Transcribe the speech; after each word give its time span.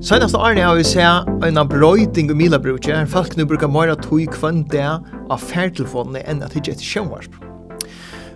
Senast 0.00 0.32
årene 0.32 0.62
har 0.64 0.78
vi 0.78 0.84
sett 0.88 1.44
en 1.44 1.60
brøyding 1.68 2.30
og 2.32 2.38
milabrukje, 2.40 2.94
her 2.96 3.08
folk 3.08 3.34
nu 3.36 3.42
brukar 3.44 3.68
mer 3.68 3.90
tog 4.00 4.22
kvann 4.32 4.62
det 4.72 4.80
av 4.80 5.42
færtelefonene 5.44 6.22
enn 6.24 6.40
at 6.40 6.56
ikke 6.56 6.72
etter 6.72 6.88
sjønvarsp. 6.88 7.34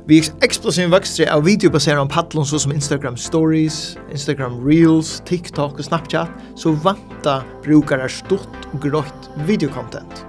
Vi 0.04 0.18
er 0.20 0.28
eksplosiv 0.44 0.92
vokstre 0.92 1.24
av 1.32 1.46
videobaseret 1.46 2.02
om 2.02 2.10
paddelen 2.12 2.44
så 2.44 2.60
som 2.60 2.74
Instagram 2.74 3.16
Stories, 3.16 3.96
Instagram 4.12 4.60
Reels, 4.60 5.14
TikTok 5.24 5.80
og 5.80 5.88
Snapchat, 5.88 6.36
så 6.60 6.74
vanta 6.84 7.38
brukar 7.64 8.04
er 8.04 8.12
stort 8.12 8.68
og 8.74 8.84
grått 8.84 9.32
videokontent. 9.48 10.20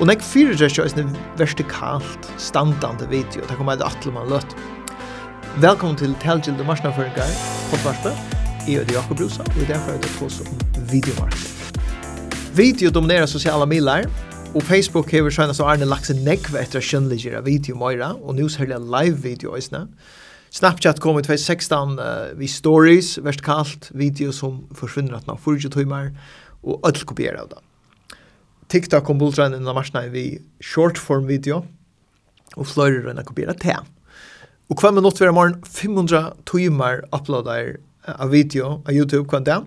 Og 0.00 0.10
nek 0.10 0.26
fyrir 0.32 0.58
det 0.58 0.72
er 0.74 0.98
en 0.98 1.16
vertikalt 1.38 2.30
standande 2.42 3.06
video, 3.06 3.46
det 3.46 3.54
kommer 3.54 3.78
et 3.78 3.86
atleman 3.86 4.34
løtt. 4.34 4.58
Velkommen 5.62 5.94
til 5.94 6.18
Telgilde 6.18 6.66
Marsnaføringar, 6.66 7.36
Pottvarspe, 7.70 8.18
Jeg 8.66 8.78
heter 8.78 8.94
Jakob 8.94 9.20
Rosa, 9.20 9.42
og 9.42 9.68
derfor 9.68 9.90
er 9.90 9.98
det 9.98 10.10
på 10.18 10.28
som 10.28 10.46
videomarketing. 10.90 11.80
Video 12.56 12.90
dominerar 12.90 13.26
sociala 13.26 13.66
medier 13.66 14.08
og 14.52 14.62
Facebook 14.68 15.08
hever 15.14 15.32
sjønnes 15.32 15.56
så 15.56 15.64
Arne 15.64 15.86
lagt 15.88 16.10
seg 16.10 16.18
nekve 16.20 16.60
etter 16.60 16.84
kjønnligere 16.84 17.40
video 17.46 17.78
møyra, 17.80 18.10
og 18.20 18.36
nå 18.36 18.50
særlig 18.52 18.76
live 18.84 19.22
video 19.24 19.54
eisne. 19.56 19.86
Snapchat 20.52 21.00
kom 21.00 21.16
i 21.16 21.24
2016 21.24 21.96
uh, 21.96 22.34
vi 22.36 22.48
stories, 22.52 23.14
verst 23.24 23.40
kalt, 23.46 23.88
video 23.96 24.34
som 24.36 24.66
forsvinner 24.76 25.16
at 25.16 25.28
nå 25.28 25.38
40 25.40 25.72
timer, 25.72 26.10
og 26.60 26.84
ødel 26.84 27.08
kopierer 27.08 27.40
av 27.40 27.54
det. 27.54 27.62
TikTok 28.72 29.08
kom 29.08 29.20
bultrein 29.20 29.56
innan 29.56 29.76
marsna 29.76 30.04
vi 30.12 30.42
short 30.60 31.00
form 31.00 31.24
video, 31.30 31.62
og 32.52 32.68
fløyre 32.68 33.06
røyna 33.06 33.24
kopierer 33.24 33.56
til. 33.56 33.80
Og 34.68 34.76
hver 34.80 34.92
minutt 34.92 35.16
hver 35.20 35.32
morgen 35.32 35.62
500 35.64 36.34
timer 36.48 37.00
uploader 37.12 37.78
av 38.04 38.32
video 38.32 38.82
av 38.84 38.92
YouTube 38.92 39.30
hver 39.32 39.48
det 39.48 39.62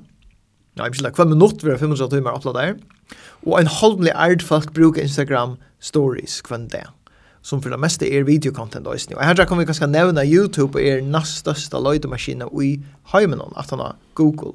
ja, 0.77 0.83
jeg 0.83 0.97
vil 0.97 1.11
hver 1.15 1.31
minutt 1.31 1.63
vil 1.63 1.77
500 1.77 2.09
timer 2.11 2.35
oppla 2.35 2.53
der. 2.53 2.75
Og 3.45 3.59
en 3.59 3.67
holdelig 3.67 4.11
erd 4.15 4.43
folk 4.43 4.73
bruker 4.73 5.01
Instagram 5.01 5.57
stories 5.79 6.41
hver 6.47 6.67
dag 6.71 6.91
som 7.45 7.61
för 7.61 7.69
det 7.69 7.77
mesta 7.77 8.05
är 8.05 8.23
videokontent 8.23 8.87
også. 8.87 9.13
Og 9.15 9.25
her 9.25 9.45
kan 9.45 9.57
vi 9.57 9.65
kanskje 9.65 9.87
nämna 9.87 10.25
Youtube 10.25 10.81
är 10.81 11.01
näst 11.01 11.37
största 11.37 11.79
løydemaskiner 11.79 12.49
i 12.63 12.81
hemmen 13.13 13.41
at 13.55 13.69
han 13.69 13.79
har 13.79 13.95
Google. 14.13 14.53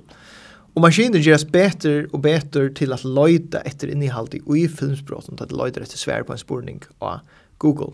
Och 0.74 0.82
maskiner 0.82 1.18
görs 1.18 1.44
bättre 1.44 2.06
och 2.12 2.20
bättre 2.20 2.70
till 2.70 2.92
att 2.92 3.04
løyde 3.04 3.58
efter 3.58 3.88
innehåll 3.88 4.28
i 4.56 4.68
filmspråten, 4.68 5.36
som 5.38 5.44
att 5.44 5.52
løyde 5.52 5.80
etter 5.80 5.98
svär 5.98 6.22
på 6.22 6.32
en 6.32 6.38
spårning 6.38 6.82
av 6.98 7.20
Google. 7.58 7.92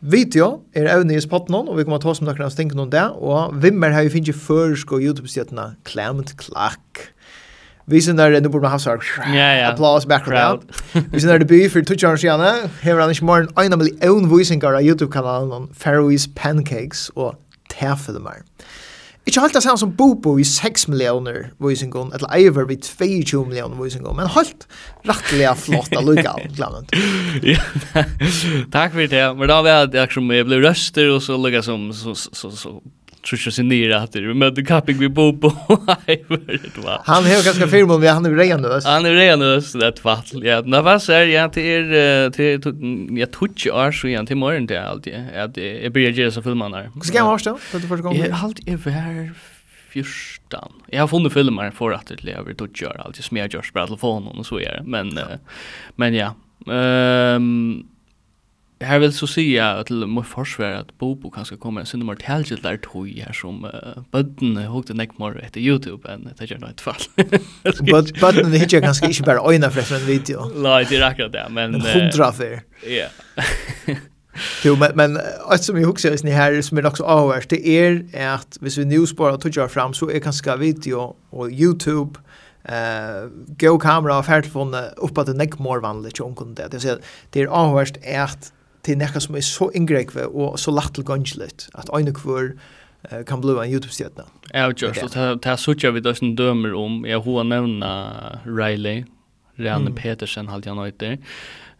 Video 0.00 0.62
er 0.72 0.88
evne 0.88 1.12
i 1.12 1.20
spotten 1.20 1.54
og 1.60 1.74
vi 1.76 1.84
kommer 1.84 2.00
ta 2.00 2.14
som 2.16 2.24
om 2.24 2.30
noen 2.32 2.46
av 2.46 2.52
stinkene 2.54 2.86
om 2.86 2.92
det, 2.92 3.02
og 3.20 3.56
vimmer 3.60 3.92
har 3.92 4.06
vi 4.06 4.14
finnet 4.14 4.36
først 4.36 4.88
og 4.88 5.02
YouTube-stjettene 5.04 5.74
Clement 5.84 6.32
Clark. 6.40 7.10
Vi 7.90 8.00
ser 8.00 8.12
där 8.12 8.30
det 8.30 8.50
burde 8.50 8.62
man 8.62 8.70
ha 8.70 8.78
så 8.78 8.90
här 9.16 9.72
applause 9.72 10.08
background. 10.08 10.62
Vi 11.12 11.20
ser 11.20 11.28
där 11.28 11.38
det 11.38 11.44
blir 11.44 11.68
för 11.68 11.82
touch 11.82 12.04
on 12.04 12.40
her 12.80 13.00
han 13.00 13.10
ikke 13.10 13.24
mer 13.24 13.32
morgon 13.32 13.48
en 13.58 13.72
av 13.72 13.78
de 13.78 14.08
own 14.08 14.28
voicing 14.28 14.64
av 14.64 14.82
YouTube 14.82 15.12
kanalen 15.12 15.52
om 15.52 15.68
Faroese 15.74 16.28
pancakes 16.34 17.08
och 17.08 17.34
Taffelmar. 17.68 18.36
Mm. 18.36 18.44
Ikke 19.30 19.44
helt 19.44 19.54
det 19.54 19.62
samme 19.62 19.78
som 19.78 19.92
Bobo 19.94 20.32
i 20.42 20.44
6 20.46 20.88
millioner 20.90 21.52
voisingon, 21.62 22.08
eller 22.16 22.32
Eivor 22.34 22.70
i 22.74 22.76
22 22.82 23.44
millioner 23.46 23.78
voisingon, 23.78 24.16
men 24.18 24.26
helt 24.34 24.66
rettelig 25.06 25.52
flott 25.62 25.94
av 25.94 26.08
lukka 26.08 26.32
glannet. 26.56 26.90
takk 28.74 28.96
for 28.96 29.12
det, 29.12 29.22
men 29.38 29.52
da 29.52 29.60
vet 29.62 29.94
jeg 29.94 30.16
som 30.16 30.34
jeg 30.34 30.48
ble 30.48 30.58
røster, 30.64 31.12
og 31.14 31.22
så 31.22 31.38
lukka 31.38 31.62
som 31.62 31.92
så, 31.94 32.16
så, 32.18 32.34
så, 32.34 32.50
så 32.58 32.74
trusha 33.22 33.50
sig 33.50 33.64
ner 33.64 33.90
att 33.90 34.12
det 34.12 34.34
med 34.34 34.56
the 34.56 34.64
capping 34.64 34.98
vi 34.98 35.08
bo 35.08 35.38
på 35.38 35.48
det 36.06 36.78
var 36.78 37.00
han 37.04 37.24
har 37.24 37.44
ganska 37.44 37.66
firm 37.66 37.90
om 37.90 38.00
vi 38.00 38.08
han 38.08 38.26
är 38.26 38.30
renös 38.30 38.84
han 38.84 39.04
är 39.04 39.14
renös 39.14 39.72
det 39.72 40.00
fall. 40.00 40.22
ja 40.32 40.62
när 40.64 40.82
vad 40.82 41.02
säger 41.02 41.40
jag 41.40 41.52
till 41.52 41.62
er 41.62 42.30
till 42.30 43.18
jag 43.18 43.30
touch 43.30 43.66
är 43.66 43.92
så 43.92 44.06
igen 44.06 44.26
till 44.26 44.36
morgon 44.36 44.66
det 44.66 44.88
alltid 44.88 45.14
att 45.14 45.56
jag 45.56 45.92
blir 45.92 46.10
ju 46.10 46.30
så 46.30 46.42
filmarna. 46.42 46.76
där 46.76 46.90
ska 47.02 47.16
jag 47.16 47.24
vara 47.24 47.38
då 47.44 47.58
för 47.58 47.78
första 47.78 48.02
gången 48.02 48.26
jag 48.26 48.34
halt 48.34 48.68
är 48.68 49.30
fyrstan. 49.90 50.72
Jag 50.86 51.00
har 51.00 51.08
funnit 51.08 51.32
filmer 51.32 51.70
för 51.70 51.92
att 51.92 52.06
det 52.06 52.24
lever 52.24 52.54
då 52.54 52.66
gör 52.74 53.00
allt 53.04 53.16
jag 53.16 53.24
smär 53.24 53.48
görs 53.54 53.72
på 53.72 53.86
telefonen 53.86 54.38
och 54.38 54.46
så 54.46 54.58
är 54.58 54.72
det. 54.72 54.82
Men 54.84 55.18
men 55.96 56.14
ja. 56.14 56.34
Ehm 56.72 57.89
här 58.80 58.98
vill 58.98 59.12
så 59.12 59.26
säga 59.26 59.84
till 59.84 60.06
må 60.06 60.22
försvar 60.22 60.72
att 60.72 60.98
Bobo 60.98 61.30
kanske 61.30 61.56
kommer 61.56 61.80
en 61.80 61.86
sinne 61.86 62.04
mer 62.04 62.14
tälgigt 62.14 62.62
der 62.62 62.76
tog 62.76 63.08
her 63.08 63.32
som 63.32 63.64
uh, 63.64 64.02
bøttene 64.12 64.66
hugde 64.66 64.94
nek 64.94 65.18
mer 65.18 65.36
etter 65.44 65.60
Youtube 65.60 66.08
än 66.08 66.28
det 66.38 66.50
gör 66.50 66.58
något 66.58 66.80
fall. 66.80 67.02
Bøttene 67.62 68.20
bötten 68.20 68.50
det 68.50 68.58
hittar 68.58 68.80
kanske 68.80 69.06
inte 69.06 69.22
bara 69.22 69.54
ena 69.54 69.70
för 69.70 69.94
en 69.94 70.06
video. 70.06 70.48
Nej, 70.54 70.86
det 70.88 70.96
er 70.96 71.02
akkurat 71.02 71.32
det, 71.32 71.46
men 71.50 71.80
hundra 71.80 72.32
för. 72.32 72.60
Ja. 72.86 73.08
Jo, 74.64 74.76
men, 74.76 74.90
men 74.94 75.20
alt 75.48 75.64
som 75.64 75.80
jag 75.80 75.86
huxar 75.86 76.10
är 76.10 76.32
här 76.32 76.62
som 76.62 76.78
är 76.78 76.86
också 76.86 77.04
avhørt, 77.04 77.50
det 77.50 77.68
är 77.68 78.04
att 78.34 78.58
hvis 78.60 78.78
vi 78.78 78.84
nu 78.84 79.06
sparar 79.06 79.32
och 79.32 79.40
tog 79.40 79.70
fram 79.70 79.94
så 79.94 80.10
är 80.10 80.20
kanske 80.20 80.56
video 80.56 81.16
och 81.30 81.50
Youtube 81.50 82.18
eh 82.64 83.28
go 83.58 83.78
kamera 83.78 84.18
och 84.18 84.24
färdfon 84.24 84.72
til 84.72 85.34
nek 85.34 85.36
neckmore 85.36 85.80
vanligt 85.80 86.16
som 86.16 86.34
kunde 86.34 86.68
det. 86.68 86.98
Det 87.32 87.40
är 87.40 87.46
avhørt 87.46 87.98
är 88.02 88.22
at 88.22 88.52
til 88.86 88.98
nekka 89.00 89.22
som 89.22 89.38
er 89.38 89.46
så 89.46 89.70
inngrekve 89.76 90.26
og 90.28 90.58
så 90.60 90.72
lagt 90.74 90.96
til 90.98 91.06
ganslet, 91.08 91.68
at 91.78 91.90
øyne 91.94 92.14
kvar 92.16 92.52
uh, 92.52 93.22
kan 93.28 93.42
bli 93.42 93.56
en 93.56 93.72
YouTube-stjetna. 93.74 94.26
Ja, 94.54 94.66
og 94.66 94.74
just, 94.82 95.02
og 95.02 95.14
det 95.14 95.50
er 95.52 95.56
suttja 95.60 95.92
vi 95.94 96.02
som 96.14 96.36
dømer 96.36 96.74
om, 96.76 97.04
jeg 97.06 97.22
hoa 97.24 97.44
nevna 97.44 97.92
Riley, 98.46 99.04
Rane 99.60 99.90
mm. 99.90 99.96
Petersen, 99.96 100.48
halte 100.48 100.70
jeg 100.70 100.76
nøyter, 100.76 101.16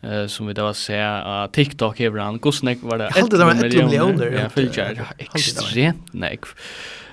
uh, 0.05 0.27
som 0.29 0.47
vi 0.47 0.57
da 0.57 0.69
var 0.69 0.79
se 0.79 1.01
av 1.01 1.49
uh, 1.49 1.53
TikTok 1.53 1.99
hever 1.99 2.23
han, 2.23 2.39
hvordan 2.39 2.81
var 2.83 3.03
det? 3.03 3.11
Jeg 3.11 3.23
Halte 3.23 3.39
det 3.39 3.47
var 3.47 3.65
1 3.65 3.77
millioner. 3.85 4.33
Ja, 4.37 4.49
fylgjer, 4.53 5.05
ekstremt 5.31 6.15
nekv. 6.15 6.57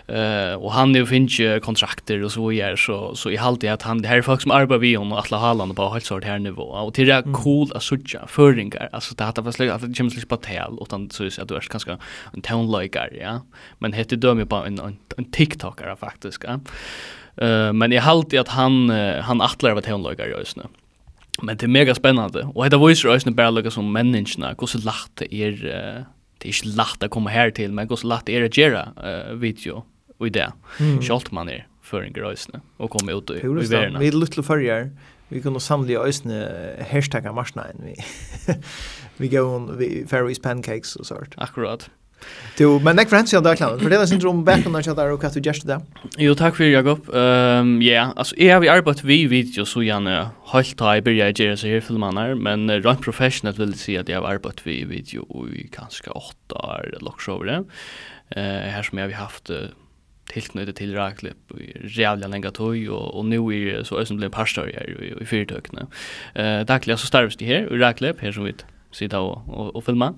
Eh 0.07 0.53
och 0.53 0.71
han 0.71 0.91
nu 0.91 1.05
finns 1.05 1.39
ju 1.39 1.59
kontrakter 1.59 2.23
och 2.23 2.31
så 2.31 2.51
gör 2.51 2.75
så 2.75 3.15
så 3.15 3.29
i 3.29 3.35
halt 3.35 3.61
det 3.61 3.67
att 3.67 3.81
han 3.81 4.01
det 4.01 4.07
här 4.07 4.17
är 4.17 4.21
folk 4.21 4.41
som 4.41 4.51
arbetar 4.51 4.79
vi 4.79 4.97
och 4.97 5.05
alla 5.05 5.37
Haaland 5.37 5.75
på 5.75 5.89
helt 5.89 6.05
sort 6.05 6.23
här 6.23 6.39
nivå. 6.39 6.63
Och 6.63 6.93
det 6.93 7.09
är 7.09 7.33
cool 7.33 7.71
att 7.75 7.83
söka 7.83 8.27
föringar. 8.27 8.89
Alltså 8.91 9.15
det 9.15 9.23
hade 9.23 9.43
fast 9.43 9.59
att 9.59 9.81
det 9.81 9.93
känns 9.93 10.15
lite 10.15 10.27
på 10.27 10.37
tal 10.37 10.79
utan 10.81 11.09
så 11.09 11.25
att 11.25 11.47
du 11.47 11.55
är 11.55 11.69
ganska 11.69 11.97
en 12.33 12.41
town 12.41 12.81
like 12.81 13.09
ja. 13.21 13.41
Men 13.79 13.93
hette 13.93 14.15
dömer 14.15 14.45
på 14.45 14.55
en 14.55 14.97
en 15.17 15.31
TikToker 15.31 15.95
faktiskt. 15.95 16.43
Ja. 16.43 16.59
Eh 17.45 17.73
men 17.73 17.93
i 17.93 17.97
allt 17.97 18.29
det 18.29 18.37
att 18.37 18.47
han 18.47 18.89
han 19.21 19.41
attlar 19.41 19.71
av 19.71 19.81
town 19.81 20.03
like 20.03 20.27
just 20.27 20.57
nu. 20.57 20.63
Men 21.41 21.57
det 21.57 21.65
är 21.65 21.67
mega 21.67 21.95
spännande. 21.95 22.43
Och 22.53 22.69
det 22.69 22.77
var 22.77 22.89
ju 22.89 22.95
så 22.95 23.09
ösna 23.09 23.31
bara 23.31 23.71
som 23.71 23.91
människorna, 23.91 24.55
hur 24.59 24.67
så 24.67 24.77
lätt 24.77 25.11
det 25.13 25.35
är 25.35 26.05
det 26.37 26.49
är 26.49 26.65
inte 26.65 26.77
lätt 26.77 27.03
att 27.03 27.11
komma 27.11 27.29
här 27.29 27.51
till, 27.51 27.71
men 27.71 27.89
hur 27.89 27.95
så 27.95 28.07
lätt 28.07 28.25
det 28.25 28.35
är 28.35 28.45
att 28.45 28.57
göra 28.57 28.87
uh, 29.05 29.35
video 29.35 29.83
i 30.25 30.29
det. 30.33 30.51
Mm. 30.79 31.01
Kjalt 31.01 31.31
man 31.31 31.49
er 31.49 31.65
en 31.93 32.25
øsne 32.25 32.61
och 32.77 32.89
komme 32.91 33.13
ut 33.13 33.29
i, 33.29 33.39
världen. 33.67 33.99
Vi 33.99 34.07
är 34.07 34.11
lite 34.11 34.43
førjer. 34.43 34.91
Vi 35.29 35.41
kunne 35.41 35.59
samle 35.59 35.99
ösne 35.99 36.49
hashtagga 36.91 37.31
marsnain. 37.31 37.81
Vi, 37.83 37.95
vi 39.17 39.27
går 39.27 39.55
on 39.55 39.77
vi 39.77 40.05
Faroese 40.07 40.41
pancakes 40.41 40.95
och 40.95 41.05
sånt. 41.05 41.35
Akkurat. 41.37 41.89
Du, 42.57 42.79
men 42.81 42.97
nek 42.97 43.11
for 43.11 43.19
hensyn 43.19 43.37
av 43.37 43.43
Dagland, 43.45 43.77
for 43.77 43.93
det 43.93 43.99
er 43.99 44.07
syndrom 44.09 44.39
bakom 44.45 44.73
der 44.73 44.87
jeg 44.87 44.97
og 44.97 45.21
hva 45.21 45.29
du 45.29 45.37
gjørst 45.37 45.67
det. 45.69 45.77
Jo, 46.17 46.33
takk 46.33 46.55
for 46.57 46.65
Jakob. 46.65 47.05
Um, 47.13 47.75
ja, 47.85 48.07
altså, 48.17 48.33
jeg 48.41 48.55
har 48.55 48.63
vi 48.63 48.71
arbeidt 48.73 49.03
vi 49.05 49.19
video 49.29 49.67
så 49.69 49.83
gjerne 49.85 50.31
helt 50.49 50.73
da 50.79 50.95
jeg 50.97 51.05
byrja 51.05 51.29
å 51.29 51.35
gjøre 51.37 51.59
seg 51.61 51.75
her 51.75 51.85
filmaner, 51.85 52.33
men 52.33 52.65
uh, 52.71 52.79
rent 52.81 53.05
professionelt 53.05 53.61
vil 53.61 53.75
jeg 53.75 53.83
si 53.83 53.97
at 54.01 54.09
jeg 54.09 54.17
har 54.17 54.25
arbeidt 54.25 54.65
vi 54.65 54.79
video 54.89 55.27
i 55.45 55.67
kanskje 55.73 56.15
åtte 56.17 56.57
år 56.57 56.89
eller 56.97 57.13
også 57.13 57.37
over 57.37 57.51
det. 57.51 57.59
Uh, 58.33 58.65
her 58.73 58.89
som 58.89 58.97
jeg 58.97 59.13
har 59.13 59.29
haft 59.29 59.53
uh, 59.53 59.69
tilknyttet 60.33 60.75
til 60.79 60.93
Raklip 60.97 61.55
i 61.59 61.71
rævlig 61.97 62.29
lenge 62.29 62.51
tog, 62.51 62.77
og, 62.89 63.15
og 63.15 63.25
nå 63.25 63.41
er 63.51 63.83
så 63.87 63.99
øyne 64.01 64.19
blir 64.19 64.33
parstar 64.33 64.69
her 64.73 64.93
i, 64.99 65.13
i 65.21 65.25
fyrtøkene. 65.25 65.87
Uh, 66.35 66.63
daglig 66.67 66.99
så 66.99 67.07
starves 67.07 67.35
de 67.35 67.45
her 67.45 67.67
i 67.67 67.81
Raklip, 67.83 68.19
her 68.19 68.31
som 68.31 68.45
vi 68.45 68.55
sitter 68.91 69.17
og, 69.17 69.43
og, 69.47 69.75
og 69.75 69.83
filmer. 69.83 70.13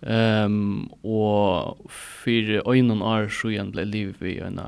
Um, 0.00 0.90
og 1.02 1.90
for 1.90 2.70
øynene 2.70 3.04
år 3.04 3.28
så 3.34 3.50
igjen 3.50 3.72
ble 3.74 3.84
livet 3.84 4.22
i 4.30 4.38
en 4.38 4.60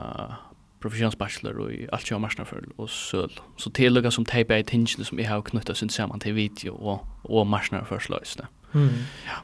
professionsbachelor 0.82 1.60
og 1.60 1.74
i 1.74 1.84
alt 1.92 2.08
kjøy 2.08 2.18
marsnaføl 2.22 2.66
og 2.78 2.88
søl. 2.90 3.36
Så 3.60 3.70
tillukka 3.76 4.10
som 4.10 4.26
teipa 4.26 4.58
i 4.58 4.66
tingene 4.66 5.06
som 5.06 5.20
jeg 5.20 5.28
har 5.28 5.44
knyttet 5.46 5.78
sin 5.78 5.92
sammen 5.92 6.20
til 6.20 6.34
video 6.34 6.74
og, 6.74 7.06
og 7.24 7.46
marsnafølsløsene. 7.46 8.48
Mm. 8.72 9.06
Ja. 9.28 9.42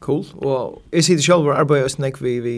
Cool. 0.00 0.26
Og 0.36 0.82
jeg 0.92 1.04
sitter 1.04 1.22
selv 1.22 1.48
og 1.50 1.58
arbeider 1.58 1.88
også 1.88 2.02
nek 2.02 2.20
vi, 2.22 2.38
vi, 2.40 2.54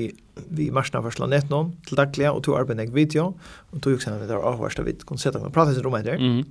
vi 0.50 0.68
marsna 0.74 1.00
for 1.00 1.14
slanet 1.14 1.48
noen 1.52 1.72
til 1.88 1.96
daglig, 2.00 2.28
og 2.28 2.42
to 2.44 2.56
arbeider 2.58 2.84
nek 2.84 2.94
video, 2.94 3.32
og 3.72 3.82
to 3.82 3.94
juksen 3.94 4.18
det 4.20 4.28
der 4.28 4.44
avvarst 4.44 4.80
av 4.82 4.88
vidt, 4.88 5.06
kunne 5.08 5.22
sette 5.22 5.40
prate 5.54 5.74
sin 5.76 5.86
rom 5.86 5.98
etter. 6.00 6.20
Mm 6.20 6.44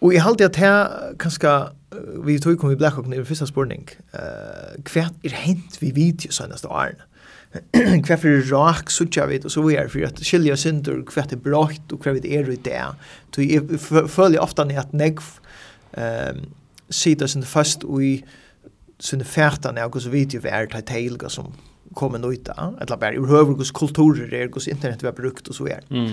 Og 0.00 0.12
jeg 0.12 0.22
halte 0.22 0.44
at 0.44 0.56
her, 0.60 1.14
kanskje, 1.18 1.50
vi 2.24 2.38
tog 2.38 2.58
kom 2.60 2.70
i 2.70 2.76
Blackhawk 2.76 3.08
i 3.08 3.24
første 3.24 3.46
spørning, 3.48 3.88
uh, 4.12 4.76
hva 4.92 5.06
er 5.24 5.36
hent 5.40 5.78
vi 5.80 5.90
video 5.96 6.32
sønnest 6.32 6.68
årene? 6.68 7.00
Hva 8.04 8.18
for 8.20 8.42
rak 8.50 8.90
suttja 8.92 9.24
vi, 9.30 9.38
og 9.40 9.50
så 9.50 9.62
vi 9.64 9.78
er 9.80 9.88
for 9.88 10.04
at 10.04 10.18
skilja 10.20 10.58
synder, 10.60 10.98
hva 11.08 11.22
er 11.24 11.38
brått, 11.40 11.92
og 11.94 12.04
hva 12.04 12.12
vi 12.12 12.34
er 12.36 12.50
i 12.52 12.58
det. 12.60 12.82
Så 13.32 13.46
jeg 13.46 13.80
føler 14.12 14.42
ofte 14.42 14.66
at 14.76 14.92
negv 14.92 15.22
um, 15.96 16.42
sitter 16.90 17.26
sin 17.26 17.46
fast 17.46 17.86
i 17.86 18.18
sin 18.98 19.24
färta 19.24 19.72
när 19.72 19.80
är 19.82 20.00
så 20.00 20.08
vet 20.08 20.34
ju 20.34 20.38
vart 20.38 20.72
det 20.72 20.82
tailga 20.82 21.28
som 21.28 21.52
kommer 21.94 22.32
ut 22.32 22.44
där 22.44 22.74
eller 22.80 22.96
bara 22.96 23.10
hur 23.10 23.26
hur 23.26 23.72
kulturer 23.72 24.30
det 24.30 24.46
går 24.46 24.68
internet 24.68 25.02
vi 25.02 25.06
har 25.06 25.14
brukt 25.14 25.48
och 25.48 25.54
så 25.54 25.66
är. 25.66 25.80
Mm. 25.90 26.12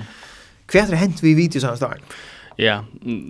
Kvätter 0.65 0.93
hänt 0.93 1.23
vi 1.23 1.33
vet 1.33 1.55
ju 1.55 1.59
sån 1.59 1.89
där. 1.89 2.01
Ja, 2.57 2.83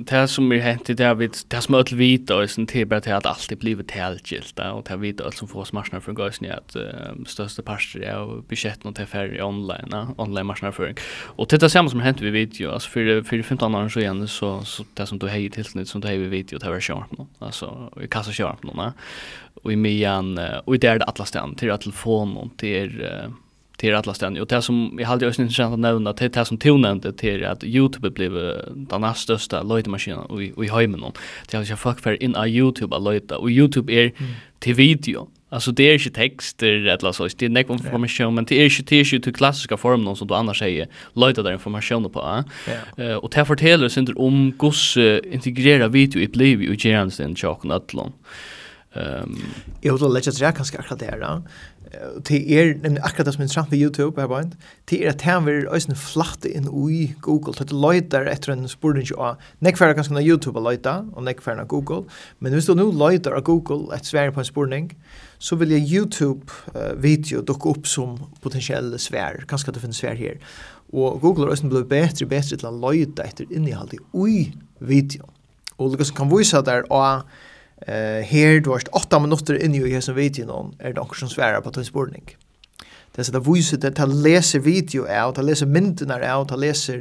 det 0.10 0.24
som 0.30 0.52
er 0.52 0.60
hent 0.64 0.90
i 0.92 0.96
det 1.00 1.06
er 1.08 1.16
vidt, 1.16 1.44
det 1.52 1.62
som 1.64 1.76
er 1.76 1.84
ødel 1.84 1.98
vidt 1.98 2.32
og 2.34 2.50
sin 2.50 2.68
tid 2.68 2.90
bare 2.92 3.04
til 3.06 3.16
at 3.16 3.28
alt 3.30 3.52
er 3.52 3.60
blivet 3.60 3.88
tilgilt, 3.88 4.60
og 4.60 4.84
det 4.84 4.92
er 4.92 5.00
vidt 5.00 5.22
alt 5.24 5.38
som 5.40 5.48
får 5.48 5.72
marsjonerføring 5.74 6.20
og 6.20 6.34
sin 6.36 6.50
at 6.52 6.76
um, 6.76 7.26
største 7.26 7.64
parster 7.64 8.04
er 8.04 8.42
budgetten 8.50 8.92
og 8.92 8.96
til 8.96 9.08
ferie 9.08 9.44
online, 9.44 10.16
online 10.18 10.44
marsjonerføring. 10.44 10.98
Og 11.38 11.50
til 11.50 11.62
det 11.62 11.72
samme 11.72 11.90
som 11.90 12.04
hent 12.04 12.22
vi 12.22 12.30
video, 12.30 12.74
altså 12.74 12.90
for, 12.90 13.22
for 13.30 13.44
15 13.44 13.76
år 13.76 13.88
siden, 13.88 14.28
så, 14.28 14.60
så 14.66 14.84
det 14.98 15.08
som 15.08 15.20
du 15.20 15.28
heier 15.28 15.50
tilsnitt 15.50 15.90
som 15.90 16.02
du 16.02 16.08
heier 16.08 16.28
video, 16.30 16.60
det 16.60 16.70
var 16.70 16.84
kjørp 16.84 17.16
nå, 17.18 17.28
altså 17.42 17.72
i 18.04 18.12
kassa 18.12 18.36
kjørp 18.36 18.68
nå, 18.68 18.92
og 19.64 19.72
i 19.72 19.80
mian, 19.80 20.36
og 20.66 20.76
i 20.76 20.82
det 20.82 20.90
er 20.90 21.00
det 21.00 21.08
atlastean, 21.08 21.56
til 21.56 21.72
telefonen, 21.80 22.52
til 22.60 23.00
uh, 23.00 23.32
till 23.84 23.96
alla 23.96 24.14
ställen. 24.14 24.42
Och 24.42 24.48
det 24.48 24.62
som 24.62 24.98
jag 25.00 25.08
hade 25.08 25.28
ösnen 25.28 25.46
intressant 25.46 25.74
att 25.74 25.80
nämna, 25.80 26.14
det 26.14 26.34
det 26.34 26.46
som 26.46 26.58
tog 26.58 26.80
nämnde 26.80 27.14
till 27.14 27.46
att 27.46 27.64
Youtube 27.64 28.10
blev 28.10 28.34
den 28.90 29.02
näst 29.02 29.20
största 29.20 29.64
löjtmaskinen 29.64 30.40
i, 30.42 30.64
i 30.64 30.68
hemmen. 30.68 31.12
Det 31.52 31.58
är 31.58 31.70
jag 31.70 31.80
folk 31.80 32.00
för 32.00 32.24
in 32.24 32.36
a 32.36 32.48
Youtube 32.48 32.96
att 32.96 33.04
löjta. 33.04 33.38
Och 33.38 33.50
Youtube 33.50 33.94
är 33.94 34.12
mm. 34.18 34.32
till 34.60 34.74
video. 34.74 35.28
Alltså 35.50 35.72
det 35.72 35.84
är 35.84 35.94
inte 35.94 36.10
texter 36.10 36.68
eller 36.68 37.12
så, 37.12 37.28
det 37.38 37.46
är 37.46 37.50
nek 37.50 37.70
information, 37.70 38.36
men 38.36 38.46
det 38.46 38.56
är 38.56 38.66
inte 38.66 38.84
till 38.84 39.22
till 39.22 39.34
klassiska 39.34 39.78
formen 39.78 40.16
som 40.16 40.28
du 40.28 40.34
annars 40.34 40.60
säger, 40.60 40.88
löjta 41.14 41.44
där 41.44 41.54
informationen 41.54 42.12
på. 42.12 42.20
Eh? 42.20 42.74
Yeah. 42.98 43.12
Uh, 43.12 43.18
och 43.18 43.30
det 43.36 43.46
fortäller 43.46 43.90
sig 43.90 44.02
inte 44.02 44.14
om 44.14 44.54
goss 44.58 44.98
uh, 44.98 45.20
integrera 45.32 45.88
video 45.88 46.22
i 46.22 46.28
bliv 46.28 46.62
i 46.62 46.78
tjänsten, 46.78 47.36
tjocken, 47.36 47.72
ötlån. 47.72 48.14
Um, 48.94 49.42
jag 49.82 49.98
vill 49.98 50.14
lägga 50.14 50.32
det 50.32 50.46
här 50.46 50.52
ganska 50.52 50.80
akkurat 50.80 51.00
där 51.00 51.42
til 52.26 52.54
er 52.54 52.74
nämligen 52.74 53.04
akkurat 53.04 53.26
det 53.26 53.34
som 53.34 53.42
er 53.42 53.46
interessant 53.46 53.70
på 53.70 53.76
YouTube 53.76 54.22
her 54.22 54.28
bara 54.28 54.44
til 54.88 55.04
er 55.04 55.10
at 55.10 55.22
han 55.22 55.46
vil 55.46 55.68
øyne 55.68 55.96
flatt 55.96 56.46
inn 56.46 56.68
i 56.90 57.14
Google. 57.22 57.54
Till 57.54 57.78
lojtar 57.78 58.26
etter 58.32 58.54
en 58.54 58.68
spurning 58.68 59.08
av 59.18 59.36
nekfärna 59.60 59.94
ganska 59.94 60.22
YouTube 60.22 60.60
och 60.60 60.86
og 60.86 61.18
och 61.18 61.24
nekfärna 61.24 61.64
Google. 61.64 62.04
Men 62.40 62.54
hvis 62.54 62.66
du 62.66 62.76
nu 62.76 62.92
lojtar 62.92 63.32
av 63.32 63.42
Google 63.42 63.96
et 63.96 64.06
svär 64.06 64.32
på 64.32 64.40
en 64.40 64.46
spurning 64.46 64.92
så 65.40 65.56
vill 65.56 65.72
jeg 65.72 65.92
YouTube-video 65.92 67.42
dukke 67.42 67.70
upp 67.70 67.88
som 67.88 68.18
potensielle 68.42 68.98
svär 68.98 69.46
kanske 69.48 69.70
att 69.70 69.76
det 69.76 69.82
finns 69.82 69.98
svär 69.98 70.16
her. 70.16 70.38
og 70.94 71.22
Google 71.22 71.46
har 71.46 71.52
øyne 71.52 71.70
blivit 71.70 71.90
bedre 71.90 72.26
og 72.26 72.30
bedre 72.30 72.58
til 72.58 72.68
å 72.68 72.80
lojta 72.80 73.24
etter 73.24 73.46
innehåll 73.52 73.90
i 74.28 74.54
videon 74.80 75.30
Og 75.78 75.98
det 75.98 76.16
kan 76.16 76.38
visa 76.38 76.62
där 76.62 76.84
og 76.92 77.24
Eh 77.88 78.24
här 78.26 78.60
du 78.60 78.70
har 78.70 78.82
8 78.92 79.20
minuter 79.20 79.64
in 79.64 79.76
i 79.76 79.90
hesen 79.90 80.16
videon 80.16 80.76
är 80.80 80.94
det 80.94 81.02
också 81.02 81.20
som 81.20 81.30
svärar 81.30 81.62
på 81.62 81.70
din 81.70 81.86
spårning. 81.86 82.36
Det 83.16 83.22
är 83.22 83.24
så 83.24 83.32
där 83.32 83.54
visst 83.54 83.82
det 83.82 84.00
att 84.00 84.14
läsa 84.14 84.60
video 84.60 85.02
out, 85.02 85.38
att 85.38 85.46
läsa 85.46 85.66
myndena 85.66 86.38
out, 86.38 86.52
att 86.52 86.60
läsa 86.60 86.94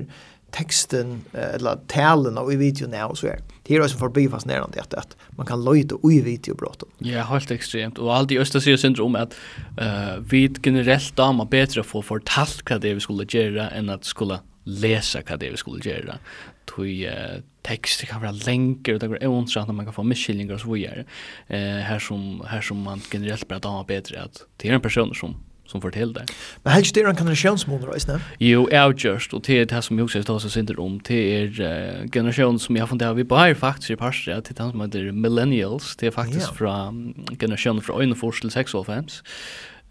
texten 0.50 1.24
eller 1.32 1.76
talen 1.86 2.38
av 2.38 2.52
i 2.52 2.56
video 2.56 2.94
är 2.94 3.14
så 3.14 3.26
är 3.26 3.38
det 3.62 3.74
är 3.76 3.82
också 3.82 3.96
förbi 3.96 4.28
fast 4.28 4.46
när 4.46 4.66
det 4.72 4.96
att 4.98 5.16
man 5.30 5.46
kan 5.46 5.64
löjta 5.64 5.94
i 5.94 6.08
video 6.08 6.24
videobrott. 6.24 6.82
Ja, 6.98 7.22
helt 7.22 7.50
extremt 7.50 7.98
och 7.98 8.16
allt 8.16 8.30
i 8.30 8.38
östra 8.38 8.60
sig 8.60 8.78
syndrom 8.78 9.16
att 9.16 9.34
eh 9.78 10.18
vid 10.30 10.58
generellt 10.66 11.16
dama 11.16 11.44
bättre 11.44 11.82
få 11.82 12.02
fortalt 12.02 12.70
vad 12.70 12.80
det 12.80 12.94
vi 12.94 13.00
skulle 13.00 13.24
göra 13.28 13.70
än 13.70 13.90
att 13.90 14.04
skulle 14.04 14.38
läsa 14.64 15.20
vad 15.30 15.38
det 15.38 15.50
vi 15.50 15.56
skulle 15.56 15.90
göra 15.90 16.14
tui 16.64 17.06
uh, 17.08 17.42
text 17.62 18.04
kan 18.06 18.20
vara 18.20 18.32
länkar 18.32 18.92
och 18.92 18.98
det 18.98 19.08
går 19.08 19.26
ointressant 19.26 19.68
att 19.68 19.74
man 19.74 19.84
kan 19.84 19.94
få 19.94 20.02
misskillingar 20.02 20.54
och 20.54 20.60
så 20.60 20.72
vidare. 20.72 21.04
Eh 21.46 21.58
här 21.58 21.98
som 21.98 22.44
här 22.46 22.60
som 22.60 22.82
man 22.82 23.00
generellt 23.12 23.48
bara 23.48 23.58
damer 23.58 23.84
bättre 23.84 24.22
att 24.22 24.42
det 24.56 24.68
är 24.68 24.72
en 24.72 24.80
person 24.80 25.14
som 25.14 25.36
som 25.72 25.80
fortäller 25.80 26.14
det. 26.14 26.26
Men 26.62 26.72
helst 26.72 26.94
det 26.94 27.00
är 27.00 27.08
en 27.08 27.16
generationsmodell, 27.16 27.88
right? 27.88 28.08
Nej. 28.08 28.18
Jo, 28.38 28.68
är 28.72 28.94
just 28.96 29.34
och 29.34 29.42
det 29.42 29.58
är 29.58 29.66
det 29.66 29.82
som 29.82 29.98
jag 29.98 30.04
också 30.04 30.22
talar 30.22 30.40
så 30.40 30.50
synd 30.50 30.78
om 30.78 31.00
det 31.04 31.14
är 31.14 32.08
generation 32.12 32.58
som 32.58 32.76
jag 32.76 32.88
funderar 32.88 33.14
vi 33.14 33.24
på 33.24 33.36
här 33.36 33.54
faktiskt 33.54 33.90
i 33.90 33.96
pars 33.96 34.24
det 34.26 34.42
till 34.42 34.56
som 34.56 34.80
heter 34.80 35.12
millennials, 35.12 35.96
det 35.96 36.06
är 36.06 36.10
faktiskt 36.10 36.56
från 36.56 37.14
generationen 37.40 37.82
från 37.82 37.96
1940 37.96 38.40
till 38.40 38.50
65. 38.50 39.04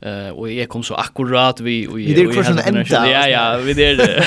Eh 0.01 0.29
och 0.29 0.51
jag 0.51 0.69
kom 0.69 0.83
så 0.83 0.95
akkurat 0.95 1.59
vi 1.59 1.87
och 1.87 1.99
vi 1.99 2.13
det 2.13 2.21
är 2.21 2.67
ända. 2.67 3.09
Ja 3.09 3.27
ja, 3.27 3.57
vi 3.57 3.73
det. 3.73 4.25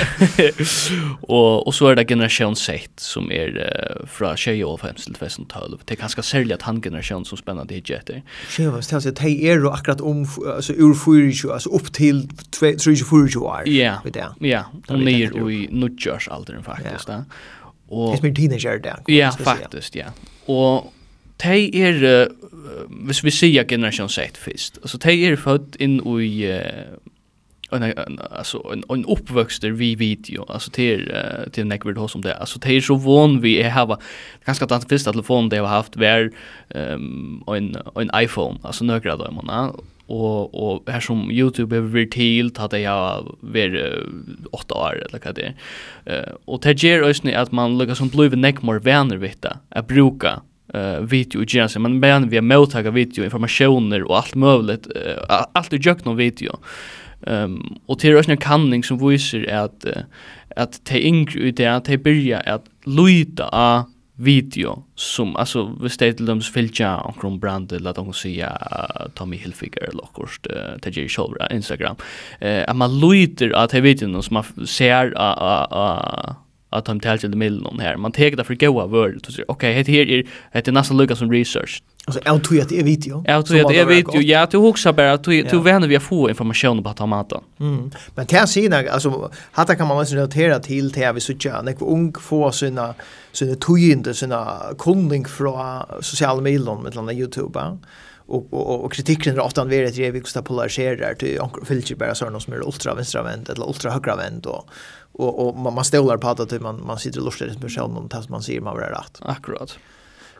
Och 1.20 1.66
och 1.66 1.74
så 1.74 1.88
är 1.88 1.96
det 1.96 2.04
generation 2.04 2.56
6 2.56 2.90
som 2.96 3.32
är 3.32 4.06
från 4.06 4.36
20 4.36 4.64
år 4.64 4.76
fram 4.76 4.94
till 4.94 5.14
2012. 5.14 5.78
Det 5.84 5.94
är 5.94 5.98
ganska 5.98 6.22
särligt 6.22 6.52
att 6.52 6.62
han 6.62 6.82
generation 6.82 7.24
som 7.24 7.38
spännande 7.38 7.74
det 7.74 7.90
jätte. 7.90 8.22
Tjejer 8.48 8.70
vad 8.70 8.84
ställs 8.84 9.04
det 9.04 9.20
är 9.20 9.66
och 9.66 9.74
akkurat 9.74 10.00
om 10.00 10.28
alltså 10.56 10.72
ur 10.72 10.94
40 10.94 11.52
alltså 11.52 11.68
upp 11.68 11.92
till 11.92 12.28
3 12.60 12.76
4 12.78 13.40
år. 13.40 13.62
Ja. 13.68 14.02
Ja, 14.38 14.64
och 14.88 14.98
ner 14.98 15.50
i 15.50 15.68
nudgers 15.70 16.28
åldern 16.28 16.62
faktiskt, 16.62 17.08
va. 17.08 17.24
Och 17.88 18.12
Det 18.12 18.18
är 18.18 18.22
min 18.22 18.34
teenager 18.34 18.78
där. 18.78 18.96
Ja, 19.06 19.30
faktiskt, 19.32 19.94
ja. 19.94 20.04
Och 20.46 20.92
de 21.42 21.76
er, 21.76 22.26
uh, 22.28 22.90
hvis 23.06 23.24
vi 23.24 23.30
sier 23.30 23.64
generasjon 23.68 24.08
sett 24.08 24.36
først, 24.36 24.78
altså 24.82 24.98
de 24.98 25.16
er 25.26 25.36
født 25.36 25.76
inn 25.82 25.98
i 26.00 26.46
uh, 26.46 26.94
en, 27.72 27.82
en, 27.82 28.18
alltså 28.30 28.60
en, 28.72 28.84
en 28.90 29.04
oppvøkster 29.10 29.72
vi 29.72 29.94
video 29.98 30.44
alltså 30.48 30.70
till 30.70 31.10
uh, 31.10 31.50
till 31.52 31.66
näck 31.66 31.86
vid 31.86 31.98
hos 31.98 32.14
om 32.14 32.22
det 32.22 32.34
alltså 32.34 32.58
er 32.64 32.80
så 32.80 32.94
vån 32.94 33.40
vi 33.42 33.62
är 33.62 33.70
hava 33.70 33.98
ganska 34.46 34.66
tant 34.66 34.88
första 34.88 35.12
telefon 35.12 35.48
det 35.48 35.58
har 35.58 35.66
haft 35.66 35.96
var 35.96 36.30
um, 36.74 37.42
en 37.48 37.76
en 37.96 38.10
iPhone 38.14 38.58
alltså 38.62 38.84
några 38.84 39.16
då 39.16 39.30
man 39.30 39.72
och 40.06 40.54
och 40.54 40.90
här 40.90 41.00
som 41.00 41.30
Youtube 41.30 41.76
har 41.76 41.82
blivit 41.82 42.12
til 42.12 42.52
att 42.56 42.70
det 42.70 42.84
har 42.84 43.36
varit 43.40 44.06
åtta 44.52 44.74
år 44.74 45.04
eller 45.06 45.20
vad 45.24 45.34
det. 45.34 45.54
Eh 46.04 46.34
och 46.44 46.60
det 46.60 46.82
ger 46.82 47.02
oss 47.02 47.22
att 47.24 47.52
man 47.52 47.78
lukkar 47.78 47.94
som 47.94 48.08
blöver 48.08 48.36
neck 48.36 48.62
mer 48.62 48.78
vänner 48.78 49.16
vita 49.16 49.58
att 49.68 49.88
bruka 49.88 50.42
uh, 50.74 51.00
video 51.00 51.42
i 51.42 51.46
gärna 51.48 51.80
men 51.80 52.00
men 52.00 52.28
vi 52.28 52.36
har 52.36 52.42
mottaga 52.42 52.90
video 52.90 53.24
informationer 53.24 54.02
og 54.02 54.16
alt 54.16 54.34
möjligt 54.34 54.86
uh, 54.96 55.44
allt 55.54 55.72
i 55.72 55.76
jökna 55.76 56.14
video. 56.14 56.58
Um, 57.26 57.78
og 57.88 57.98
till 57.98 58.12
röstning 58.12 58.36
kanning 58.36 58.84
som 58.84 58.98
viser 59.00 59.46
at, 59.48 59.84
uh, 59.86 60.02
at 60.56 60.80
de 60.90 61.00
yngre 61.00 61.40
ut 61.40 61.56
det 61.56 61.66
at 61.66 61.86
de 61.86 61.96
börjar 61.98 62.42
at 62.46 62.62
lyda 62.86 63.48
av 63.48 63.84
video 64.16 64.84
som 64.94 65.36
altså, 65.36 65.64
vi 65.80 65.88
ställer 65.88 66.12
til 66.12 66.26
dem 66.26 66.40
filcha 66.40 66.96
och 66.96 67.24
om 67.24 67.40
brand 67.40 67.72
eller 67.72 67.90
att 67.90 67.96
de 67.96 68.12
säga 68.12 68.58
Tommy 69.14 69.36
Hilfiger 69.36 69.82
eller 69.82 70.02
något 70.02 70.46
uh, 70.50 70.78
til 70.82 70.96
Jerry 70.96 71.08
Shoulder 71.08 71.52
Instagram. 71.52 71.96
Eh 72.40 72.58
uh, 72.58 72.64
at 72.68 72.76
man 72.76 72.90
lyder 73.00 73.54
av 73.54 73.68
de 73.68 73.80
videoene 73.80 74.22
som 74.22 74.34
man 74.34 74.66
ser 74.66 75.06
uh, 75.06 75.36
uh, 75.42 75.66
uh, 75.72 76.34
att 76.74 76.84
de 76.84 77.00
täljer 77.00 77.28
med 77.28 77.52
någon 77.52 77.80
här. 77.80 77.96
Man 77.96 78.12
tar 78.12 78.36
det 78.36 78.44
för 78.44 78.54
goda 78.54 78.86
värld. 78.86 79.26
Okej, 79.26 79.44
okay, 79.48 79.82
det 79.82 79.92
här 79.92 80.10
är 80.10 80.26
det 80.52 80.68
är 80.68 80.72
nästan 80.72 80.96
lika 80.96 81.16
som 81.16 81.32
research. 81.32 81.82
Alltså 82.06 82.20
jag 82.24 82.44
tror 82.44 82.60
att 82.60 82.68
det 82.68 82.78
är 82.78 82.84
video. 82.84 83.24
Jag 83.26 83.46
tror 83.46 83.60
att 83.60 83.68
det 83.68 83.78
är 83.78 83.86
video. 83.86 84.20
Ja, 84.20 84.46
du 84.50 84.58
huxar 84.58 84.92
bara 84.92 85.12
att 85.12 85.24
du 85.24 85.42
du 85.42 85.58
vänner 85.60 85.88
vi 85.88 85.98
får 85.98 86.30
information 86.30 86.82
på 86.82 86.92
tomaten. 86.92 87.40
Mm. 87.60 87.90
Men 88.14 88.26
det 88.26 88.36
här 88.36 88.88
alltså 88.88 89.30
hata 89.52 89.74
kan 89.74 89.88
man 89.88 89.98
nästan 89.98 90.18
relatera 90.18 90.58
till 90.58 90.90
det 90.90 91.12
vi 91.12 91.20
söker. 91.20 91.62
När 91.62 91.82
ung 91.82 92.14
får 92.20 92.50
sina 92.50 92.94
sina 93.32 93.54
tojinde 93.54 94.14
sina 94.14 94.60
kunding 94.78 95.24
från 95.24 95.82
sociala 96.00 96.40
medier 96.40 96.82
med 96.82 96.94
landa 96.94 97.12
Youtube. 97.12 97.78
Och 98.26 98.46
och 98.52 98.84
och 98.84 98.92
kritiken 98.92 99.34
är 99.34 99.40
ofta 99.40 99.64
vid 99.64 99.86
att 99.86 99.96
det 99.96 100.10
vi 100.10 100.20
kostar 100.20 100.42
polariserar 100.42 101.14
till 101.14 101.40
onkel 101.40 101.64
Filchi 101.64 101.94
bara 101.94 102.14
såna 102.14 102.40
som 102.40 102.52
är 102.52 102.66
ultra 102.66 102.94
vänstervänd 102.94 103.50
eller 103.50 103.68
ultra 103.68 103.90
högervänd 103.90 104.46
och 104.46 104.68
och 105.14 105.48
och 105.48 105.56
man, 105.56 105.74
man 105.74 105.84
stolar 105.84 106.16
på 106.16 106.28
att 106.28 106.48
typ 106.48 106.62
man 106.62 106.86
man 106.86 106.98
sitter 106.98 107.18
och 107.18 107.24
lustar 107.24 107.46
i 107.46 107.58
personen 107.60 107.96
om 107.96 108.08
tas 108.08 108.28
man 108.28 108.42
ser 108.42 108.60
man 108.60 108.74
var 108.74 108.82
rätt. 108.82 109.18
Akkurat. 109.20 109.78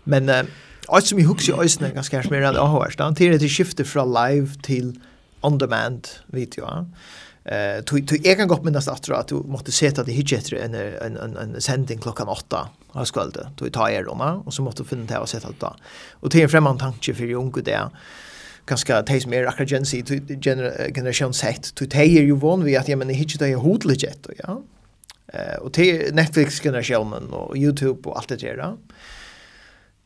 Men 0.04 0.28
eh 0.28 0.44
allt 0.88 1.06
som 1.06 1.18
i 1.18 1.22
hooks 1.22 1.48
i 1.48 1.52
ösnen 1.52 1.94
ganska 1.94 2.22
mer 2.30 2.42
att 2.42 2.54
jag 2.54 2.66
har 2.66 2.90
stan 2.90 3.14
till 3.14 3.38
det 3.38 3.48
skiftet 3.48 3.88
från 3.88 4.12
live 4.12 4.48
till 4.62 5.00
on 5.40 5.58
demand 5.58 6.08
video. 6.26 6.86
Eh 7.44 7.84
tog 7.84 8.08
tog 8.08 8.26
jag 8.26 8.36
kan 8.36 8.48
gott 8.48 8.64
med 8.64 8.76
att 8.76 9.10
att 9.10 9.28
du 9.28 9.34
måste 9.34 9.72
se 9.72 9.88
att 9.88 10.06
det 10.06 10.12
hitchet 10.12 10.52
en 10.52 10.74
en 10.74 11.16
en 11.16 11.36
en 11.36 11.60
sändning 11.60 11.98
klockan 11.98 12.28
8 12.28 12.68
av 12.92 13.04
skvällen. 13.04 13.46
Du 13.56 13.70
tar 13.70 13.88
er 13.88 14.04
då 14.04 14.42
och 14.46 14.54
så 14.54 14.62
måste 14.62 14.82
du 14.82 14.88
finna 14.88 15.04
det 15.04 15.18
och 15.18 15.28
sätta 15.28 15.48
det. 15.48 15.72
Och 16.12 16.30
till 16.30 16.42
en 16.42 16.48
främmande 16.48 16.80
tanke 16.80 17.14
för 17.14 17.32
unga 17.32 17.62
där 17.62 17.90
ganska 18.66 19.02
de 19.02 19.20
som 19.20 19.32
är 19.32 19.46
akkurat 19.46 19.70
gen 19.70 19.86
Z, 19.86 20.14
generation 20.94 21.34
Z, 21.34 21.86
de 21.86 21.98
är 21.98 22.22
ju 22.22 22.32
van 22.32 22.64
vi 22.64 22.76
att 22.76 22.88
jag 22.88 22.98
men 22.98 23.08
jag 23.08 23.16
hittar 23.16 23.46
det 23.46 23.54
hotligt 23.54 24.02
gett. 24.02 24.26
Ja? 24.38 24.62
eh 25.32 25.56
och 25.60 25.72
till 25.72 26.14
Netflix-generationen 26.14 27.32
och 27.32 27.56
YouTube 27.56 28.08
och 28.08 28.16
allt 28.18 28.28
det 28.28 28.36
där. 28.36 28.76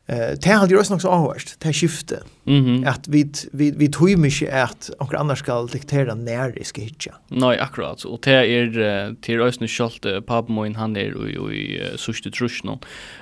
Eh 0.06 0.38
det 0.42 0.50
har 0.50 0.68
ju 0.68 0.78
också 0.78 0.92
något 0.92 1.02
så 1.02 1.08
avhörst. 1.08 1.60
Det 1.60 1.72
skifte. 1.72 2.22
Mhm. 2.44 2.84
Att 2.86 3.08
vi 3.08 3.32
vi 3.52 3.70
vi 3.70 3.88
tror 3.88 4.10
ju 4.10 4.16
mycket 4.16 4.54
att 4.54 4.90
några 5.00 5.18
andra 5.18 5.36
ska 5.36 5.62
diktera 5.62 6.14
när 6.14 6.52
det 6.52 6.64
ska 6.64 6.80
hitcha. 6.80 7.14
Nej, 7.28 7.58
akkurat. 7.58 8.04
Och 8.04 8.20
det 8.22 8.30
är 8.32 9.14
till 9.22 9.40
ösnen 9.40 9.68
skolt 9.68 10.06
pappa 10.26 10.52
min 10.52 10.74
han 10.76 10.96
är 10.96 11.30
i 11.30 11.54
i 11.56 11.82
sust 11.96 12.32
trusnon. 12.32 12.78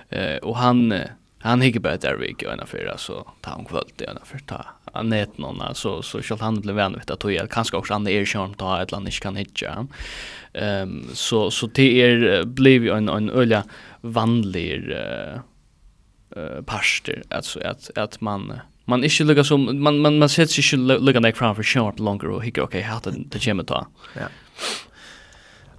Eh 0.08 0.36
och 0.36 0.56
han 0.56 0.94
han 1.46 1.62
hikker 1.62 1.82
bare 1.84 2.00
der 2.02 2.18
vi 2.20 2.32
ikke 2.32 2.50
øyne 2.50 2.66
for, 2.66 2.90
så 2.98 3.22
ta 3.42 3.56
han 3.56 3.66
kvølt 3.68 4.02
i 4.02 4.08
øyne 4.10 4.24
for, 4.24 4.42
ta 4.46 4.62
han 4.96 5.10
net 5.12 5.38
noen, 5.42 5.60
så 5.76 5.98
så 6.02 6.22
skall 6.24 6.40
han 6.40 6.60
bli 6.64 6.72
vän 6.72 6.96
vet 6.96 7.10
att 7.10 7.24
er 7.24 7.46
kanskje 7.46 7.78
også 7.78 7.94
andra 7.94 8.12
er 8.12 8.24
kjørn, 8.24 8.56
ta 8.56 8.80
et 8.80 8.88
eller 8.88 9.00
annet 9.00 9.14
ikke 9.14 9.22
kan 9.22 9.36
hitta. 9.36 9.86
Um, 10.54 11.10
så 11.12 11.50
så 11.50 11.66
det 11.66 12.00
är 12.02 12.44
blir 12.44 12.86
jo 12.86 12.94
en 12.94 13.08
en 13.08 13.30
öliga 13.30 13.64
vanlig 14.02 14.88
uh, 14.90 15.40
uh, 16.36 16.62
parster 16.62 17.22
altså 17.30 17.60
at, 17.60 17.90
at 17.96 18.22
man 18.22 18.60
man 18.86 19.04
ikke 19.04 19.24
lukar 19.24 19.42
som 19.42 19.64
man 19.82 20.00
man 20.00 20.18
man 20.18 20.28
sätter 20.28 20.62
sig 20.62 20.78
inte 20.78 21.00
nek 21.00 21.20
ner 21.20 21.32
framför 21.32 21.62
sharp 21.62 21.98
longer 21.98 22.30
og 22.30 22.42
hikker, 22.44 22.62
okej 22.62 22.80
okay, 22.80 22.90
hata 22.90 23.10
det 23.10 23.44
kommer 23.44 23.64
ta. 23.64 23.86
Ja. 24.14 24.28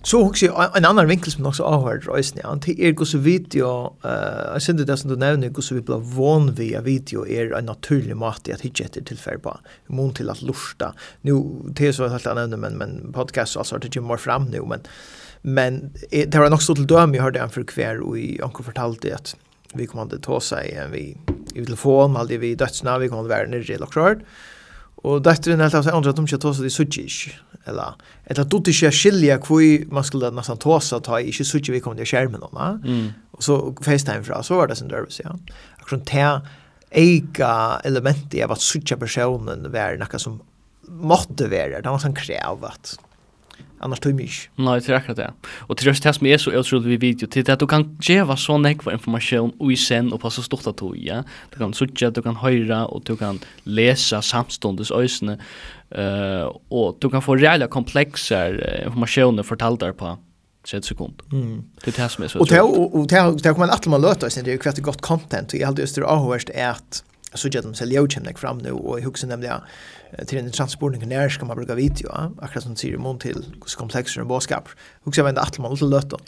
Så 0.04 0.24
hugsi 0.24 0.50
en 0.76 0.86
annan 0.86 1.08
vinkel 1.08 1.32
som 1.32 1.46
också 1.46 1.64
har 1.64 1.82
varit 1.82 2.08
rejsen 2.08 2.40
ja. 2.44 2.60
Det 2.66 2.82
är 2.82 2.92
gosse 2.92 3.18
video 3.18 3.98
eh 4.04 4.54
jag 4.54 4.62
synte 4.62 4.84
det 4.84 4.98
som 4.98 5.10
du 5.10 5.16
nämnde 5.16 5.50
gosse 5.50 5.76
vi 5.76 5.82
blev 5.82 6.00
van 6.00 6.54
via 6.54 6.82
video 6.82 7.28
är 7.28 7.54
en 7.54 7.66
naturlig 7.66 8.16
mat 8.16 8.50
att 8.50 8.62
hitta 8.62 8.88
till 8.88 9.06
tillfälle 9.06 9.40
på. 9.40 9.58
Imorgon 9.90 10.14
till 10.14 10.30
att 10.30 10.42
lusta. 10.42 10.94
Nu 11.22 11.44
det 11.76 11.94
så 11.94 12.08
helt 12.08 12.28
annorlunda 12.28 12.58
men 12.58 12.78
men 12.78 13.14
podcast 13.14 13.58
alltså 13.58 13.78
det 13.78 13.96
ju 13.96 14.02
mer 14.02 14.18
fram 14.18 14.46
nu 14.46 14.62
men 14.62 14.80
men 15.42 15.94
det 16.12 16.36
har 16.36 16.50
nog 16.50 16.62
så 16.62 16.76
till 16.76 16.88
döm 16.88 17.16
jag 17.16 17.24
hörde 17.24 17.40
en 17.40 17.50
för 17.50 17.64
kvar 17.64 18.00
och 18.00 18.20
jag 18.20 18.54
kan 18.54 18.66
fortalte 18.66 19.16
att 19.16 19.36
vi 19.74 19.88
kommer 19.88 20.16
att 20.16 20.24
ta 20.24 20.40
sig 20.40 20.88
vi 20.92 21.18
i 21.56 21.66
telefon 21.66 22.18
alltid 22.18 22.40
vi 22.40 22.56
dödsna 22.56 23.00
vi 23.00 23.10
kommer 23.10 23.24
vara 23.24 23.48
nere 23.48 23.74
i 23.74 23.78
lokalt. 23.78 24.20
Och 25.04 25.22
dätter 25.22 25.52
den 25.52 25.62
helt 25.62 25.74
seg 25.74 25.94
andre 25.94 26.10
at 26.10 26.16
de 26.16 26.28
ska 26.28 26.38
ta 26.38 26.54
sig 26.54 26.64
det 26.64 26.70
så 26.70 26.84
eller 27.68 27.96
eller 28.26 28.44
du 28.44 28.58
inte 28.58 28.92
skilja 28.92 29.38
kvui 29.38 29.86
man 29.92 30.04
skulle 30.04 30.32
nästan 30.32 30.58
tåsa 30.58 31.00
ta 31.00 31.20
i 31.20 31.28
inte 31.28 31.46
så 31.46 31.60
vi 31.68 31.80
kommer 31.80 31.98
till 31.98 32.06
skärmen 32.06 32.40
då 32.42 32.80
mm. 32.86 33.14
och 33.32 33.44
så 33.44 33.76
FaceTime 33.82 34.24
fra 34.24 34.44
så 34.44 34.56
var 34.56 34.68
det 34.68 34.76
sen 34.76 34.88
nervös 34.88 35.22
ja 35.24 35.36
akkurat 35.78 36.06
te 36.06 36.40
eiga 36.92 37.82
element 37.84 38.34
i 38.34 38.42
att 38.42 38.62
switcha 38.62 38.98
personen 38.98 39.72
var 39.72 39.98
något 39.98 40.22
som 40.22 40.42
måtte 40.88 41.48
være, 41.48 41.82
det 41.82 41.90
var 41.90 42.00
sån 42.00 42.16
krävat 42.16 42.98
annars 43.80 44.00
tog 44.02 44.16
mye. 44.18 44.48
Nei, 44.58 44.80
det 44.82 44.90
er 44.90 44.98
akkurat 44.98 45.20
det. 45.20 45.52
Og 45.70 45.78
til 45.78 45.92
just 45.92 46.06
det 46.06 46.14
som 46.18 46.28
er 46.28 46.40
så 46.42 46.54
utrolig 46.58 46.96
vid 46.96 47.04
video, 47.04 47.28
til 47.30 47.46
det 47.46 47.54
at 47.54 47.62
du 47.62 47.68
kan 47.70 47.86
geva 48.04 48.38
så 48.40 48.58
nekva 48.58 48.96
informasjon 48.96 49.54
och 49.60 49.72
i 49.72 49.76
sen 49.76 50.14
och 50.14 50.22
passa 50.22 50.42
stort 50.42 50.68
at 50.68 50.80
du, 50.80 50.94
ja. 50.96 51.24
Du 51.54 51.58
kan 51.58 51.74
sutja, 51.74 52.10
du 52.10 52.22
kan 52.22 52.36
høyra, 52.36 52.86
og 52.86 53.04
du 53.08 53.16
kan 53.16 53.40
lesa 53.66 54.22
samståndes 54.22 54.92
øysene. 54.92 55.38
Uh, 55.96 56.52
og 56.70 56.98
du 57.00 57.10
kan 57.10 57.22
få 57.22 57.36
reella 57.36 57.68
komplexa 57.68 58.50
informationer 58.86 59.44
fortalt 59.44 59.80
där 59.80 59.92
på 59.92 60.18
30 60.68 60.88
sekund. 60.88 61.22
Mm. 61.32 61.64
Det 61.86 62.00
är 62.00 62.04
det 62.04 62.10
som 62.10 62.30
så. 62.30 62.40
Och 62.40 62.48
det 62.48 62.62
och 62.62 63.08
det 63.42 63.54
kommer 63.54 63.68
att 63.68 63.86
man 63.86 64.02
löta 64.02 64.30
sig 64.30 64.44
det 64.44 64.50
är 64.50 64.54
ju 64.54 64.58
kvart 64.58 64.78
gott 64.78 65.02
content. 65.02 65.54
Jag 65.54 65.68
hade 65.68 65.82
just 65.82 65.96
det 65.96 66.06
avhörst 66.06 66.50
är 66.50 66.70
att 66.70 67.04
så 67.36 67.50
gjør 67.52 67.66
de 67.66 67.76
selv 67.76 67.92
jo 67.92 68.06
kjemnek 68.08 68.38
fram 68.40 68.62
nu, 68.64 68.72
og 68.78 69.00
jeg 69.00 69.08
husker 69.08 69.28
nemlig 69.28 69.50
ja, 69.50 69.58
til 70.30 70.40
en 70.40 70.52
transportning 70.56 71.04
nær 71.10 71.28
skal 71.34 71.50
man 71.50 71.58
bruke 71.60 71.76
video, 71.76 72.08
ja, 72.08 72.30
akkurat 72.40 72.64
som 72.64 72.78
sier 72.80 73.00
mån 73.02 73.20
til 73.20 73.36
hvordan 73.42 73.80
komplekser 73.82 74.24
og 74.24 74.30
bådskaper. 74.30 74.78
Jeg 74.78 75.10
husker 75.10 75.22
jeg 75.22 75.28
var 75.28 75.34
en 75.36 75.42
atlemann 75.42 75.76
til 75.80 75.92
løtta. 75.92 76.20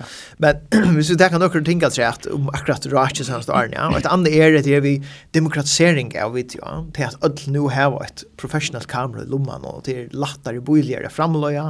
Men 0.44 0.60
hvis 0.98 1.12
vi 1.14 1.20
tenker 1.22 1.40
noen 1.40 1.68
ting 1.68 1.86
at 1.88 1.96
seg 1.96 2.10
at 2.10 2.28
om 2.34 2.50
akkurat 2.52 2.90
rasjes 2.92 3.32
hans 3.32 3.48
åren, 3.48 3.78
ja, 3.78 3.88
og 3.88 4.02
et 4.02 4.10
annet 4.12 4.36
er 4.36 4.58
det 4.58 4.76
er 4.76 4.84
vi 4.84 4.98
demokratisering 5.38 6.12
av 6.20 6.36
video, 6.36 6.60
ja, 6.66 6.82
til 6.98 7.08
at 7.08 7.30
alle 7.30 7.56
nå 7.56 7.70
har 7.72 7.96
et 8.04 8.26
professionelt 8.42 8.92
kamera 8.92 9.24
i 9.24 9.32
lomman, 9.32 9.68
og 9.70 9.86
til 9.88 10.12
lattere 10.12 10.64
boligere 10.66 11.12
framløya, 11.14 11.70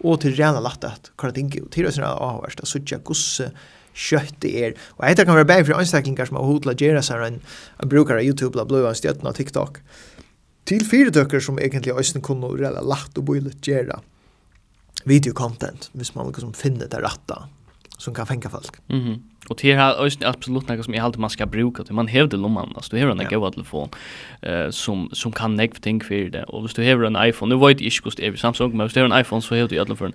og 0.00 0.22
til 0.24 0.38
rena 0.38 0.64
at 0.64 1.12
hva 1.20 1.34
det 1.36 1.44
er, 1.44 1.60
og 1.66 1.70
til 1.76 1.90
å 1.90 2.32
være 2.40 2.64
så 2.64 2.80
ikke 2.80 3.02
hvordan 3.04 3.60
kjøtt 3.94 4.36
det 4.42 4.52
er. 4.64 4.76
Og 4.98 5.06
etter 5.08 5.26
kan 5.28 5.38
være 5.38 5.48
bare 5.48 5.64
for 5.64 5.80
anstaklinger 5.80 6.28
som 6.28 6.38
har 6.40 6.48
hodet 6.48 6.62
til 6.68 6.72
å 6.72 6.88
gjøre 6.88 7.02
seg 7.06 7.26
en, 7.26 7.40
en 7.82 7.92
bruker 7.92 8.18
av 8.18 8.26
YouTube, 8.26 8.52
bla, 8.56 8.66
bla, 8.68 8.94
stjøtten 8.94 9.28
av 9.30 9.36
TikTok. 9.38 9.80
Til 10.70 10.84
fire 10.86 11.10
døkker 11.14 11.42
som 11.42 11.58
egentlig 11.58 11.94
også 11.94 12.22
kunne 12.24 12.52
rett 12.60 12.82
lagt 12.86 13.18
og 13.18 13.26
bøylet 13.30 13.64
gjøre 13.66 13.98
videokontent, 15.08 15.88
hvis 15.96 16.14
man 16.14 16.28
liksom 16.28 16.52
finner 16.54 16.90
det 16.90 17.00
rette 17.02 17.38
som 18.00 18.14
kan 18.14 18.26
fänga 18.26 18.50
folk. 18.50 18.76
Mhm. 18.88 19.00
Mm 19.00 19.30
och 19.48 19.58
det 19.62 19.74
här 19.74 20.06
är 20.06 20.26
absolut 20.26 20.68
något 20.68 20.84
som 20.84 20.94
jag 20.94 21.04
alltid 21.04 21.20
man 21.20 21.30
ska 21.30 21.46
bruka. 21.46 21.84
till. 21.84 21.94
Man 21.94 22.08
hävde 22.08 22.36
lomman, 22.36 22.72
alltså 22.74 22.96
du 22.96 23.02
har 23.02 23.10
en 23.10 23.28
ja. 23.30 23.50
telefon 23.50 23.88
eh 24.42 24.70
som 24.70 25.10
som 25.12 25.32
kan 25.32 25.56
näck 25.56 25.80
ting 25.80 26.00
för 26.00 26.30
det. 26.30 26.44
Och 26.44 26.62
hvis 26.62 26.74
du 26.74 26.82
har 26.82 27.04
en 27.04 27.28
iPhone, 27.28 27.54
nu 27.54 27.60
vet 27.60 27.80
jag 27.80 27.86
inte 27.86 28.04
hur 28.04 28.10
det 28.16 28.26
är 28.26 28.36
Samsung, 28.36 28.70
men 28.70 28.80
hvis 28.86 28.94
du 28.94 29.00
har 29.00 29.08
en 29.08 29.20
iPhone 29.20 29.42
så 29.42 29.54
har 29.54 29.68
du 29.68 29.74
i 29.74 29.78
alla 29.78 29.96
fall 29.96 30.12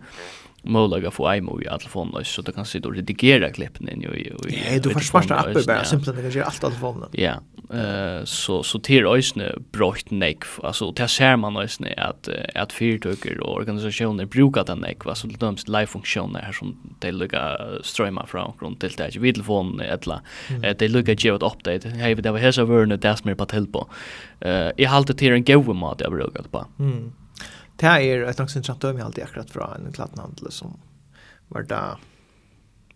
möjliga 0.66 1.12
få 1.12 1.36
iMovie 1.36 1.72
att 1.72 1.80
telefonen 1.80 2.26
så 2.26 2.42
du 2.42 2.52
kan 2.52 2.66
sitta 2.66 2.88
och 2.88 2.96
redigera 2.96 3.50
klippen 3.50 3.90
in 3.90 4.04
i 4.04 4.06
i 4.06 4.34
Ja, 4.74 4.80
du 4.80 4.90
får 4.90 5.00
smarta 5.00 5.36
appar 5.36 5.68
bara 5.68 5.84
simpelt 5.84 6.18
det 6.18 6.32
kan 6.32 6.44
allt 6.44 6.56
att 6.56 6.62
telefonen. 6.62 7.10
Ja. 7.12 7.34
Eh 7.74 8.24
så 8.24 8.64
så 8.64 8.80
till 8.80 9.06
ösne 9.06 9.56
brott 9.72 10.12
neck 10.12 10.44
alltså 10.64 10.94
till 10.94 11.08
ser 11.08 11.36
man 11.36 11.58
ösne 11.58 11.94
att 11.98 12.30
att 12.56 12.74
fyrtöker 12.74 13.40
och 13.40 13.54
organisationer 13.56 14.26
brukar 14.26 14.64
den 14.64 14.80
neck 14.80 15.06
vad 15.06 15.18
så 15.18 15.28
döms 15.28 15.68
live 15.68 15.88
funktioner 15.88 16.40
här 16.40 16.52
som 16.52 16.96
de 17.00 17.12
lugga 17.12 17.58
strömma 17.84 18.26
från 18.26 18.54
runt 18.60 18.80
till 18.80 18.94
det 18.98 19.18
vid 19.20 19.36
telefon 19.36 19.80
eller 19.80 20.20
de 20.74 20.88
lugga 20.88 21.14
ge 21.14 21.30
ett 21.30 21.44
update. 21.44 21.90
Hej, 21.90 22.16
det 22.16 22.32
var 22.32 22.40
här 22.40 22.52
så 22.52 22.66
var 22.66 22.86
det 22.86 22.98
där 22.98 23.16
som 23.16 23.30
är 23.30 23.36
på 23.36 23.46
telpo. 23.46 23.86
Eh 24.40 24.70
i 24.78 24.86
halta 24.86 25.14
till 25.14 25.32
en 25.32 25.44
go 25.44 25.74
mat 25.74 26.02
jag 26.02 26.12
brukar 26.12 26.44
på. 26.44 26.66
Mm. 26.80 27.12
Det 27.76 27.92
er 27.92 28.28
et 28.30 28.40
nok 28.40 28.56
något 28.56 28.82
døm 28.82 28.98
jeg 28.98 29.06
alltid 29.06 29.24
akkurat 29.24 29.50
fra 29.52 29.72
en 29.76 29.92
kladnhandel 29.92 30.52
som 30.52 30.80
var 31.50 31.64
där 31.64 31.98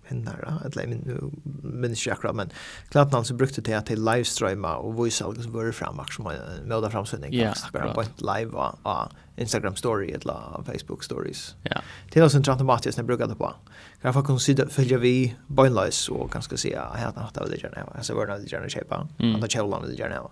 hennara, 0.09 0.61
eller 0.65 0.87
nu 0.87 1.31
minns 1.63 2.01
ikke 2.01 2.13
akkurat, 2.13 2.35
men 2.35 2.51
kladnhandel 2.89 3.27
som 3.27 3.37
brukte 3.37 3.61
det 3.61 3.79
til 3.89 4.01
livestreama 4.01 4.75
og 4.81 4.95
voice 4.97 5.25
algo 5.25 5.43
som 5.43 5.53
var 5.53 5.71
fram, 5.71 6.01
som 6.11 6.27
en 6.31 6.69
möda 6.69 6.89
framsynning, 6.89 7.35
bare 7.35 7.71
bara 7.73 7.93
på 7.93 8.01
ett 8.01 8.21
live 8.21 8.69
av 8.83 9.11
Instagram 9.37 9.75
story 9.75 10.11
eller 10.11 10.63
Facebook 10.65 11.03
stories. 11.03 11.55
Ja. 11.63 11.81
Det 12.11 12.19
er 12.19 12.25
også 12.25 12.37
intressant 12.37 12.65
matiskt 12.65 12.97
när 12.97 13.03
jeg 13.03 13.07
bruker 13.07 13.27
det 13.27 13.35
på. 13.35 13.53
Kan 14.01 14.13
jag 14.13 14.25
kunna 14.25 14.39
se 14.39 14.55
følge 14.69 14.97
vi 14.97 15.35
bönlös 15.47 16.09
och 16.09 16.31
ganska 16.31 16.57
se 16.57 16.75
här 16.75 17.07
att 17.15 17.33
det 17.33 17.41
är 17.41 17.47
gjerne. 17.47 17.77
gärna, 17.77 17.91
alltså 17.95 18.15
värna 18.15 18.37
det 18.37 18.51
gjerne 18.51 18.69
kjøpe. 18.69 18.95
att 18.95 19.41
det 19.41 19.51
kjolan 19.51 19.87
det 19.87 19.93
gjerne. 19.93 20.15
Mm. 20.15 20.27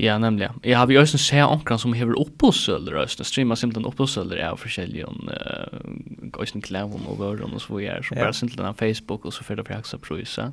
Ja, 0.00 0.18
nämligen. 0.18 0.52
Jag 0.62 0.78
har 0.78 0.88
ju 0.88 1.02
också 1.02 1.18
sett 1.18 1.46
onkran 1.46 1.78
som 1.78 1.92
hever 1.92 2.20
uppåsölder 2.20 2.92
rösten, 2.92 3.24
streama 3.24 3.56
simpelthen 3.56 3.92
uppåsölder 3.92 4.48
av 4.48 4.56
forskjellige 4.56 5.04
uh, 5.04 5.08
om 5.08 5.30
goisen 6.20 6.60
klävon 6.60 7.06
och 7.06 7.18
vörden 7.18 7.52
och 7.52 7.62
så 7.62 7.76
vidare. 7.76 8.02
Så 8.02 8.14
bara 8.14 8.32
simpelthen 8.32 8.74
på 8.74 8.94
Facebook 8.94 9.24
och 9.24 9.34
så 9.34 9.44
för 9.44 9.56
det 9.56 9.64
på 9.64 9.74
haxa 9.74 9.98
pröjsa. 9.98 10.52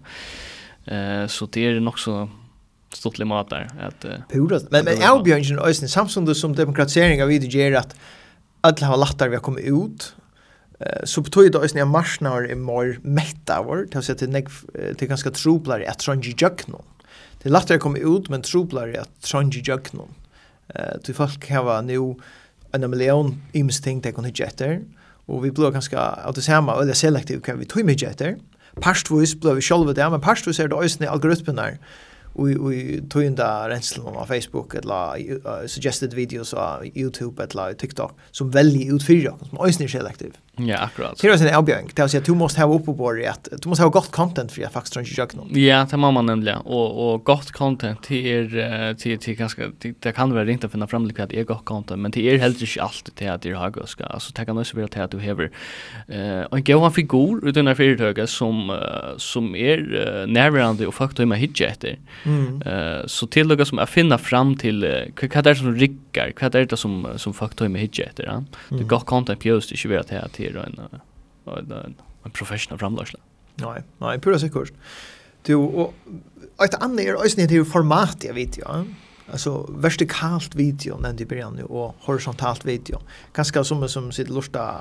Eh 0.85 1.27
så 1.27 1.45
det 1.45 1.65
är 1.65 1.79
nog 1.79 1.99
så 1.99 2.29
stort 2.93 3.19
mat 3.19 3.49
där 3.49 3.69
att 3.81 4.05
Pura. 4.29 4.59
Men 4.69 4.85
men 4.85 5.03
Albjörnsen 5.03 5.59
och 5.59 5.67
Östen 5.67 5.89
Samsung 5.89 6.35
som 6.35 6.55
demokratisering 6.55 7.23
av 7.23 7.29
video 7.29 7.77
att 7.77 7.95
alla 8.61 8.87
har 8.87 8.97
lättare 8.97 9.29
vi 9.29 9.35
har 9.35 9.43
kommet 9.43 9.63
ut 9.63 10.15
så 11.03 11.21
betyder 11.21 11.59
det 11.59 11.81
att 11.81 11.87
marsnar 11.87 12.43
er 12.43 12.55
mer 12.55 12.99
mätta 13.01 13.63
vår, 13.63 13.87
det 13.91 13.95
har 13.95 14.01
sett 14.01 14.19
det 14.99 15.07
ganska 15.07 15.31
troplare 15.31 15.89
att 15.89 16.01
sån 16.01 16.21
jöknon 16.21 16.83
det 17.45 17.51
er 17.51 17.59
lättare 17.59 17.77
å 17.77 17.81
komme 17.83 17.99
ut, 18.01 18.25
men 18.33 18.41
troblare 18.41 19.03
at 19.03 19.11
trångi 19.21 19.59
jöknon. 19.61 20.09
Uh, 20.73 20.95
til 21.05 21.13
folk 21.13 21.45
hava 21.53 21.75
nu 21.85 22.15
en 22.73 22.87
million 22.89 23.35
imsting 23.53 23.99
de 24.01 24.09
kan 24.15 24.25
hitje 24.25 24.47
etter, 24.47 24.79
og 25.29 25.43
vi 25.43 25.51
blir 25.53 25.69
ganske 25.75 25.93
av 25.93 26.33
det 26.33 26.41
samme, 26.41 26.73
eller 26.73 26.97
selektiv 26.97 27.43
hva 27.45 27.53
vi 27.59 27.67
tog 27.69 27.85
hitje 27.85 28.09
etter. 28.09 28.39
Parstvis 28.81 29.35
blir 29.37 29.59
vi 29.59 29.67
sjálf 29.67 29.93
det, 29.93 30.09
men 30.09 30.25
parstvis 30.25 30.57
er 30.57 30.73
det 30.73 30.79
òsne 30.79 31.05
algoritmenar 31.05 31.77
og 32.33 32.73
i 32.73 32.97
tøynda 33.13 33.69
renslene 33.69 34.17
av 34.17 34.33
Facebook 34.33 34.73
eller 34.81 35.21
uh, 35.45 35.67
suggested 35.69 36.17
videos 36.17 36.49
av 36.57 36.81
YouTube 36.89 37.45
eller 37.45 37.77
TikTok 37.77 38.17
som 38.35 38.49
veldig 38.51 38.89
utfyrir, 38.97 39.37
som 39.51 39.61
òsne 39.61 39.85
er 39.85 39.93
selektiv. 39.93 40.33
Ja, 40.57 40.77
akkurat. 40.77 41.19
Det 41.21 41.27
är 41.27 41.47
en 41.47 41.55
avbjöring. 41.55 41.89
Det 41.93 42.01
vill 42.01 42.17
att 42.19 42.25
du 42.25 42.33
måste 42.33 42.61
ha 42.61 42.75
uppe 42.75 42.93
på 42.93 43.11
det 43.11 43.27
att 43.27 43.47
du 43.61 43.69
måste 43.69 43.83
ha 43.83 43.89
gott 43.89 44.11
content 44.11 44.51
för 44.51 44.61
jag 44.61 44.71
faktiskt 44.71 44.93
tror 44.93 45.05
inte 45.05 45.21
jag 45.21 45.35
någon. 45.35 45.63
Ja, 45.63 45.87
det 45.91 45.97
må 45.97 46.11
man 46.11 46.25
nämligen. 46.25 46.57
Och, 46.57 47.13
och 47.13 47.23
gott 47.23 47.51
content 47.51 48.03
till 48.03 48.25
er, 48.25 48.93
till, 48.93 49.19
till 49.19 49.35
ganska, 49.35 49.63
det 49.99 50.11
kan 50.11 50.33
vara 50.33 50.45
rent 50.45 50.63
att 50.63 50.71
finna 50.71 50.87
fram 50.87 51.05
lite 51.05 51.23
att 51.23 51.29
det 51.29 51.39
är 51.39 51.43
gott 51.43 51.65
content, 51.65 52.01
men 52.01 52.11
det 52.11 52.33
är 52.33 52.37
helt 52.37 52.61
inte 52.61 52.81
alltid 52.81 53.15
till 53.15 53.29
att 53.29 53.41
det 53.41 53.49
är 53.49 53.55
högöska. 53.55 54.05
Alltså 54.05 54.31
det 54.35 54.45
kan 54.45 54.57
också 54.57 54.77
vara 54.77 54.87
till 54.87 55.01
att 55.01 55.11
du 55.11 55.19
hever 55.19 55.51
eh, 56.07 56.45
en 56.51 56.63
gåvan 56.63 56.91
figur 56.91 57.47
utan 57.47 57.67
här 57.67 57.75
företaget 57.75 58.29
som, 58.29 58.69
uh, 58.69 58.77
som 59.17 59.55
är 59.55 59.77
uh, 59.77 60.27
närvarande 60.27 60.87
och 60.87 60.93
faktiskt 60.93 61.19
hemma 61.19 61.35
hitcha 61.35 61.65
efter. 61.65 61.97
Mm. 62.23 62.61
Uh, 62.61 63.05
så 63.05 63.27
till 63.27 63.47
något 63.47 63.67
som 63.67 63.79
att 63.79 63.89
finna 63.89 64.17
fram 64.17 64.55
till 64.57 64.83
uh, 64.83 64.91
vad 65.21 65.47
är 65.47 65.53
det 65.53 65.55
som 65.55 65.75
riggar, 65.75 66.33
vad 66.41 66.55
är 66.55 66.65
det 66.65 66.77
som, 66.77 67.07
som 67.15 67.33
faktiskt 67.33 67.61
hemma 67.61 67.77
hitcha 67.77 68.03
efter. 68.03 68.23
Ja? 68.23 68.31
Mm. 68.31 68.45
Det 68.69 68.83
gott 68.83 69.05
content 69.05 69.45
just 69.45 69.69
det 69.69 69.77
inte 69.77 69.89
vara 69.89 70.03
till 70.03 70.17
att 70.17 70.33
är 70.47 70.57
en 70.57 70.79
en 71.71 71.95
en 72.25 72.31
professional 72.31 72.79
framlagsla. 72.79 73.19
Nej, 73.55 73.83
nej, 73.97 74.19
pura 74.19 74.39
sikkert. 74.39 74.73
Du 75.43 75.55
och 75.55 75.93
ett 76.65 76.83
annat 76.83 76.99
är 76.99 77.25
ösnet 77.25 77.51
i 77.51 77.65
format 77.65 78.23
jag 78.23 78.33
vet 78.33 78.57
jag. 78.57 78.85
Alltså 79.31 79.69
vertikalt 79.77 80.55
video 80.55 80.97
när 80.97 81.13
i 81.13 81.25
börjar 81.25 81.51
nu 81.51 81.63
och 81.63 81.95
horisontalt 81.99 82.65
video. 82.65 83.01
Ganska 83.33 83.63
som 83.63 83.89
som 83.89 84.11
sitt 84.11 84.29
lusta 84.29 84.71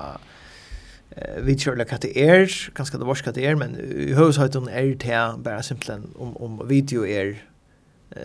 eh 1.09 1.41
vi 1.41 1.57
kör 1.57 1.75
det 1.75 2.17
er, 2.17 2.71
ganska 2.75 2.97
det 2.97 3.05
varska 3.05 3.31
det 3.31 3.41
er 3.41 3.55
men 3.55 3.75
i 3.75 4.13
hushållet 4.13 4.55
är 4.55 4.95
det 4.95 5.37
bara 5.37 5.63
simpelthen 5.63 6.13
om 6.17 6.37
om 6.37 6.67
video 6.67 7.05
är 7.05 7.43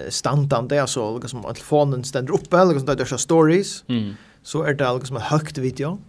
standande 0.09 0.78
alltså 0.80 1.18
liksom 1.18 1.42
telefonen 1.42 2.04
ständer 2.04 2.35
upp 2.35 2.54
eller 2.54 2.75
sånt 2.75 2.99
där 2.99 3.16
stories. 3.16 3.85
Mm. 3.88 4.14
Så 4.42 4.62
är 4.62 4.75
det 4.75 4.94
liksom 4.94 5.16
en 5.16 5.23
högt 5.23 5.59
video. 5.59 5.88
Mm 5.88 6.04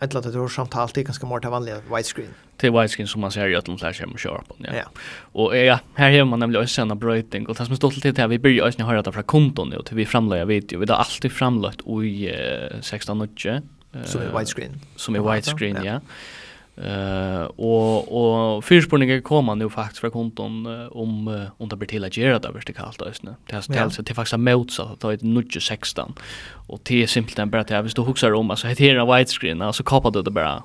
ett 0.00 0.14
att 0.14 0.22
det 0.22 0.38
är 0.38 0.48
samt 0.48 0.96
är 0.96 1.02
ganska 1.02 1.26
mer 1.26 1.38
till 1.38 1.50
vanliga 1.50 1.80
widescreen. 1.94 2.34
Till 2.56 2.72
widescreen 2.72 3.08
som 3.08 3.20
man 3.20 3.30
ser 3.30 3.48
i 3.48 3.56
ötlund 3.56 3.80
flash 3.80 4.00
hem 4.00 4.10
och 4.10 4.18
kör 4.18 4.42
på. 4.48 4.56
Ja. 4.58 4.70
ja. 4.74 4.84
Och 5.20 5.56
ja, 5.56 5.80
här 5.94 6.10
hemma 6.10 6.30
man 6.30 6.40
nämligen 6.40 6.62
också 6.62 6.82
en 6.82 6.98
bröting 6.98 7.46
och 7.46 7.54
det 7.54 7.66
som 7.66 7.76
står 7.76 7.90
till 7.90 8.10
att 8.10 8.18
här 8.18 8.28
vi 8.28 8.38
börjar 8.38 8.72
ju 8.78 8.84
höra 8.84 9.02
det 9.02 9.12
från 9.12 9.22
konton 9.22 9.68
nu 9.68 9.82
till 9.82 9.96
vi 9.96 10.06
framlägger 10.06 10.44
video. 10.44 10.78
Vi 10.78 10.86
har 10.88 10.98
alltid 10.98 11.32
framlagt 11.32 11.80
i 11.80 12.34
16 12.80 13.18
nutje. 13.18 13.62
Som 14.04 14.20
är 14.20 14.38
widescreen. 14.38 14.80
Som 14.96 15.14
är 15.14 15.34
widescreen, 15.34 15.76
ja. 15.76 15.84
ja. 15.84 16.00
Eh 16.84 17.42
och 17.42 18.56
och 18.56 18.64
fyrspårningen 18.64 19.22
kommer 19.22 19.54
nu 19.54 19.70
faktiskt 19.70 19.98
från 19.98 20.10
konton 20.10 20.66
om 20.90 21.46
om 21.56 21.68
det 21.68 21.76
blir 21.76 21.88
till 21.88 22.04
att 22.04 22.16
göra 22.16 22.38
det 22.38 22.50
vertikalt 22.50 23.02
ösnä. 23.02 23.34
Det 23.46 23.54
har 23.54 23.62
ställt 23.62 23.94
sig 23.94 24.04
till 24.04 24.14
faktiskt 24.14 24.38
mot 24.38 24.70
så 24.70 24.82
att 24.82 25.00
det 25.00 25.08
är 25.08 25.18
nudge 25.24 25.62
16. 25.62 26.14
Och 26.52 26.80
det 26.82 27.02
är 27.02 27.06
simpelt 27.06 27.50
bara 27.50 27.62
att 27.62 27.70
jag 27.70 27.82
visst 27.82 27.98
huxar 27.98 28.32
om 28.32 28.50
alltså 28.50 28.66
heter 28.66 28.94
det 28.94 29.16
widescreen 29.16 29.62
alltså 29.62 29.82
kapar 29.82 30.22
det 30.22 30.30
bara. 30.30 30.62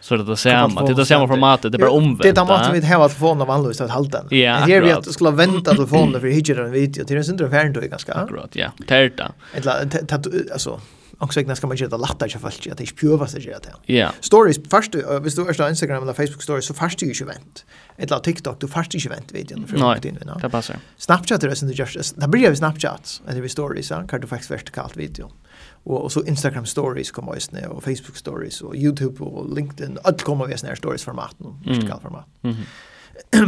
Så 0.00 0.16
det 0.16 0.32
är 0.32 0.36
samma, 0.36 0.86
det 0.86 1.02
är 1.02 1.04
samma 1.04 1.28
formatet, 1.28 1.72
det 1.72 1.76
är 1.76 1.80
bara 1.80 1.90
omvänt. 1.90 2.22
Det 2.22 2.28
är 2.28 2.34
samma 2.34 2.72
vi 2.72 2.86
har 2.86 3.08
telefonen 3.08 3.42
av 3.42 3.50
annorlunda 3.50 3.84
att 3.84 3.90
halta. 3.90 4.18
Ja. 4.30 4.62
Det 4.66 4.74
är 4.74 4.82
vi 4.82 4.92
att 4.92 5.12
skulle 5.12 5.30
vänta 5.30 5.74
telefonen 5.74 6.20
för 6.20 6.28
hitcha 6.28 6.54
den 6.54 6.72
video 6.72 7.04
till 7.04 7.16
en 7.16 7.24
syndrom 7.24 7.50
färdigt 7.50 7.90
ganska. 7.90 8.14
Akkurat, 8.14 8.56
ja. 8.56 8.72
Tärta. 8.88 9.32
Ett 9.54 9.66
alltså 10.52 10.80
också 11.18 11.40
när 11.40 11.54
ska 11.54 11.66
man 11.66 11.76
göra 11.76 11.96
lättare 11.96 12.28
för 12.30 12.38
folk 12.38 12.66
att 12.66 12.78
det 12.78 12.84
är 12.84 12.96
pure 12.96 13.28
sig 13.28 13.40
det. 13.40 13.94
Ja. 13.94 14.10
Stories 14.20 14.58
först 14.70 14.94
visst 15.22 15.36
du 15.36 15.42
är 15.48 15.54
på 15.54 15.68
Instagram 15.68 16.02
eller 16.02 16.12
Facebook 16.12 16.42
stories 16.42 16.66
så 16.66 16.74
först 16.74 16.98
du 16.98 17.06
ju 17.12 17.24
vänt. 17.24 17.64
Ett 17.96 18.10
la 18.10 18.18
TikTok 18.18 18.60
du 18.60 18.68
först 18.68 18.94
ju 18.94 19.08
vänt 19.08 19.32
videon 19.32 19.66
för 19.66 19.92
att 19.92 20.02
din. 20.02 20.18
Nej. 20.24 20.34
Det 20.42 20.50
passar. 20.50 20.76
Snapchat 20.96 21.42
är 21.42 21.48
det 21.48 21.56
som 21.56 21.68
det 21.68 21.74
just 21.74 22.20
det 22.20 22.28
blir 22.28 22.48
ju 22.50 22.56
Snapchat 22.56 23.22
eller 23.28 23.40
vi 23.40 23.48
stories 23.48 23.86
så 23.86 23.94
kan 24.08 24.20
du 24.20 24.26
faktiskt 24.26 24.50
vertikalt 24.50 24.96
video. 24.96 25.30
Och, 25.84 26.02
och 26.02 26.12
så 26.12 26.24
Instagram 26.24 26.66
stories 26.66 27.10
kommer 27.10 27.34
just 27.34 27.52
nu 27.52 27.66
och 27.66 27.84
Facebook 27.84 28.16
stories 28.16 28.60
och 28.60 28.76
YouTube 28.76 29.24
och 29.24 29.54
LinkedIn 29.56 29.98
allt 30.04 30.22
kommer 30.22 30.46
vi 30.46 30.58
snär 30.58 30.74
stories 30.74 31.04
format 31.04 31.34
nu 31.38 31.74
vertikalt 31.74 32.02
format. 32.02 32.26
Mhm. 32.40 32.56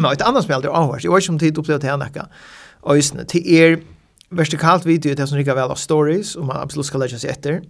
Men 0.02 0.12
ett 0.12 0.22
annat 0.22 0.44
spel 0.44 0.62
det 0.62 0.68
är 0.68 0.72
avhörs. 0.72 1.04
Jag 1.04 1.14
vet 1.14 1.22
inte 1.22 1.32
om 1.32 1.38
tid 1.38 1.58
upplevt 1.58 1.80
det 1.80 1.86
här 1.86 1.96
näka. 1.96 2.26
Och 2.80 2.96
just 2.96 3.14
nu 3.14 3.24
till 3.24 3.54
er 3.54 3.80
vertikalt 4.28 4.86
video 4.86 5.14
det 5.14 5.26
som 5.26 5.38
rikar 5.38 5.54
väl 5.54 5.70
av 5.70 5.74
stories 5.74 6.36
och 6.36 6.44
man 6.44 6.56
absolut 6.56 6.86
ska 6.86 6.98
lägga 6.98 7.18
sig 7.18 7.30
efter. 7.30 7.62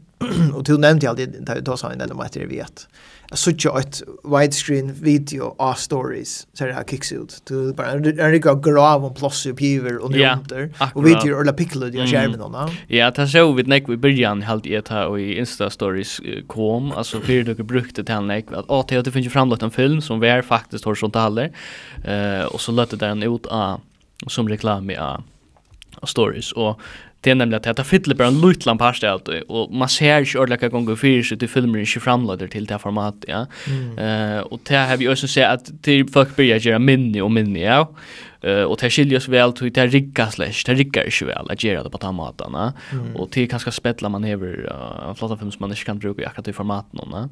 och 0.55 0.65
till 0.65 0.79
nämnde 0.79 1.07
jag 1.07 1.11
alltid 1.11 1.37
där 1.41 1.61
då 1.61 1.77
sa 1.77 1.89
han 1.89 2.01
ändå 2.01 2.21
att 2.21 2.33
det 2.33 2.47
vet. 2.47 2.89
Jag 3.29 3.39
såg 3.39 3.55
ju 3.65 3.79
ett 3.81 4.03
widescreen 4.25 4.93
video 4.93 5.55
av 5.59 5.75
stories 5.75 6.47
så 6.53 6.67
det 6.67 6.73
här 6.73 6.85
kicks 6.85 7.13
ut. 7.13 7.43
Du 7.49 7.73
bara 7.73 7.91
en 7.91 8.05
rikar 8.05 8.73
grav 8.73 9.05
och 9.05 9.17
plus 9.17 9.47
och 9.47 9.63
över 9.63 9.99
och 9.99 10.05
under. 10.05 10.71
Och 10.95 11.07
video 11.07 11.41
eller 11.41 11.53
pickle 11.53 11.87
det 11.87 11.99
jag 11.99 12.09
skärmen 12.09 12.39
då. 12.39 12.71
Ja, 12.87 13.11
det 13.11 13.29
så 13.29 13.53
vi 13.53 13.63
näck 13.63 13.89
vi 13.89 13.97
början 13.97 14.43
helt 14.43 14.67
i 14.67 14.83
här 14.89 15.07
och 15.07 15.21
i 15.21 15.39
Insta 15.39 15.71
stories 15.71 16.21
kom 16.47 16.93
alltså 16.93 17.21
för 17.21 17.43
du 17.43 17.55
brukte 17.55 18.05
till 18.05 18.21
näck 18.21 18.47
att 18.53 18.65
åh 18.69 18.85
det 18.89 19.11
finns 19.11 19.27
ju 19.27 19.31
framlagt 19.31 19.63
en 19.63 19.71
film 19.71 20.01
som 20.01 20.21
vi 20.21 20.29
är 20.29 20.43
faktiskt 20.43 20.85
horisontaler. 20.85 21.53
Eh 22.05 22.45
och 22.45 22.61
så 22.61 22.73
lät 22.73 22.91
det 22.91 22.97
den 22.97 23.23
ut 23.23 23.47
a 23.51 23.81
som 24.27 24.49
reklam 24.49 24.91
i 24.91 24.97
a 24.97 25.23
av 26.00 26.07
stories 26.07 26.53
och 26.53 26.81
det 27.21 27.31
är 27.31 27.35
nämligen 27.35 27.71
att 27.71 27.76
det 27.76 27.85
fyller 27.85 28.15
bara 28.15 28.29
en 28.29 28.41
liten 28.41 28.79
part 28.79 29.05
av 29.05 29.23
och 29.49 29.75
man 29.75 29.88
ser 29.88 30.19
inte 30.19 30.38
ordentligt 30.38 30.73
gånger 30.73 30.97
för 30.97 31.23
sig 31.23 31.38
till 31.38 31.49
filmer 31.49 31.79
inte 31.79 32.00
framlåder 32.00 32.47
till 32.49 32.67
det 32.67 32.75
här 32.75 32.79
ja. 33.26 33.47
Mm. 33.67 33.99
Uh, 33.99 34.41
och 34.41 34.61
det 34.69 34.76
har 34.76 34.97
vi 34.97 35.09
också 35.09 35.29
sett 35.29 35.50
att 35.50 35.83
till 35.83 36.09
folk 36.09 36.37
börjar 36.37 36.59
göra 36.59 36.79
minne 36.79 37.23
och 37.23 37.31
minne 37.31 37.61
ja. 37.61 37.88
Eh 38.40 38.62
och 38.62 38.77
det 38.81 38.90
skiljer 38.90 39.20
sig 39.20 39.31
väl 39.31 39.53
till 39.53 39.72
det 39.72 39.87
rigga 39.87 40.31
slash, 40.31 40.62
det 40.66 40.75
riggar 40.75 41.05
inte 41.05 41.25
väl 41.25 41.51
att 41.51 41.64
göra 41.64 41.83
det 41.83 41.90
på 41.90 41.99
den 41.99 42.14
maten. 42.14 42.55
Mm. 42.55 43.16
Och 43.16 43.29
det 43.33 43.42
är 43.42 43.46
ganska 43.46 43.70
spettla 43.70 44.09
man 44.09 44.25
över 44.25 44.72
uh, 44.72 45.14
flotta 45.14 45.37
film 45.37 45.51
som 45.51 45.61
man 45.61 45.70
inte 45.70 45.85
kan 45.85 45.99
bruka 45.99 46.22
i 46.22 46.25
akkurat 46.25 46.49
i 46.49 46.53
formaten. 46.53 47.31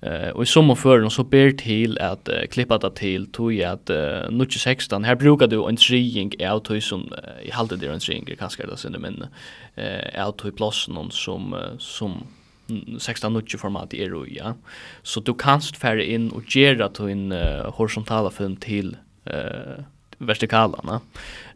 eh 0.00 0.28
och 0.28 0.42
i 0.42 0.46
sommar 0.46 0.74
för 0.74 1.08
så 1.08 1.24
ber 1.24 1.50
till 1.50 1.98
att 1.98 2.28
uh, 2.28 2.46
klippa 2.50 2.78
det 2.78 2.90
till 2.90 3.32
tog 3.32 3.52
jag 3.52 3.72
att 3.72 3.90
uh, 3.90 4.46
16 4.48 5.04
här 5.04 5.14
brukar 5.14 5.46
du 5.46 5.68
en 5.68 5.76
trying 5.76 6.32
av 6.48 6.58
tog 6.60 6.82
som, 6.82 7.02
uh, 7.02 7.48
i 7.48 7.50
halvdelen 7.50 7.90
är 7.90 7.94
en 7.94 8.00
trying, 8.00 8.36
kanske 8.38 8.66
det 8.66 8.76
sen 8.76 8.96
minne, 8.98 9.28
eh 9.74 10.26
av 10.26 10.32
tog 10.32 10.52
i 10.52 10.62
någon 10.88 11.10
som, 11.10 11.54
uh, 11.54 11.78
som 11.78 12.26
16-90 12.68 13.56
format 13.56 13.94
i 13.94 14.02
Eru, 14.02 14.26
ja. 14.28 14.54
Så 15.02 15.20
du 15.20 15.34
kanst 15.34 15.76
färre 15.76 16.04
in 16.04 16.30
och 16.30 16.56
göra 16.56 16.88
till 16.88 17.04
en 17.04 17.32
uh, 17.32 17.70
horisontala 17.70 18.30
film 18.30 18.56
till 18.56 18.96
uh, 19.26 19.84
vertikala 20.18 21.00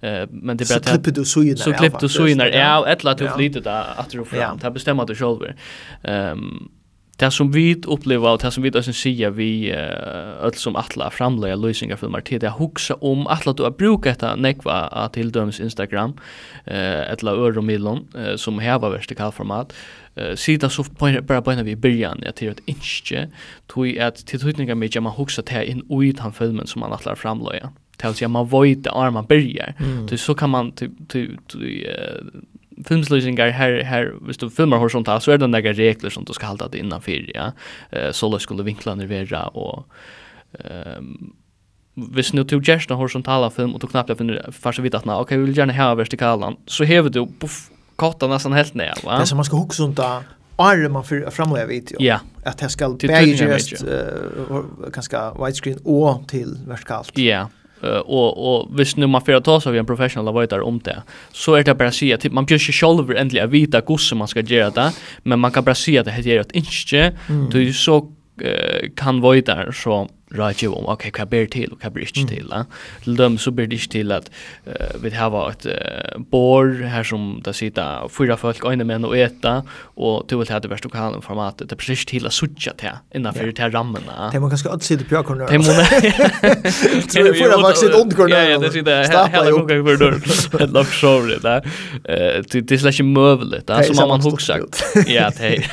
eh 0.01 0.27
men 0.31 0.57
det 0.57 0.69
bara 0.69 0.83
så 0.83 0.91
klipper 0.91 1.11
du 1.11 1.25
så 1.25 1.43
ju 1.43 1.57
så 1.57 1.73
klipper 1.73 1.99
du 2.01 2.09
så 2.09 2.27
in 2.27 2.39
där. 2.39 2.47
ja 2.47 2.87
ettla 2.87 3.15
du 3.15 3.29
flyter 3.29 3.61
där 3.61 3.85
att 3.97 4.11
du 4.11 4.25
fram. 4.25 4.59
Ta 4.59 4.71
bestämma 4.71 5.05
du 5.05 5.15
själv. 5.15 5.41
Ehm 6.03 6.71
det 7.21 7.31
som 7.31 7.53
vi 7.53 7.75
upplever 7.87 8.31
och 8.31 8.39
det 8.39 8.51
som 8.51 8.63
vi 8.63 8.71
då 8.71 8.83
sen 8.83 8.95
ser 8.95 9.31
vi 9.31 9.73
öll 10.43 10.55
som 10.55 10.77
alla 10.77 11.11
framlägga 11.11 11.57
lösningar 11.57 11.97
för 11.97 12.09
Martin 12.09 12.39
det 12.39 12.51
huxa 12.51 12.95
om 12.95 13.27
atla 13.27 13.53
du 13.53 13.63
har 13.63 13.71
brukat 13.71 14.21
detta 14.21 14.37
nekva 14.37 15.09
till 15.13 15.33
döms 15.33 15.61
Instagram 15.61 16.13
eh 16.65 17.13
ettla 17.13 17.31
öromillon 17.31 18.09
som 18.37 18.59
häva 18.59 18.91
vertikal 18.91 19.33
format 19.33 19.73
eh 20.17 20.35
sida 20.35 20.71
så 20.71 20.85
bara 21.23 21.43
på 21.43 21.51
vi 21.63 21.77
början 21.77 22.23
jag 22.25 22.35
till 22.35 22.49
ett 22.49 22.63
inch 22.67 23.13
tog 23.67 23.99
att 23.99 24.27
till 24.27 24.41
tydningar 24.41 24.75
mycket 24.75 25.03
man 25.03 25.13
huxar 25.13 25.43
till 25.43 25.71
in 25.71 26.03
ut 26.03 26.19
han 26.19 26.33
filmen 26.33 26.67
som 26.67 26.81
man 26.81 26.93
alla 26.93 27.17
framlägga 27.17 27.71
till 28.01 28.15
sig 28.15 28.29
man 28.29 28.47
void 28.47 28.87
arm 28.87 29.15
man 29.15 29.27
börjar. 29.27 29.75
Mm. 29.79 30.09
Så 30.09 30.17
så 30.19 30.35
kan 30.35 30.51
man 30.51 30.73
typ 30.73 30.93
typ 31.09 31.41
filmslösningar 32.85 33.51
här 33.51 33.83
här 33.83 34.15
hvis 34.21 34.39
du 34.39 34.51
filmar 34.51 34.79
horisontalt 34.79 35.23
så 35.23 35.31
är 35.31 35.39
det 35.39 35.47
några 35.47 35.73
regler 35.73 36.11
som 36.11 36.25
du 36.25 36.33
ska 36.33 36.47
hålla 36.47 36.69
dig 36.69 36.81
innanför 36.81 37.31
ja. 37.35 37.53
Eh 37.91 38.13
så 38.13 38.39
skulle 38.39 38.63
vinklarna 38.63 39.07
vara 39.07 39.47
och 39.47 39.87
ehm 40.65 41.33
hvis 41.95 42.33
nu 42.33 42.45
tog 42.45 42.69
gärna 42.69 42.83
en 42.89 42.97
horisontala 42.97 43.51
film 43.51 43.75
och 43.75 43.81
du 43.81 43.87
knappt 43.87 44.19
finner 44.19 44.51
fast 44.53 44.79
vidt 44.79 44.95
att 44.95 45.03
okej 45.03 45.15
okay, 45.21 45.39
vi 45.39 45.45
vill 45.45 45.57
gärna 45.57 45.73
ha 45.73 45.95
vertikalan 45.95 46.57
så 46.67 46.85
hever 46.85 47.11
du 47.11 47.27
puff 47.41 47.71
korta 47.97 48.27
nästan 48.27 48.53
helt 48.53 48.75
ner 48.75 48.95
va 49.05 49.19
det 49.19 49.27
som 49.27 49.37
man 49.37 49.45
ska 49.45 49.57
huxa 49.57 49.83
unta 49.83 50.25
är 50.59 50.89
man 50.89 51.05
för 51.05 51.31
framlägga 51.31 51.67
video 51.67 51.97
ja 52.01 52.21
att 52.45 52.59
det 52.59 52.69
ska 52.69 52.89
bägge 52.89 53.53
just 53.53 53.85
uh, 53.85 54.65
ganska 54.93 55.35
widescreen 55.35 55.79
och 55.85 56.29
till 56.29 56.59
vertikalt 56.67 57.19
ja 57.19 57.49
Uh, 57.85 57.91
och 57.91 58.55
och 58.55 58.81
visst 58.81 58.97
nu 58.97 59.07
man 59.07 59.21
får 59.21 59.41
ta 59.41 59.61
sig 59.61 59.71
av 59.71 59.77
en 59.77 59.87
professional 59.87 60.29
avoidar 60.29 60.61
om 60.61 60.81
det 60.85 61.03
så 61.33 61.55
är 61.55 61.65
det 61.65 61.75
bara 61.75 61.89
att 61.89 61.95
säga 61.95 62.19
typ 62.19 62.33
man 62.33 62.45
blir 62.45 62.59
ju 62.59 62.73
själv 62.73 63.11
ändliga 63.11 63.47
vita 63.47 63.81
gosse 63.81 64.15
man 64.15 64.29
ska 64.29 64.41
göra 64.41 64.71
det 64.71 64.93
men 65.23 65.39
man 65.39 65.51
kan 65.51 65.65
bara 65.65 65.75
säga 65.75 66.01
att 66.01 66.07
det 66.07 66.13
heter 66.13 66.41
ett 66.41 66.53
inske 66.53 67.13
mm. 67.29 67.73
så 67.73 67.99
uh, 67.99 68.91
kan 68.97 69.21
voidar 69.21 69.73
så 69.73 70.09
rådge 70.37 70.71
om, 70.71 70.87
ok, 70.91 71.09
hva 71.17 71.27
ber 71.31 71.49
til, 71.51 71.73
og 71.75 71.83
hva 71.83 71.91
ber 71.93 72.05
ikke 72.05 72.27
til. 72.31 72.51
Mm. 72.51 72.69
Til 73.05 73.19
dem 73.19 73.39
så 73.41 73.53
ber 73.55 73.69
det 73.71 73.81
ikke 73.81 73.93
til 73.97 74.15
at 74.15 74.29
uh, 74.67 75.03
vi 75.03 75.13
har 75.15 75.37
et 75.41 75.67
uh, 75.67 76.21
bor 76.31 76.71
her 76.93 77.07
som 77.07 77.41
det 77.45 77.55
sitter 77.59 78.07
fyra 78.13 78.37
folk, 78.41 78.65
øyne 78.67 78.87
menn 78.87 79.07
og 79.09 79.17
eta, 79.19 79.61
og 79.97 80.27
du 80.31 80.37
vil 80.39 80.53
ha 80.53 80.61
det 80.63 80.71
verste 80.71 80.89
lokalen 80.89 81.23
formatet. 81.25 81.69
Det 81.71 81.77
er 81.77 81.83
precis 81.83 82.07
til 82.09 82.29
å 82.29 82.35
suttje 82.35 82.75
til 82.81 83.01
innenfor 83.17 83.51
ja. 83.51 83.57
til 83.59 83.75
rammene. 83.75 84.31
Det 84.35 84.43
må 84.43 84.51
ganske 84.53 84.71
alt 84.71 84.87
sitte 84.87 85.09
på 85.09 85.19
jakken. 85.19 85.45
Det 85.51 85.61
må 85.63 85.77
det. 85.77 86.75
Så 87.11 87.27
det 87.27 87.35
fyra 87.37 87.59
folk 87.61 87.81
sitter 87.81 87.99
ondkorn. 88.01 88.35
Ja, 88.35 88.45
ja, 88.53 88.61
det 88.63 88.73
sitter 88.75 89.05
hele 89.35 89.55
kokken 89.59 89.85
for 89.87 90.05
døren. 90.05 90.25
Et 90.61 90.75
lagt 90.75 90.97
sjovlig. 90.97 91.41
Det 91.43 91.59
er 92.07 92.81
slett 92.81 92.95
ikke 92.95 93.09
møvelig. 93.11 93.63
Det 93.69 93.77
er 93.77 93.91
som 93.91 94.05
om 94.05 94.15
man 94.15 94.25
hukser. 94.25 94.67
Ja, 95.11 95.31
det 95.35 95.55
er. 95.55 95.71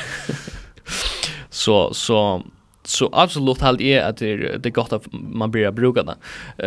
Så, 1.50 1.90
så, 1.96 2.18
så 2.88 3.10
absolut 3.12 3.60
halt 3.60 3.80
är 3.80 4.02
att 4.02 4.16
det 4.16 4.32
är 4.32 4.58
det 4.58 4.70
gott 4.70 4.92
att 4.92 5.06
man 5.12 5.50
börjar 5.50 5.72
bruka 5.72 6.02
det. 6.02 6.16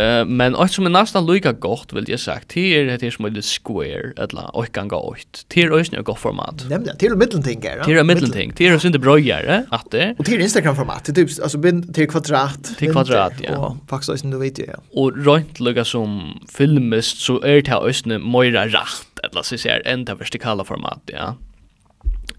Eh 0.02 0.26
men 0.26 0.56
också 0.56 0.74
som 0.74 0.86
är 0.86 0.90
nästan 0.90 1.26
lika 1.26 1.52
gott 1.52 1.94
vill 1.94 2.10
jag 2.10 2.20
sagt 2.20 2.50
Det 2.50 2.80
är 2.80 2.98
det 2.98 3.12
som 3.12 3.26
är 3.26 3.42
square 3.42 4.14
eller 4.18 4.56
och 4.56 4.72
kan 4.72 4.88
gå 4.88 5.16
ut. 5.18 5.46
Det 5.48 5.64
är 5.64 5.80
också 5.80 5.96
ett 5.96 6.06
gott 6.06 6.20
format. 6.20 6.66
Nämligen 6.70 6.98
till 6.98 7.16
mittenting 7.16 7.66
är 7.66 7.78
det. 7.78 7.84
Till 7.84 8.04
mittenting. 8.04 8.54
Det 8.58 8.68
är 8.68 8.80
ju 8.80 8.88
inte 8.88 9.00
bröjare 9.00 9.66
att 9.70 9.92
det. 9.92 10.16
Och 10.20 10.26
till 10.26 10.42
Instagram 10.42 10.76
format 10.76 11.16
typ 11.16 11.30
alltså 11.44 11.58
bin 11.58 11.94
till 11.94 12.10
kvadrat. 12.10 12.64
Till 12.78 12.92
kvadrat 12.92 13.34
ja. 13.40 13.78
Faktiskt 13.88 14.32
du 14.32 14.38
vet 14.38 14.60
ja. 14.60 14.78
Og 14.94 15.26
runt 15.26 15.60
lukka 15.60 15.86
som 15.86 16.40
filmist 16.58 17.18
så 17.18 17.40
er 17.44 17.62
det 17.62 17.68
här 17.68 17.88
ösne 17.88 18.20
mera 18.20 18.66
rätt 18.66 19.20
eller 19.24 19.42
så 19.42 19.58
ser 19.58 19.82
en 19.86 20.06
det 20.06 20.16
vertikala 20.16 20.64
format 20.64 21.02
ja. 21.06 21.36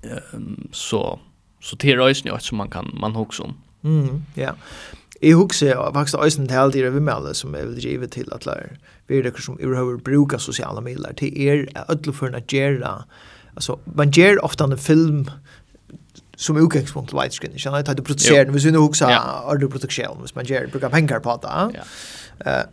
Ehm 0.03 0.69
så 0.73 1.19
så 1.63 1.77
det 1.77 1.91
är 1.91 2.25
ju 2.25 2.33
också 2.33 2.47
som 2.47 2.59
man 2.59 2.71
kan 2.71 2.91
man 3.01 3.15
hooks 3.15 3.41
om. 3.41 3.55
Mm, 3.83 4.23
ja. 4.37 4.57
Jeg 5.23 5.39
husker 5.39 5.79
faktisk 5.95 6.19
også 6.19 6.43
en 6.43 6.49
del 6.51 6.73
dyr 6.75 6.91
vimmelde 6.91 7.35
som 7.35 7.55
jeg 7.55 7.69
vil 7.69 7.79
drive 7.83 8.07
til 8.07 8.33
at 8.35 8.47
lærer 8.47 8.75
vi 9.09 9.19
er 9.19 9.41
som 9.41 9.59
overhover 9.61 9.99
brukar 9.99 10.39
sociala 10.39 10.81
medier 10.81 11.13
til 11.19 11.49
er 11.49 11.67
ødlo 11.91 12.13
for 12.13 12.27
at 12.27 12.47
gjøre 12.47 13.05
altså 13.57 13.77
man 13.95 14.11
gjør 14.11 14.41
ofte 14.43 14.65
en 14.65 14.79
film 14.79 15.27
som 16.37 16.57
utgangspunkt 16.57 17.11
til 17.11 17.19
widescreen 17.19 17.53
ikke 17.53 17.63
sant 17.63 17.89
at 17.89 17.99
du 17.99 18.03
produserer 18.03 18.51
hvis 18.51 18.67
vi 18.67 18.73
nå 18.75 18.83
husker 18.87 19.13
er 19.13 19.61
du 19.61 19.69
produksjon 19.69 20.21
hvis 20.21 20.37
man 20.37 20.47
gjør 20.47 20.71
bruker 20.73 20.89
penger 20.89 21.19
på 21.19 21.39
det 21.43 21.79
ja. 21.79 21.87
Uh, 22.43 22.67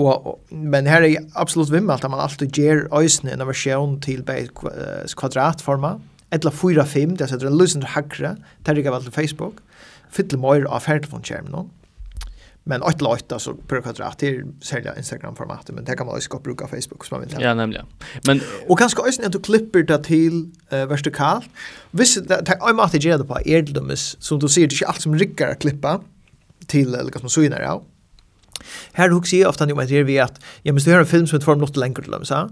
og, 0.00 0.38
men 0.48 0.86
her 0.88 1.02
er 1.04 1.24
absolutt 1.36 1.72
vimmelt 1.72 2.04
at 2.04 2.10
man 2.10 2.22
alltid 2.22 2.54
gjør 2.56 2.86
øysene 2.96 3.34
en 3.34 3.42
versjon 3.44 3.98
til 4.00 4.22
kvadratforma, 4.24 5.90
eller 6.32 6.54
4-5, 6.56 7.18
det 7.18 7.26
er 7.26 7.32
sånn 7.34 7.58
løsende 7.58 7.90
hakre, 7.92 8.30
det 8.62 8.72
er 8.72 8.80
ikke 8.80 8.94
vel 8.94 9.04
til 9.04 9.12
Facebook, 9.12 9.60
fylle 10.12 10.38
mer 10.38 10.64
av 10.64 10.80
ferdfonskjermen 10.80 11.52
nå. 11.52 11.68
Men 12.64 12.82
ett 12.82 13.00
låt 13.00 13.32
alltså 13.32 13.52
brukar 13.52 13.88
jag 13.88 13.96
dra 13.96 14.12
till 14.12 14.44
sälja 14.60 14.96
Instagram 14.96 15.36
formatet 15.36 15.74
men 15.74 15.84
det 15.84 15.96
kan 15.96 16.06
man 16.06 16.16
också 16.16 16.38
bruka 16.38 16.66
Facebook 16.66 17.04
som 17.04 17.18
man 17.18 17.28
vill. 17.28 17.36
Ja, 17.40 17.54
nämligen. 17.54 17.86
Men 18.26 18.40
och 18.68 18.78
kanske 18.78 19.00
också 19.00 19.22
att 19.22 19.32
du 19.32 19.40
klipper 19.40 19.82
det 19.82 20.04
till 20.04 20.50
uh, 20.72 20.84
vertikalt. 20.86 21.44
Visst 21.90 22.28
det 22.28 22.34
är 22.34 22.74
matte 22.74 22.98
ger 22.98 23.18
det 23.18 23.24
på 23.24 23.38
Erdelmus 23.44 24.16
som 24.20 24.38
du 24.38 24.48
ser 24.48 24.66
det 24.66 24.82
är 24.82 24.88
allt 24.88 25.00
som 25.00 25.18
rycker 25.18 25.48
att 25.48 25.58
klippa 25.58 26.00
till 26.66 26.94
eller 26.94 27.18
som 27.18 27.30
så 27.30 27.42
innan 27.42 27.60
ja. 27.60 27.82
Här 28.92 29.08
hooks 29.10 29.32
ju 29.32 29.46
ofta 29.46 29.66
nu 29.66 29.74
med 29.74 29.88
det 29.88 30.02
vi 30.02 30.18
att 30.18 30.40
jag 30.62 30.74
måste 30.74 30.90
göra 30.90 31.00
en 31.00 31.06
film 31.06 31.26
som 31.26 31.38
ett 31.38 31.44
form 31.44 31.60
låter 31.60 31.80
längre 31.80 32.02
till 32.02 32.10
dem 32.10 32.24
så. 32.24 32.50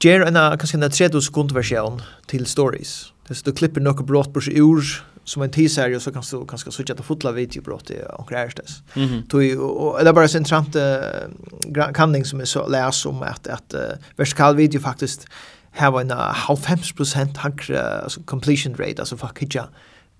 Ger 0.00 0.20
en 0.20 0.58
kanske 0.58 0.78
en 0.78 0.90
30 0.90 1.20
sekund 1.20 1.52
version 1.52 2.02
till 2.26 2.46
stories. 2.46 3.12
Det 3.28 3.34
så 3.34 3.44
du 3.44 3.52
klipper 3.52 3.80
något 3.80 4.06
brått 4.06 4.34
på 4.34 4.40
sig 4.40 4.58
ur 4.58 5.04
som 5.28 5.42
en 5.42 5.50
teaser 5.50 5.98
så 5.98 6.12
kan 6.12 6.22
så 6.22 6.44
kanske 6.44 6.70
switcha 6.70 6.94
till 6.94 7.04
fotla 7.04 7.32
videobrott 7.32 7.90
och 7.90 7.96
brott 7.96 8.02
det 8.08 8.14
och 8.14 8.28
krärstes. 8.28 8.82
Då 9.26 9.38
och 9.62 10.04
det 10.04 10.08
är 10.08 10.12
bara 10.12 10.24
intressant 10.24 10.76
uh, 10.76 11.92
kanding 11.94 12.24
som 12.24 12.40
är 12.40 12.44
så 12.44 12.68
läs 12.68 13.06
om 13.06 13.22
att 13.22 13.46
att 13.46 13.74
uh, 13.74 13.80
vertikal 14.16 14.56
video 14.56 14.80
faktiskt 14.80 15.26
har 15.72 16.00
en 16.00 16.10
half 16.10 16.60
50 16.60 17.38
högre 17.38 18.02
alltså 18.02 18.20
completion 18.22 18.74
rate 18.74 18.94
alltså 18.98 19.16
för 19.16 19.30
kitcha 19.38 19.68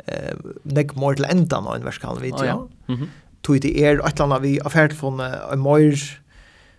eh 0.06 0.34
nek 0.62 0.94
more 0.94 1.16
till 1.16 1.24
ända 1.24 1.56
av 1.56 1.76
en 1.76 1.84
vertikal 1.84 2.20
video. 2.20 2.70
Tog 3.42 3.60
det 3.60 3.84
är 3.84 4.06
ett 4.06 4.18
land 4.18 4.42
vi 4.42 4.60
affärt 4.60 4.92
från 4.92 5.20
en 5.20 5.60
mer 5.60 6.20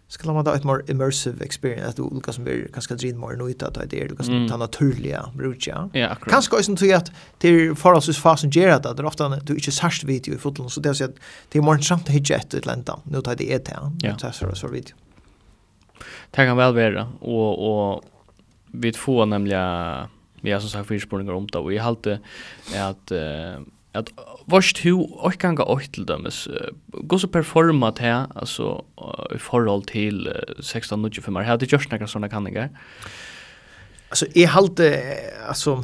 ska 0.09 0.33
man 0.33 0.45
da 0.45 0.55
ett 0.55 0.63
mer 0.63 0.83
immersive 0.87 1.45
experience 1.45 1.89
att 1.89 1.95
du 1.95 2.09
Lucas 2.15 2.35
som 2.35 2.43
blir 2.43 2.67
kanske 2.73 2.95
drin 2.95 3.19
mer 3.19 3.35
nu 3.35 3.55
att 3.61 3.89
det 3.89 4.01
är 4.01 4.09
Lucas 4.09 4.27
mm. 4.27 4.49
tar 4.49 4.57
naturliga 4.57 5.29
brukja. 5.33 5.89
Ja, 5.93 6.07
akkurat. 6.07 6.31
kanske 6.31 6.55
också 6.55 6.75
så 6.77 6.95
att 6.95 7.11
det 7.37 7.75
för 7.75 7.93
oss 7.93 8.05
så 8.05 8.13
fast 8.13 8.55
ger 8.55 8.69
att 8.69 8.83
det 8.83 8.89
är 8.89 9.05
ofta 9.05 9.29
du 9.29 9.53
inte 9.53 9.71
särskilt 9.71 10.09
video 10.09 10.35
i 10.35 10.37
fotbollen 10.37 10.69
så 10.69 10.81
det 10.81 10.89
är 10.89 10.93
så 10.93 11.05
att 11.05 11.15
det 11.49 11.59
är 11.59 11.63
mer 11.63 11.71
intressant 11.71 12.03
att 12.03 12.09
hitta 12.09 12.57
ett 12.57 12.65
land 12.65 12.89
nu 13.03 13.21
tar 13.21 13.35
det 13.35 13.53
ett 13.53 13.67
här. 13.67 13.91
Ja. 14.01 14.15
Det 14.21 14.33
så 14.33 14.55
så 14.55 14.67
video. 14.67 14.95
Det 16.31 16.45
kan 16.45 16.57
väl 16.57 16.73
vara 16.73 17.07
och 17.19 17.91
och 17.93 18.03
vi 18.67 18.93
får 18.93 19.25
nämligen 19.25 20.07
vi 20.41 20.51
har 20.51 20.59
som 20.59 20.69
sagt 20.69 20.87
fyrspårningar 20.87 21.33
om 21.33 21.47
det 21.47 21.57
och 21.57 21.73
jag 21.73 21.83
har 21.83 21.87
alltid 21.87 22.17
att 22.75 23.11
uh, 23.11 23.65
at 23.91 24.09
varst 24.45 24.77
hu 24.77 24.93
och 24.93 25.33
ganga 25.33 25.63
åt 25.63 25.93
till 25.93 26.05
dömes 26.05 26.47
gå 26.87 27.19
så 27.19 27.27
performa 27.27 27.93
här 27.99 28.27
alltså 28.35 28.85
i 29.35 29.37
förhåll 29.37 29.83
till 29.83 30.27
1695 30.27 31.35
här 31.35 31.57
det 31.57 31.71
just 31.71 31.91
några 31.91 32.07
såna 32.07 32.29
kanningar 32.29 32.69
alltså 34.09 34.25
är 34.35 34.47
halt 34.47 34.79
alltså 35.47 35.83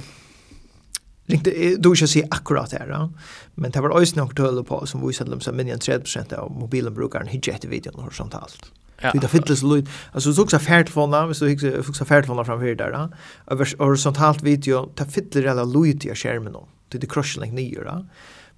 Ringte, 1.28 1.76
du 1.80 1.96
ska 1.96 2.08
se 2.08 2.24
akkurat 2.32 2.72
här 2.72 2.88
ja. 2.88 3.10
men 3.56 3.72
det 3.72 3.82
var 3.82 3.90
også 3.90 4.16
nok 4.16 4.36
tøle 4.36 4.64
på 4.64 4.86
som 4.86 5.08
visade 5.08 5.30
dem 5.30 5.42
som 5.42 5.56
minst 5.56 5.90
30% 5.90 6.34
av 6.34 6.52
mobilen 6.52 6.94
brukeren 6.94 7.28
hitje 7.28 7.54
etter 7.54 7.82
sånt 7.84 7.96
horisontalt. 7.96 8.72
Ja. 9.02 9.12
Det 9.12 9.28
fylltes 9.28 9.64
lut. 9.64 9.90
Alltså 10.12 10.34
så 10.34 10.44
också 10.44 10.60
färdfåna, 10.60 11.34
så 11.34 11.46
fick 11.48 11.96
så 11.96 12.06
färdfåna 12.06 12.46
framför 12.46 12.76
där. 12.76 13.10
Över 13.48 13.78
Horisontalt 13.78 14.44
video, 14.44 14.90
det 14.96 15.06
fyller 15.06 15.48
alla 15.48 15.64
lut 15.64 16.06
i 16.06 16.16
skärmen 16.16 16.56
om 16.56 16.68
det 16.90 17.04
är 17.04 17.08
crushing 17.08 17.56
nyra. 17.56 18.06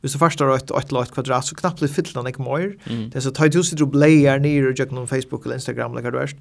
Hvis 0.01 0.13
du 0.13 0.19
først 0.19 0.39
har 0.39 0.55
ett 0.55 0.71
ett 0.71 0.91
eller 0.91 1.05
kvadrat, 1.05 1.45
så 1.45 1.55
knappt 1.55 1.81
litt 1.81 1.91
fyllt 1.91 2.13
den 2.13 2.43
mer. 2.43 2.75
Det 2.85 3.15
er 3.15 3.19
så 3.19 3.31
tajt 3.31 3.53
du 3.53 3.63
sitter 3.63 3.83
og 3.83 3.91
bleier 3.91 4.39
nere 4.39 4.69
og 4.69 4.77
gjør 4.77 5.05
Facebook 5.07 5.45
eller 5.45 5.55
Instagram 5.55 5.95
like 5.95 6.11
det 6.11 6.35
du 6.35 6.37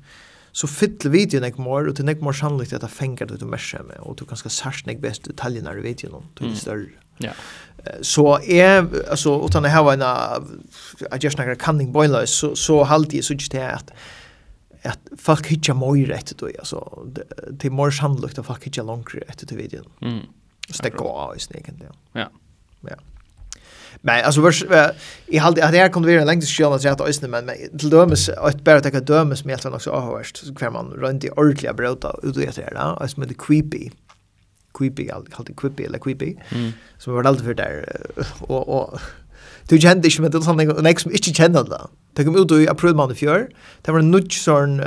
så 0.57 0.69
fyller 0.71 1.13
videon 1.13 1.45
ikke 1.45 1.61
mer, 1.61 1.89
og 1.91 1.97
det 1.99 2.05
er 2.09 2.23
mer 2.25 2.37
sannolikt 2.37 2.73
at 2.73 2.85
det 2.85 2.89
fänger 2.89 3.29
det 3.29 3.41
du 3.43 3.47
merker 3.49 3.85
med, 3.85 3.99
og 4.01 4.17
du 4.17 4.25
kan 4.25 4.39
ska 4.41 4.49
särskilt 4.49 4.95
ikke 4.95 5.03
best 5.03 5.29
detaljene 5.29 5.75
i 5.77 5.83
videoen, 5.85 6.25
då 6.35 6.45
til 6.45 6.53
är 6.53 6.57
större. 6.57 6.89
Ja. 7.19 7.33
Så 8.03 8.39
är 8.43 8.87
altså, 9.11 9.47
utan 9.47 9.65
jeg 9.65 9.73
har 9.73 9.93
en, 9.93 10.01
jeg 11.13 11.21
gjør 11.21 11.31
snakker 11.31 11.55
cunning 11.55 11.93
boilers, 11.93 12.31
så, 12.31 12.55
så 12.55 12.85
halt 12.85 13.13
jeg 13.13 13.25
så 13.25 13.35
just 13.35 13.53
det 13.53 13.61
at, 13.61 13.93
att 14.83 14.99
folk 15.19 15.47
hittar 15.47 15.75
mer 15.75 16.07
rätt 16.07 16.33
då 16.39 16.47
alltså 16.47 17.03
det, 17.07 17.25
det 17.51 17.71
mer 17.71 17.91
sannolikt 17.91 18.39
att 18.39 18.47
folk 18.47 18.65
hittar 18.65 18.85
långt 18.85 19.15
rätt 19.15 19.49
det 19.49 19.57
videoen. 19.57 19.87
Mm 20.03 20.21
stäcka 20.71 21.05
av 21.05 21.37
i 21.37 21.41
snägen 21.41 21.83
ja. 21.83 22.21
Ja. 22.21 22.31
Ja. 22.81 22.97
Men 24.01 24.25
alltså 24.25 24.41
vars 24.41 24.65
i 25.27 25.39
hade 25.39 25.65
att 25.65 25.73
det 25.73 25.93
kunde 25.93 26.09
vara 26.09 26.21
en 26.21 26.27
längre 26.27 26.47
skillnad 26.47 26.75
att 26.75 26.83
säga 26.83 26.93
att 26.93 27.23
men 27.23 27.51
till 27.79 27.91
dömes 27.91 28.29
ett 28.29 28.65
bara 28.65 28.81
ta 28.81 29.01
dömes 29.01 29.45
med 29.45 29.55
att 29.55 29.67
också 29.67 29.91
har 29.91 30.19
värst 30.19 30.37
så 30.37 30.55
kvar 30.55 30.71
man 30.71 30.91
runt 30.91 31.25
i 31.25 31.31
ordliga 31.31 31.73
bröta 31.73 32.15
ut 32.23 32.35
det 32.35 32.57
där 32.57 32.73
då 32.75 32.79
alltså 32.79 33.21
med 33.21 33.29
det 33.29 33.39
creepy 33.39 33.91
creepy 34.79 35.11
alltid 35.11 35.57
creepy 35.61 35.85
eller 35.85 35.99
creepy 35.99 36.37
som 36.99 37.15
var 37.15 37.25
alltid 37.25 37.45
för 37.45 37.55
där 37.55 38.03
och 38.41 38.69
och 38.69 39.01
Du 39.69 39.81
kände 39.81 40.07
ikke, 40.07 40.23
med 40.23 40.31
det 40.31 40.39
er 40.39 40.45
sånn 40.47 40.61
en 40.63 40.87
ek 40.87 41.01
som 41.03 41.11
ikke 41.11 41.33
kjenner 41.35 41.65
det. 41.67 41.81
Det 42.15 42.25
kom 42.27 42.37
ut 42.39 42.53
i 42.55 42.69
april 42.71 42.95
månad 42.95 43.17
i 43.17 43.19
fjør. 43.19 43.49
Det 43.83 43.95
var 43.95 43.99
en 43.99 44.13
nudge 44.13 44.39
sån 44.39 44.79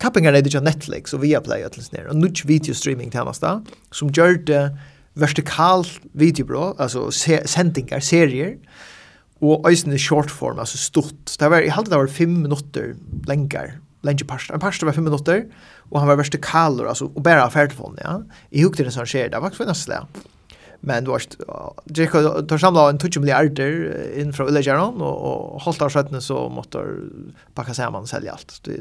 kappingar 0.00 0.32
det 0.32 0.52
på 0.52 0.60
Netflix 0.60 1.14
och 1.14 1.24
via 1.24 1.40
Play 1.40 1.64
til 1.72 1.82
sånn. 1.82 2.06
och 2.08 2.16
nudge 2.16 2.44
video 2.44 2.72
videostreaming 2.72 3.10
tjeneste 3.10 3.60
som 3.92 4.08
gjør 4.08 4.44
det 4.44 4.64
uh, 4.64 4.70
vertikal 5.18 5.84
videobrå, 6.14 6.74
altså 6.78 7.08
se 7.14 7.40
sendingar, 7.50 8.02
serier, 8.04 8.56
og 9.40 9.64
eisne 9.70 9.98
short 9.98 10.30
form, 10.30 10.58
altså 10.60 10.78
stort. 10.78 11.36
Det 11.40 11.48
var, 11.50 11.64
jeg 11.64 11.72
halte 11.74 11.92
det 11.92 12.00
var 12.02 12.12
fem 12.12 12.34
minutter 12.42 12.92
lengar, 13.28 13.78
lengar 14.04 14.28
parst. 14.28 14.52
En 14.52 14.60
parst 14.62 14.84
var 14.84 14.96
fem 14.96 15.06
minutter, 15.08 15.46
og 15.90 16.02
han 16.02 16.10
var 16.10 16.20
vertikaler, 16.20 16.90
altså, 16.92 17.08
og 17.08 17.24
bare 17.24 17.46
av 17.46 17.54
ferdfond, 17.56 17.98
ja. 18.04 18.20
I 18.52 18.66
hukte 18.66 18.84
det 18.84 18.94
som 18.94 19.08
skjer, 19.08 19.32
det 19.32 19.40
var 19.40 19.54
ikke 19.54 19.68
nesten 19.68 19.96
det. 19.96 20.26
Men 20.86 21.04
du 21.04 21.10
var 21.12 21.24
ikke, 21.24 21.40
det 21.92 22.46
tar 22.48 22.60
samla 22.60 22.86
en 22.88 23.00
20 23.00 23.20
milliarder 23.20 23.74
inn 24.20 24.32
fra 24.36 24.46
Ulegjaron, 24.48 25.00
og, 25.04 25.24
og 25.30 25.64
holdt 25.66 25.84
av 25.84 25.92
skjøttene 25.92 26.22
så 26.24 26.46
måtte 26.52 26.84
pakka 27.56 27.76
sammen 27.76 28.06
og 28.06 28.12
selge 28.12 28.32
alt. 28.32 28.60
Det, 28.64 28.78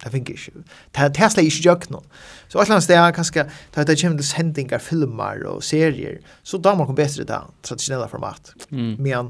Det 0.00 0.12
fink 0.14 0.30
ikke. 0.32 0.64
Det 0.96 1.08
er 1.20 1.32
slik 1.32 1.50
ikke 1.50 1.64
gjøk 1.68 1.88
noen. 1.92 2.06
Så 2.48 2.58
et 2.58 2.64
eller 2.64 2.78
annet 2.78 2.86
sted, 2.86 3.00
kanskje, 3.16 3.46
det 3.76 3.84
er 3.84 4.00
kjemmet 4.00 4.22
til 4.22 4.30
sendingar, 4.30 4.82
filmer 4.82 5.44
og 5.50 5.64
serier, 5.64 6.20
så 6.42 6.58
da 6.58 6.74
man 6.74 6.88
kom 6.88 6.98
bedre 6.98 7.26
det 7.28 7.40
traditionella 7.66 8.08
format. 8.08 8.54
Mm. 8.70 8.94
Men 8.98 9.28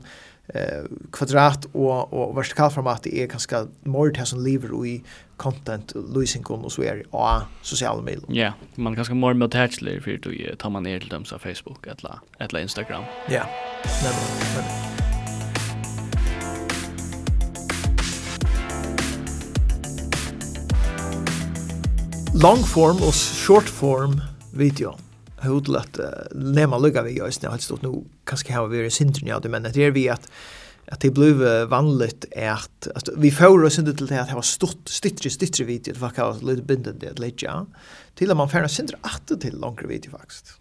eh, 0.55 0.87
kvadrat 1.17 1.67
og, 1.75 2.15
og 2.15 2.37
vertikal 2.39 2.71
format 2.71 3.11
er 3.11 3.29
kanskje 3.33 3.65
mer 3.91 4.15
det 4.15 4.29
som 4.31 4.45
lever 4.47 4.73
i 4.87 4.95
content, 5.41 5.93
losing 5.97 6.47
og 6.51 6.71
så 6.71 6.87
er 6.87 7.03
og 7.11 7.49
sosiale 7.63 8.05
medier. 8.05 8.29
Ja, 8.29 8.53
yeah. 8.53 8.77
man 8.77 8.93
er 8.93 9.03
kanskje 9.03 9.19
mer 9.19 9.35
med 9.35 9.51
tætsler 9.51 10.01
for 10.05 10.23
du 10.23 10.33
tar 10.61 10.71
man 10.71 10.87
ned 10.87 11.01
til 11.01 11.11
dem 11.11 11.25
så 11.25 11.39
Facebook 11.39 11.87
eller, 11.87 12.23
eller 12.41 12.61
Instagram. 12.61 13.05
Ja, 13.29 13.45
yeah. 13.49 15.00
long 22.35 22.63
form 22.63 23.01
og 23.03 23.15
short 23.15 23.69
form 23.69 24.21
video 24.55 24.93
hodlat 25.43 25.99
nema 26.35 26.79
lugga 26.79 27.03
vi 27.03 27.17
just 27.17 27.43
nu 27.43 27.49
har 27.51 27.59
stått 27.59 27.83
nu 27.83 28.05
kanske 28.27 28.55
har 28.55 28.69
vi 28.71 28.83
det 28.83 28.93
syndrom 28.95 29.27
ja 29.29 29.41
men 29.49 29.63
det 29.63 29.85
är 29.85 29.91
vi 29.91 30.09
att 30.09 30.31
att 30.87 31.01
det 31.01 31.11
blev 31.11 31.69
vanligt 31.69 32.25
att 32.37 32.89
att 32.95 33.09
vi 33.17 33.31
får 33.31 33.65
oss 33.65 33.79
inte 33.79 33.95
till 33.95 34.07
det 34.07 34.21
att 34.21 34.31
ha 34.31 34.43
stort 34.43 34.89
stittre 34.89 35.31
stittre 35.31 35.65
video 35.65 35.95
det 35.95 36.01
var 36.01 36.11
kallat 36.11 36.43
lite 36.43 36.63
bindet 36.63 37.01
det 37.01 37.19
lite 37.19 37.45
ja 37.45 37.67
till 38.15 38.31
att 38.31 38.37
man 38.37 38.49
färna 38.49 38.69
syndra 38.69 38.99
att 39.01 39.41
till 39.41 39.59
långa 39.59 39.83
video 39.89 40.11
faktiskt 40.11 40.61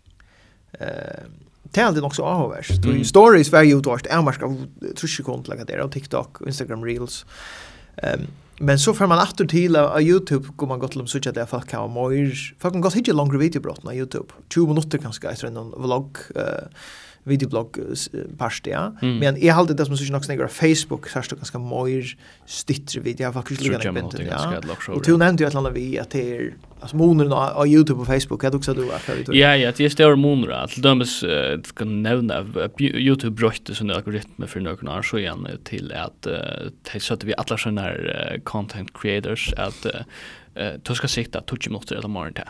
eh 0.79 1.23
Tell 1.71 1.93
det 1.93 2.01
också 2.01 2.23
avvärst. 2.23 2.85
Mm. 2.85 3.03
Stories 3.03 3.51
var 3.51 3.63
ju 3.63 3.77
utvarst. 3.77 4.05
Är 4.05 4.21
man 4.21 4.33
ska 4.33 4.55
trusha 4.95 5.43
lägga 5.45 5.65
där 5.65 5.81
på 5.81 5.89
TikTok, 5.89 6.37
Instagram 6.47 6.85
Reels. 6.85 7.25
Ehm 7.97 8.19
um, 8.19 8.27
Men 8.61 8.79
så 8.79 8.93
får 8.93 9.07
man 9.07 9.19
åter 9.19 9.45
till 9.45 9.75
av 9.75 10.01
Youtube 10.01 10.47
går 10.55 10.67
man 10.67 10.79
gott 10.79 10.91
till 10.91 11.01
att 11.01 11.09
söka 11.09 11.31
där 11.31 11.45
för 11.45 11.59
kan 11.59 11.79
man 11.79 11.93
gott 11.93 12.53
Fucking 12.59 12.81
gott 12.81 12.93
hittar 12.93 13.13
längre 13.13 13.37
videobrott 13.37 13.81
på 13.81 13.93
Youtube. 13.93 14.33
20 14.53 14.67
minuter 14.67 14.97
kanske 14.97 15.29
efter 15.29 15.47
en 15.47 15.71
vlogg 15.81 16.17
eh 16.35 16.67
videoblogg 17.29 17.77
parst 18.37 18.67
ja. 18.67 18.95
Mm. 19.01 19.17
men 19.17 19.41
jag 19.41 19.53
hade 19.53 19.73
det 19.73 19.85
som 19.85 19.97
så 19.97 20.11
nog 20.11 20.27
på 20.47 20.47
Facebook 20.47 21.09
så 21.09 21.19
att 21.19 21.29
ganska 21.29 21.59
mer 21.59 22.17
stitter 22.45 22.99
video 22.99 23.23
jag 23.23 23.33
faktiskt 23.33 23.61
ligger 23.61 23.91
på 23.91 23.99
inte 23.99 24.23
ja. 24.23 24.61
och 24.87 25.03
till 25.03 25.17
nämnde 25.17 25.43
jag 25.43 25.55
att 25.55 25.73
vi 25.73 25.99
att 25.99 26.09
det 26.09 26.35
är 26.35 26.53
alltså 26.79 26.95
moner 26.95 27.53
på 27.53 27.67
YouTube 27.67 28.01
och 28.01 28.07
Facebook. 28.07 28.43
Jag 28.43 28.55
också 28.55 28.73
du 28.73 28.91
att 28.93 29.35
Ja 29.35 29.55
ja 29.55 29.71
det 29.77 29.85
är 29.85 29.89
större 29.89 30.15
moner 30.15 30.49
att 30.49 30.75
dömes 30.75 31.23
kan 31.75 32.03
nämna 32.03 32.45
YouTube 32.79 33.31
brötte 33.31 33.75
sån 33.75 33.91
algoritm 33.91 34.47
för 34.47 34.59
några 34.59 34.97
år 34.97 35.01
så 35.01 35.17
igen 35.17 35.47
till 35.63 35.93
att 35.93 36.21
det 36.93 36.99
så 36.99 37.13
att 37.13 37.23
vi 37.23 37.33
alla 37.37 37.57
såna 37.57 37.81
här 37.81 38.41
content 38.43 38.89
creators 38.93 39.53
att 39.53 39.85
du 40.83 40.95
ska 40.95 41.07
sikta 41.07 41.43
20 41.47 41.69
minuter 41.69 41.95
eller 41.95 42.07
morgon 42.07 42.33
till 42.33 42.43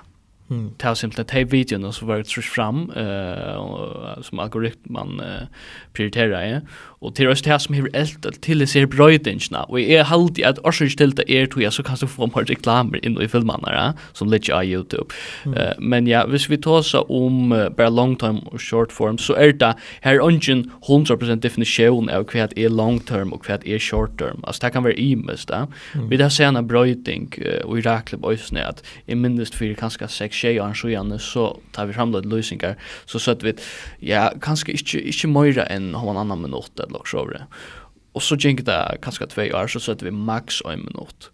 Mm. 0.49 0.69
Det 0.81 0.85
var 0.85 0.93
simpelthen 0.93 1.45
de 1.45 1.51
videoene 1.51 1.93
som 1.93 2.07
var 2.07 2.23
trus 2.23 2.47
fram, 2.49 2.89
uh, 2.89 4.21
som 4.21 4.39
algoritmen 4.39 5.19
uh, 5.19 5.47
prioriterer 5.93 6.53
ja. 6.53 6.59
Och 7.01 7.15
till 7.15 7.27
oss 7.27 7.41
det 7.41 7.61
som 7.61 7.75
hever 7.75 7.89
eld 7.93 8.41
til 8.41 8.67
ser 8.67 8.85
brøydingsene. 8.85 9.69
och 9.69 9.79
är 9.79 9.99
er 9.99 10.03
heldig 10.03 10.45
at 10.45 10.59
årsøk 10.63 10.97
til 10.97 11.11
det 11.17 11.29
är 11.29 11.45
tog 11.45 11.61
jeg, 11.61 11.73
så 11.73 11.83
kan 11.83 11.97
du 12.01 12.07
få 12.07 12.25
mer 12.25 12.43
reklamer 12.49 12.99
in 13.03 13.21
i 13.21 13.27
filmene, 13.27 13.71
ja, 13.71 13.91
som 14.13 14.29
ligger 14.29 14.59
på 14.59 14.65
YouTube. 14.65 15.13
Mm. 15.45 15.53
Uh, 15.53 15.73
men 15.79 16.07
ja, 16.07 16.25
hvis 16.25 16.49
vi 16.49 16.57
tar 16.57 16.81
så 16.81 17.03
om 17.09 17.51
uh, 17.51 17.69
bara 17.69 17.89
long 17.89 18.19
term 18.19 18.39
og 18.51 18.59
short 18.59 18.91
form, 18.91 19.17
så 19.17 19.33
er 19.33 19.51
det 19.51 19.73
her 20.01 20.15
er 20.15 20.19
ungen 20.19 20.71
100% 20.89 21.39
definition 21.39 22.09
av 22.09 22.25
hva 22.25 22.47
er 22.57 22.69
long 22.69 22.99
term 23.05 23.33
og 23.33 23.45
hva 23.45 23.57
er 23.65 23.79
short 23.79 24.09
term. 24.17 24.43
Altså 24.43 24.59
det 24.63 24.73
kan 24.73 24.83
være 24.83 24.99
imest, 24.99 25.49
da. 25.49 25.65
Mm. 25.95 26.09
Vi 26.11 26.17
tar 26.17 26.29
seg 26.29 26.47
en 26.57 26.67
brøyding, 26.67 27.33
uh, 27.37 27.69
og 27.69 27.77
i 27.77 27.81
rekkelig 27.81 28.21
bøysene, 28.21 28.67
at 28.67 28.81
i 29.07 29.13
minst 29.13 29.55
fyrir 29.55 29.75
kanskje 29.75 30.07
6 30.07 30.38
tjej 30.39 30.61
år 30.61 30.73
så 30.73 31.19
så 31.19 31.59
tar 31.71 31.85
vi 31.85 31.93
fram 31.93 32.11
lite 32.11 32.27
lösningar 32.27 32.75
så 33.05 33.19
så 33.19 33.31
att 33.31 33.43
vi 33.43 33.53
ja 33.99 34.33
kanske 34.41 34.71
inte 34.71 34.97
inte 34.97 35.27
mer 35.27 35.59
än 35.59 35.95
har 35.95 36.05
man 36.05 36.17
annan 36.17 36.41
minut 36.41 36.79
eller 36.79 37.01
så 37.05 37.19
över 37.19 37.45
och 38.11 38.23
så 38.23 38.35
gick 38.35 38.65
det 38.65 38.97
kanske 39.01 39.27
två 39.27 39.41
år 39.41 39.67
så 39.67 39.79
så 39.79 39.91
att 39.91 40.03
vi 40.03 40.11
max 40.11 40.61
en 40.65 40.79
minut 40.79 41.31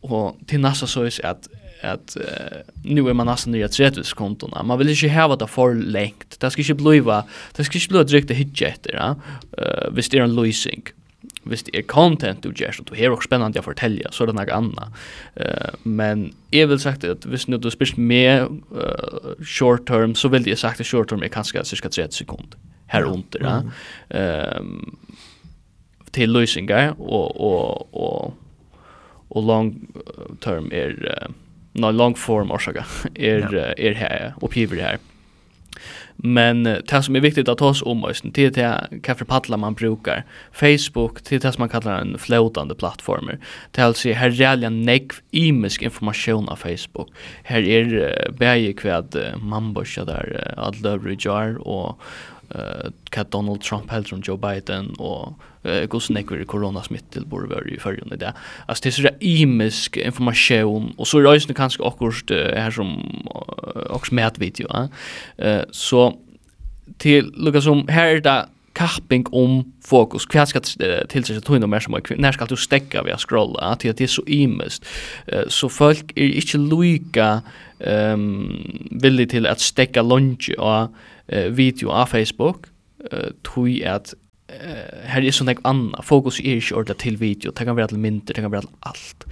och 0.00 0.36
till 0.46 0.60
nästa 0.60 0.86
så 0.86 1.02
är 1.02 1.26
att 1.26 1.48
att 1.82 2.16
uh, 2.16 2.58
nu 2.84 3.08
är 3.08 3.14
man 3.14 3.26
nästan 3.26 3.52
nya 3.52 3.68
tredjedelskontorna. 3.68 4.62
Man 4.62 4.78
vill 4.78 4.88
inte 4.88 5.08
häva 5.08 5.36
det 5.36 5.46
för 5.46 5.74
längt. 5.74 6.40
Det 6.40 6.50
ska 6.50 6.62
inte 6.62 6.74
bliva, 6.74 7.24
det 7.56 7.64
ska 7.64 7.78
inte 7.78 7.88
bli 7.88 8.04
direkt 8.04 8.30
att 8.30 8.36
hitcha 8.36 8.66
efter, 8.66 8.94
ja? 8.94 9.16
uh, 9.58 9.94
visst 9.94 10.10
det 10.10 10.18
är 10.18 10.22
en 10.22 10.34
lösning 10.34 10.82
hvis 11.48 11.64
det 11.66 11.74
er 11.78 11.86
content 11.88 12.44
du 12.44 12.50
gjør, 12.52 12.80
og 12.80 12.88
du 12.88 12.94
har 12.98 13.14
også 13.14 13.28
spennende 13.28 13.60
å 13.60 13.66
fortelle, 13.66 14.10
så 14.12 14.24
er 14.24 14.30
det 14.30 14.36
noe 14.38 14.58
annet. 14.58 15.00
Uh, 15.38 15.76
men 15.84 16.26
jeg 16.54 16.70
vil 16.70 16.80
sagt 16.82 17.04
at 17.08 17.26
hvis 17.28 17.46
du 17.50 17.70
spyrt 17.72 17.98
med 18.00 18.48
uh, 18.74 19.34
short 19.44 19.86
term, 19.90 20.16
så 20.18 20.30
vil 20.32 20.48
jeg 20.48 20.60
sagt 20.60 20.80
at 20.80 20.88
short 20.88 21.12
term 21.12 21.24
er 21.24 21.32
kanskje 21.32 21.64
cirka 21.68 21.92
30 21.92 22.16
sekunder 22.16 22.58
her 22.92 23.08
under. 23.08 23.40
Ja. 23.40 23.60
Mm. 23.60 24.60
Um, 24.60 24.98
til 26.14 26.30
løsninger, 26.30 26.94
og, 27.00 27.40
og, 27.40 27.88
og, 27.90 28.34
og 29.34 29.48
long 29.48 29.72
term 30.44 30.68
er, 30.72 30.94
uh, 31.10 31.32
no, 31.74 31.90
long 31.90 32.14
form 32.18 32.54
orsaka, 32.54 32.86
er, 33.16 33.48
ja. 33.50 33.72
er 33.76 33.98
her, 33.98 34.38
oppgiver 34.42 34.80
her. 34.80 35.02
Men 36.16 36.62
det 36.62 37.02
som 37.02 37.16
är 37.16 37.20
viktigt 37.20 37.48
att 37.48 37.58
ta 37.58 37.68
oss 37.68 37.82
om 37.82 38.04
oss, 38.04 38.22
det 38.24 38.44
är 38.44 38.50
det 38.50 39.00
kaffe 39.02 39.24
paddlar 39.24 39.58
man 39.58 39.74
brukar. 39.74 40.24
Facebook, 40.52 41.24
det 41.28 41.34
är 41.34 41.40
det 41.40 41.52
som 41.52 41.62
man 41.62 41.68
kallar 41.68 42.00
en 42.00 42.18
flötande 42.18 42.74
plattformer. 42.74 43.38
Det 43.70 43.80
är 43.80 43.86
alltså 43.86 44.12
här 44.12 44.30
rälja 44.30 44.70
negv 44.70 45.12
imisk 45.30 45.82
information 45.82 46.48
av 46.48 46.56
Facebook. 46.56 47.08
Här 47.42 47.62
är 47.62 48.30
bäge 48.38 48.72
kvad 48.72 49.16
uh, 49.16 49.44
mambosja 49.44 50.04
där 50.04 50.54
all 50.56 51.16
jar 51.18 51.68
och 51.68 52.00
eh 52.50 52.90
kat 53.10 53.30
Donald 53.30 53.60
Trump 53.60 53.90
helt 53.90 54.08
från 54.08 54.20
Joe 54.20 54.36
Biden 54.36 54.94
och 54.98 55.38
eh 55.62 55.86
går 55.86 56.12
nekver 56.12 56.44
corona 56.44 56.82
smitt 56.82 57.10
till 57.10 57.26
borde 57.26 57.46
vara 57.46 57.64
i 57.64 57.78
förrjun 57.78 58.12
i 58.12 58.16
det. 58.16 58.34
Alltså 58.66 58.82
det 58.82 58.88
är 58.88 59.02
så 59.02 59.08
imisk 59.20 59.96
information 59.96 60.94
och 60.96 61.08
så 61.08 61.20
rörs 61.20 61.46
det 61.46 61.54
kanske 61.54 61.84
akkurat 61.84 62.30
här 62.30 62.70
som 62.70 63.18
också 63.90 64.14
med 64.14 64.38
video. 64.38 64.88
Eh 65.36 65.62
så 65.70 66.18
till 66.98 67.32
Lucas 67.36 67.64
som 67.64 67.88
här 67.88 68.06
är 68.06 68.20
det 68.20 68.46
kapping 68.74 69.26
om 69.32 69.72
fokus. 69.84 70.26
Hva 70.26 70.44
skal 70.48 70.64
til 71.10 71.26
seg 71.26 71.42
tøyne 71.46 71.68
mer 71.70 71.82
som 71.84 71.94
Når 71.94 72.36
skal 72.36 72.50
du 72.50 72.56
stekka 72.58 73.04
ved 73.06 73.14
å 73.14 73.22
scrolla? 73.22 73.72
At 73.72 73.86
det 73.86 74.00
er 74.00 74.10
så 74.10 74.24
imest. 74.26 74.86
Så 75.48 75.70
folk 75.70 76.12
er 76.16 76.34
ikke 76.40 76.58
lika 76.58 77.28
um, 77.78 78.50
villig 78.90 79.30
til 79.30 79.46
at 79.46 79.62
stekka 79.62 80.02
lunge 80.02 80.58
og 80.58 80.94
video 81.28 81.90
av 81.90 82.12
Facebook 82.12 82.68
tog 83.44 83.68
at 83.82 84.14
her 85.08 85.24
er 85.24 85.32
sånn 85.32 85.48
ek 85.48 85.62
anna, 85.64 86.02
fokus 86.04 86.36
er 86.42 86.58
ikke 86.58 86.76
ordet 86.76 86.98
til 87.00 87.16
video, 87.16 87.52
det 87.56 87.64
kan 87.64 87.76
være 87.78 87.94
til 87.94 88.00
mynter, 88.02 88.36
det 88.36 88.44
kan 88.44 88.52
være 88.52 88.66
til 88.66 88.90
alt. 88.90 89.24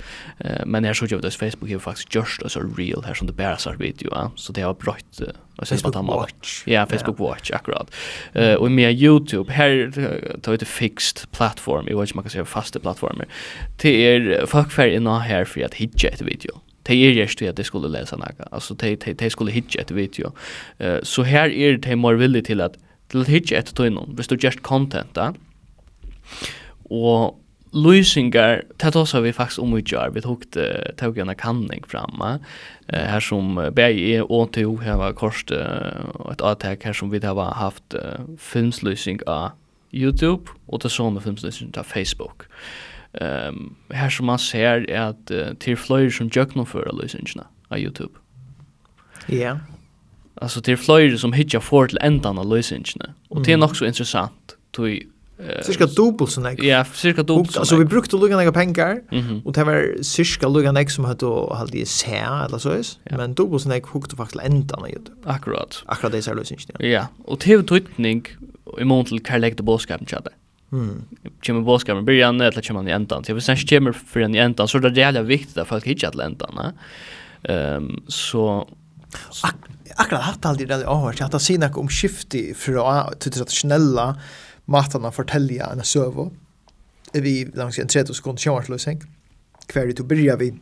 men 0.67 0.89
her 0.89 0.97
så 0.97 1.07
gjør 1.07 1.21
vi 1.21 1.27
det, 1.27 1.35
Facebook 1.37 1.71
har 1.71 1.83
faktisk 1.85 2.17
gjørst 2.17 2.43
og 2.43 2.55
så 2.55 2.63
real 2.65 3.05
her 3.05 3.19
som 3.19 3.29
det 3.29 3.37
bærer 3.37 3.61
seg 3.61 3.77
video, 3.81 4.09
ja. 4.15 4.31
så 4.37 4.57
det 4.57 4.65
har 4.65 4.73
brøtt. 4.73 5.21
Facebook 5.63 5.95
Watch. 6.09 6.65
Ja, 6.67 6.87
Facebook 6.89 7.21
Watch, 7.21 7.53
akkurat. 7.53 7.93
og 8.35 8.73
med 8.73 8.97
YouTube, 8.97 9.53
her 9.53 9.91
tar 9.93 10.57
vi 10.57 10.63
til 10.65 10.67
fixed 10.67 11.27
platform, 11.33 11.87
jeg 11.89 11.97
vet 11.97 12.09
ikke 12.09 12.17
man 12.17 12.25
kan 12.25 12.33
säga 12.33 12.49
faste 12.49 12.81
plattformer, 12.81 13.29
det 13.83 13.95
er 14.07 14.47
folk 14.47 14.73
fer 14.73 14.97
inna 14.97 15.21
her 15.21 15.45
for 15.45 15.61
at 15.61 15.75
hitje 15.75 16.09
etter 16.09 16.25
video 16.25 16.63
de 16.83 16.93
är 16.93 17.11
just 17.11 17.39
det 17.39 17.57
de 17.57 17.65
skulle 17.65 17.89
läsa 17.89 18.17
naga. 18.17 18.49
alltså 18.51 18.75
de 18.75 18.97
de 18.97 19.15
de 19.15 19.31
skulle 19.31 19.53
hitcha 19.53 19.81
ett 19.81 19.91
video 19.91 20.33
eh 20.79 20.99
så 21.03 21.23
här 21.23 21.51
är 21.51 21.77
de 21.77 21.97
mer 21.97 22.15
villiga 22.15 22.43
til 22.43 22.61
at, 22.61 22.73
till 23.09 23.21
att 23.21 23.29
hitcha 23.29 23.57
etter 23.57 23.75
till 23.75 23.93
någon 23.93 24.17
du 24.17 24.37
just 24.37 24.63
content 24.63 25.15
där 25.15 25.35
och 26.85 27.39
Luisingar, 27.75 28.63
det 28.77 28.91
tar 28.91 29.21
vi 29.21 29.33
faktiskt 29.33 29.59
om 29.59 29.73
utgjør. 29.77 30.11
Vi 30.11 30.21
tok 30.21 30.43
det, 30.53 30.93
tok 31.01 31.17
en 31.19 31.35
kanning 31.35 31.83
framma. 31.89 32.39
Eh, 32.89 33.01
här 33.01 33.21
som 33.21 33.55
BG 33.73 34.21
og 34.21 34.53
TO 34.53 34.77
har 34.77 34.97
var 34.97 35.13
uh, 35.53 36.33
ett 36.33 36.43
attack 36.43 36.85
här 36.85 36.93
som 36.93 37.11
vi 37.11 37.19
har 37.19 37.55
haft 37.55 37.95
filmslösning 38.39 39.21
av 39.27 39.51
YouTube 39.93 40.51
og 40.69 40.83
det 40.83 40.91
såna 40.91 41.21
filmslösning 41.21 41.73
av 41.79 41.85
Facebook 41.85 42.43
um, 43.21 43.77
her 43.91 44.09
som 44.09 44.27
man 44.27 44.39
ser 44.39 44.85
er 44.89 45.09
at 45.09 45.31
uh, 45.31 45.55
til 45.61 45.77
fløyer 45.77 46.11
som 46.11 46.31
jøknumfører 46.33 46.97
løsningene 47.03 47.45
av 47.71 47.79
YouTube. 47.79 48.19
Ja. 49.29 49.35
Yeah. 49.35 49.59
Altså 50.43 50.61
til 50.61 50.77
fløyer 50.77 51.17
som 51.17 51.33
hitja 51.33 51.61
för 51.61 51.87
till 51.87 51.99
ändan 52.01 52.39
av 52.39 52.47
lösningarna. 52.47 53.15
Och 53.29 53.43
det 53.43 53.53
är 53.53 53.57
nog 53.57 53.77
så 53.77 53.85
intressant. 53.85 54.57
Tui, 54.73 55.07
uh, 55.41 55.63
cirka 55.63 55.87
dubbel 55.87 56.29
så 56.29 56.41
nek. 56.41 56.63
Ja, 56.65 56.85
cirka 56.85 57.23
dubbel 57.23 57.53
sånn 57.53 57.61
Altså 57.61 57.77
vi 57.77 57.85
brukte 57.85 58.17
lukka 58.17 58.37
nek 58.37 58.55
pengar, 58.55 59.01
mm 59.13 59.23
-hmm. 59.23 59.43
og 59.47 59.55
det 59.55 59.67
var 59.67 60.03
cirka 60.03 60.49
lukka 60.49 60.73
nek 60.73 60.91
som 60.91 61.05
høyt 61.05 61.23
och 61.23 61.57
halde 61.57 61.79
i 61.79 61.85
se, 61.85 62.17
eller 62.45 62.59
så 62.59 62.79
is. 62.79 62.99
Ja. 63.11 63.17
Men 63.17 63.35
dubbel 63.35 63.61
så 63.61 63.69
nek 63.69 63.87
hukte 63.87 64.17
faktisk 64.17 64.41
til 64.41 64.53
endan 64.53 64.83
av 64.83 64.89
YouTube. 64.89 65.17
Akkurat. 65.27 65.85
Akkurat 65.89 66.13
det 66.13 66.29
er 66.29 66.35
løsningene. 66.35 66.89
Ja, 66.91 67.07
og 67.25 67.41
til 67.41 67.63
tøytning 67.63 68.27
i 68.81 68.85
mån 68.85 69.05
til 69.05 69.21
hva 69.21 69.33
jeg 69.33 69.41
legde 69.41 69.63
bådskapen 69.63 70.07
kjadde. 70.07 70.31
Mm. 70.73 71.05
Kommer 71.47 71.61
bådskapen 71.61 72.03
i 72.03 72.07
början 72.07 72.41
eller 72.41 72.63
kommer 72.63 72.81
han 72.81 72.89
i 72.89 72.93
ändan. 72.93 73.25
Jag 73.27 73.35
vill 73.35 73.43
sen 73.43 73.57
kommer 73.57 73.93
för 73.93 74.21
en 74.21 74.35
i 74.35 74.39
ändan 74.39 74.69
så 74.69 74.79
det 74.79 74.89
är 74.89 74.93
jävla 74.93 75.23
viktigt 75.23 75.57
att 75.59 75.69
folk 75.69 75.87
hittar 75.87 76.11
till 76.11 76.21
ändan. 76.21 76.73
Ehm 77.43 78.03
så 78.09 78.69
Ak 79.43 79.55
akkurat 79.97 80.23
hatt 80.23 80.45
alltid 80.45 80.69
det 80.69 80.85
har 80.85 81.15
jag 81.19 81.35
att 81.35 81.43
sina 81.43 81.71
om 81.75 81.89
skifte 81.89 82.55
från 82.55 83.15
till 83.19 83.33
traditionella 83.33 84.21
matarna 84.65 85.13
fortälja 85.13 85.67
en 85.67 85.85
sövo. 85.85 86.33
Vi 87.13 87.51
långs 87.55 87.79
en 87.79 87.89
30 87.89 88.15
sekund 88.15 88.41
chartlösning. 88.41 89.01
Kvar 89.67 89.93
du 89.97 90.03
börjar 90.03 90.37
vi 90.37 90.55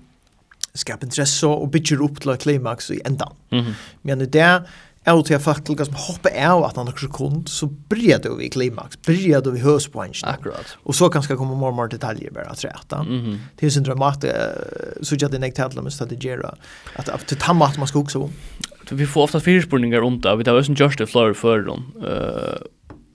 skapa 0.74 1.06
intresse 1.06 1.46
och 1.46 1.68
bygger 1.68 2.02
upp 2.02 2.20
till 2.20 2.36
klimax 2.36 2.90
i 2.90 3.00
ändan. 3.04 3.32
Mm. 3.50 3.72
Men 4.02 4.30
det 4.30 4.62
av 5.06 5.22
til 5.24 5.38
faktisk 5.40 5.84
som 5.86 5.94
hoppar 5.94 6.30
av 6.46 6.64
att 6.64 6.76
han 6.76 6.88
också 6.88 7.06
sekund 7.06 7.48
så 7.48 7.66
börjar 7.66 8.36
vi 8.38 8.48
klimax, 8.48 8.98
börjar 9.06 9.40
vi 9.40 9.60
vid. 9.60 10.24
Akkurat. 10.24 10.76
Och 10.82 10.94
så 10.94 11.08
kanske 11.08 11.36
kommer 11.36 11.56
mer 11.56 11.66
och 11.66 11.74
mer 11.74 11.88
detaljer 11.88 12.30
bara 12.30 12.44
att 12.44 12.64
rätta. 12.64 12.96
Mm 12.96 13.20
-hmm. 13.20 13.38
Det 13.56 13.66
är 13.66 13.70
ju 13.70 13.78
en 13.78 13.84
dramat 13.84 14.24
så 15.02 15.16
jag 15.18 15.30
det 15.30 15.38
nektar 15.38 15.66
att 15.66 15.84
med 15.84 15.92
strategera 15.92 16.54
att 16.96 17.08
att 17.08 17.26
ta 17.26 17.36
tamma 17.36 17.72
man 17.78 17.86
ska 17.86 17.98
också. 17.98 18.30
Vi 18.90 19.06
får 19.06 19.22
ofta 19.22 19.40
fyrspurningar 19.40 20.00
om 20.00 20.20
det, 20.20 20.36
vi 20.36 20.44
tar 20.44 20.52
ju 20.52 20.64
en 20.68 20.74
just 20.74 21.10
flower 21.10 21.34
för 21.34 21.58
dem. 21.62 21.92
Eh 22.02 22.60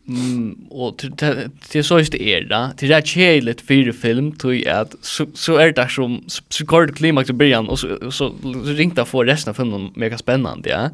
Mm, 0.07 0.67
og 0.69 0.99
til 1.01 1.83
så 1.83 1.97
just 1.97 2.13
er 2.13 2.43
det, 2.45 2.77
til 2.77 2.91
det 2.91 2.95
er 2.95 3.07
kjedeligt 3.09 3.61
fire 3.65 3.93
film, 3.93 4.31
tror 4.37 4.53
jeg 4.53 4.85
at 4.85 4.93
så 5.01 5.55
er 5.57 5.71
det 5.73 5.87
som, 5.91 6.19
så 6.29 6.65
går 6.65 6.85
det 6.85 6.95
klimaks 6.99 7.29
i 7.29 7.33
början, 7.33 7.69
og 7.69 7.79
så 8.13 8.29
ringte 8.77 9.01
jeg 9.01 9.09
for 9.09 9.25
resten 9.25 9.49
av 9.49 9.57
filmen 9.57 9.89
mega 9.97 10.17
spennende, 10.21 10.69
ja. 10.69 10.89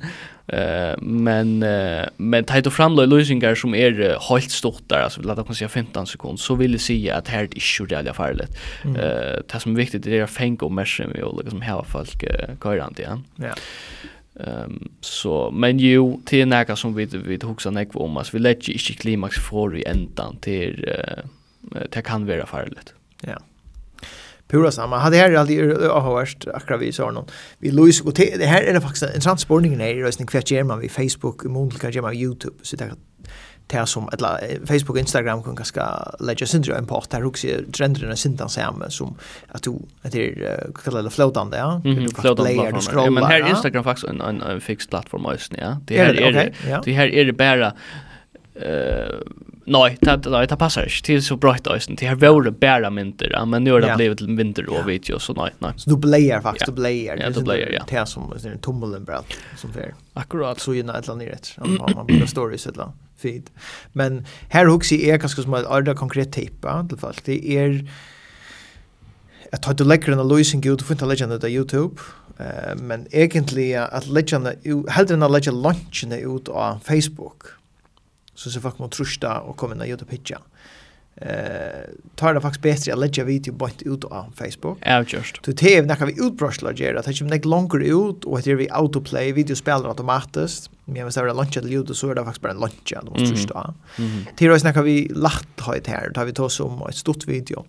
Eh 0.52 0.98
men 1.02 1.64
uh, 1.64 2.06
men 2.18 2.44
tajt 2.44 2.68
och 2.68 2.74
framlöj 2.74 3.08
lösningar 3.08 3.56
som 3.56 3.76
är 3.76 4.00
uh, 4.00 4.18
helt 4.30 4.52
stort 4.52 4.84
där 4.88 5.02
alltså 5.02 5.22
låt 5.22 5.50
oss 5.50 5.58
säga 5.58 5.70
15 5.70 6.08
sekunder 6.08 6.38
så 6.38 6.56
vill 6.56 6.72
jag 6.72 6.82
säga 6.82 7.16
att 7.16 7.28
här 7.28 7.44
är 7.44 7.60
inte 7.60 8.04
det 8.04 8.14
alla 8.14 8.46
mm. 8.84 8.96
Eh 8.96 9.40
det 9.54 9.60
som 9.60 9.72
är 9.72 9.76
viktigt 9.76 10.08
är 10.08 10.24
att 10.24 10.30
fänga 10.30 10.58
och 10.62 10.72
mesha 10.72 11.08
med 11.08 11.24
och 11.24 11.44
liksom 11.44 11.62
här 11.62 11.84
folk 11.84 12.24
körant 12.64 13.00
igen. 13.00 13.24
Ja. 13.36 13.54
Ehm 14.44 14.90
så 15.02 15.52
men 15.52 15.80
ju 15.80 16.14
till 16.26 16.48
näka 16.48 16.76
som 16.76 16.96
vi 16.96 17.06
vi 17.06 17.40
huxar 17.44 17.72
näck 17.72 17.90
om 17.94 18.18
oss 18.18 18.34
vi 18.34 18.40
lägger 18.40 18.74
inte 18.74 18.94
klimax 18.94 19.38
för 19.50 19.78
i 19.78 19.84
ändan 19.84 20.38
till 20.38 20.86
eh 20.88 21.24
det 21.90 22.02
kan 22.02 22.26
vara 22.26 22.46
farligt. 22.46 22.94
Ja 23.22 23.38
pura 24.52 24.72
samma. 24.72 24.98
Hade 24.98 25.18
här 25.18 25.34
alltid 25.34 25.74
avhörst 25.74 26.48
akra 26.54 26.78
vi 26.78 26.92
sa 26.92 27.12
någon. 27.12 27.26
Vi 27.58 27.72
Louis 27.72 28.02
och 28.02 28.14
det 28.14 28.46
här 28.46 28.64
är 28.64 28.74
det 28.74 28.82
faktiskt 28.82 29.04
en 29.04 29.22
transportning 29.22 29.78
när 29.78 29.86
det 29.86 30.02
är 30.02 30.26
kvärt 30.28 30.52
ger 30.52 30.64
man 30.64 30.80
vi 30.80 30.90
Facebook, 30.90 31.46
i 31.46 31.48
mån 31.48 31.72
kan 31.72 32.02
man 32.02 32.14
YouTube? 32.14 32.56
Så 32.62 32.76
där 32.76 32.92
det 33.68 33.86
som 33.86 34.10
alla 34.12 34.40
Facebook 34.66 35.00
Instagram 35.00 35.44
kan 35.44 35.56
ganska 35.56 36.12
lägga 36.20 36.46
syndra 36.46 36.78
en 36.78 36.86
part 36.86 37.10
där 37.10 37.26
också 37.26 37.48
trenderna 37.72 38.16
syndan 38.16 38.50
samman 38.50 38.92
som 38.92 39.16
att 39.48 39.64
du 39.64 39.72
att 40.02 40.12
det 40.12 40.30
är 40.30 40.72
kallar 40.84 41.04
det 41.04 41.10
flotande 41.10 41.58
ja. 41.58 41.82
Mm 41.86 41.98
-hmm. 41.98 42.22
flotande 42.22 43.12
men 43.12 43.24
här 43.24 43.50
Instagram 43.50 43.84
faktiskt 43.84 44.08
en 44.08 44.22
en, 44.22 44.42
en 44.42 44.62
fix 44.62 44.88
plattform 44.88 45.26
ja. 45.58 45.78
Det 45.86 45.98
här 45.98 46.22
är 46.22 46.54
det 46.86 46.92
här 46.92 47.08
är 47.08 47.26
det 47.26 47.34
bara 47.34 47.74
eh 48.56 49.16
nej, 49.66 49.98
det 50.02 50.30
nej, 50.30 50.48
det 50.48 50.58
passar 50.58 50.84
inte. 50.84 50.96
Det 51.06 51.14
är 51.14 51.22
så 51.22 51.36
bra 51.36 51.58
då 51.64 51.80
sen. 51.80 51.96
Det 51.96 52.06
här 52.06 52.16
vore 52.16 52.52
bara 52.52 52.90
mynter, 52.90 53.46
men 53.46 53.64
nu 53.64 53.72
har 53.72 53.82
det 53.82 53.96
blivit 53.96 54.18
till 54.18 54.36
vinter 54.36 54.70
och 54.70 54.90
video 54.90 55.20
så 55.20 55.34
nej, 55.34 55.52
nej. 55.60 55.74
Så 55.76 55.90
du 55.90 55.98
blejer 55.98 56.42
faktiskt, 56.42 56.66
du 56.66 56.72
blejer. 56.72 57.18
Ja, 57.18 57.30
du 57.30 57.42
blejer, 57.42 57.72
ja. 57.72 57.84
Det 57.90 57.96
är 57.96 58.06
som 58.06 58.34
en 58.46 58.60
tummeln 58.60 59.04
bra 59.04 59.24
som 59.58 59.74
för. 59.74 59.94
Akkurat. 60.14 60.60
Så 60.60 60.74
ju 60.74 60.80
ett 60.80 61.08
land 61.08 61.22
rätt. 61.22 61.58
Man 61.96 62.06
blir 62.06 62.26
stories 62.26 62.68
ett 62.68 62.78
land. 62.78 62.92
Fint. 63.18 63.52
Men 63.94 64.26
här 64.50 64.66
hooks 64.66 64.92
är 64.92 65.18
ganska 65.18 65.42
som 65.42 65.54
ett 65.54 65.66
andra 65.66 65.96
konkret 65.96 66.34
typ, 66.34 66.66
i 66.66 66.68
alla 66.68 66.98
fall. 66.98 67.16
Det 67.26 67.58
är 67.58 67.90
Jag 69.52 69.62
tar 69.62 69.72
inte 69.72 69.84
läckare 69.84 70.22
än 70.22 70.28
Louisen 70.28 70.62
Gud, 70.62 70.80
du 70.80 70.84
får 70.84 70.94
inte 70.94 71.06
lägga 71.06 71.28
den 71.28 71.52
Youtube. 71.52 72.02
Uh, 72.40 72.82
men 72.82 73.08
att 73.88 74.08
lägga 74.08 74.40
den, 74.40 74.86
hellre 74.90 75.14
än 75.14 75.24
att 75.24 75.32
lägga 75.32 75.52
lunchen 75.52 76.12
ut 76.12 76.48
av 76.48 76.80
Facebook 76.80 77.61
så 78.42 78.52
så 78.52 78.62
folk 78.62 78.80
må 78.80 78.88
trusta 78.88 79.40
och 79.40 79.58
komma 79.58 79.76
ner 79.76 80.02
och 80.02 80.10
pitcha. 80.10 80.42
Eh, 81.16 81.28
tar 82.16 82.34
det 82.34 82.42
faktiskt 82.42 82.62
bättre 82.62 82.94
att 82.94 83.00
lägga 83.00 83.24
video 83.24 83.54
på 83.54 83.70
ut 83.80 84.02
på 84.02 84.26
Facebook. 84.36 84.78
Ja, 84.82 85.04
just. 85.08 85.44
Du 85.44 85.54
TV 85.54 85.88
när 85.88 85.96
kan 85.96 86.08
vi 86.08 86.26
utbrushla 86.26 86.74
ger 86.74 86.96
att 86.96 87.06
det 87.06 87.22
inte 87.22 87.48
längre 87.48 87.86
ut 87.86 88.24
och 88.24 88.38
att 88.38 88.44
det 88.44 88.56
vi 88.56 88.70
autoplay 88.72 89.32
video 89.32 89.56
spelar 89.56 89.90
automatiskt. 89.90 90.70
Men 90.86 91.06
vi 91.06 91.12
säger 91.12 91.34
lunch 91.34 91.54
till 91.54 91.72
ljud 91.72 91.96
så 91.96 92.10
är 92.10 92.16
det 92.16 92.24
faktiskt 92.24 92.42
bara 92.42 92.54
lunch 92.54 92.94
då 93.04 93.12
måste 93.12 93.28
trusta. 93.28 93.74
Till 94.36 94.50
och 94.50 94.54
med 94.54 94.64
när 94.64 94.74
kan 94.74 94.84
vi 94.84 95.08
lätt 95.08 95.60
ha 95.60 95.74
det 95.74 95.88
här. 95.88 96.12
Tar 96.14 96.26
vi 96.26 96.34
tar 96.34 96.50
som 96.50 96.88
ett 96.90 96.96
stort 96.96 97.28
video 97.28 97.66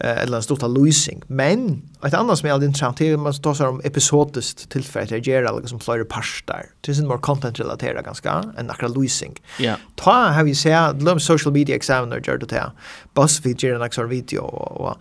eller 0.00 0.36
en 0.36 0.42
stort 0.42 0.62
losing. 0.62 1.22
Men 1.26 1.82
ett 2.06 2.14
annat 2.14 2.38
som 2.38 2.48
är 2.48 2.52
alldeles 2.52 2.68
intressant 2.68 3.00
är 3.00 3.14
att 3.14 3.20
man 3.20 3.32
tar 3.32 3.54
sig 3.54 3.66
om 3.66 3.80
episodiskt 3.84 4.70
tillfälle 4.70 5.06
till 5.06 5.16
att 5.16 5.26
göra 5.26 5.58
liksom 5.58 5.80
flera 5.80 6.04
parstar. 6.04 6.66
Det 6.80 6.98
är 6.98 7.02
mer 7.02 7.16
content-relaterat 7.16 8.04
ganska 8.04 8.44
än 8.58 8.70
akra 8.70 8.88
losing. 8.88 9.40
Ja. 9.58 9.76
Ta 9.96 10.12
har 10.12 10.44
vi 10.44 10.54
sett, 10.54 10.96
glöm 10.96 11.20
social 11.20 11.52
media 11.52 11.76
examiner 11.76 12.22
gör 12.26 12.38
det 12.38 12.52
här. 12.52 12.70
BuzzFeed 13.14 13.62
gör 13.62 13.74
en 13.74 13.82
extra 13.82 14.06
video 14.06 14.40
och, 14.40 14.80
och 14.80 14.96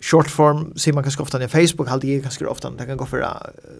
short 0.00 0.30
form 0.30 0.72
ser 0.76 0.92
man 0.92 1.02
ganska 1.02 1.22
ofta 1.22 1.38
på 1.38 1.48
Facebook 1.48 1.88
halt 1.88 2.02
det 2.02 2.18
ganska 2.18 2.50
ofta 2.50 2.70
det 2.70 2.86
kan 2.86 2.96
gå 2.96 3.06
för 3.06 3.20
uh, 3.20 3.26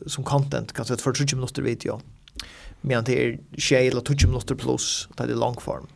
som 0.06 0.24
content 0.24 0.72
kanske 0.72 0.94
ett 0.94 1.00
40 1.00 1.34
minuter 1.34 1.62
video. 1.62 2.00
Men 2.80 3.04
det 3.04 3.26
är 3.26 3.38
20 3.58 3.76
eller 3.76 4.00
20 4.00 4.26
minuter 4.26 4.54
plus 4.54 5.08
det 5.16 5.22
är 5.22 5.26
long 5.26 5.56
form. 5.60 5.86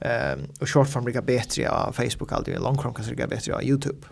Ehm 0.00 0.38
um, 0.38 0.46
och 0.60 0.68
short 0.68 0.88
form 0.88 1.04
brukar 1.04 1.22
bättre 1.22 1.68
på 1.86 1.92
Facebook 1.92 2.32
alltid 2.32 2.60
long 2.60 2.82
form 2.82 2.94
kanske 2.94 3.14
brukar 3.14 3.26
bättre 3.26 3.52
på 3.52 3.62
YouTube. 3.62 4.06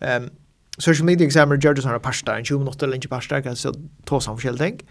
Ehm 0.00 0.22
um, 0.22 0.30
social 0.78 1.04
media 1.04 1.26
examiner 1.26 1.60
judges 1.64 1.84
har 1.84 1.98
pasta 1.98 2.38
en 2.38 2.44
20 2.44 2.58
minuter 2.58 2.86
lunch 2.86 3.08
pasta 3.08 3.42
kan 3.42 3.56
så 3.56 3.74
ta 4.04 4.20
som 4.20 4.38
fel 4.38 4.58
tänk. 4.58 4.84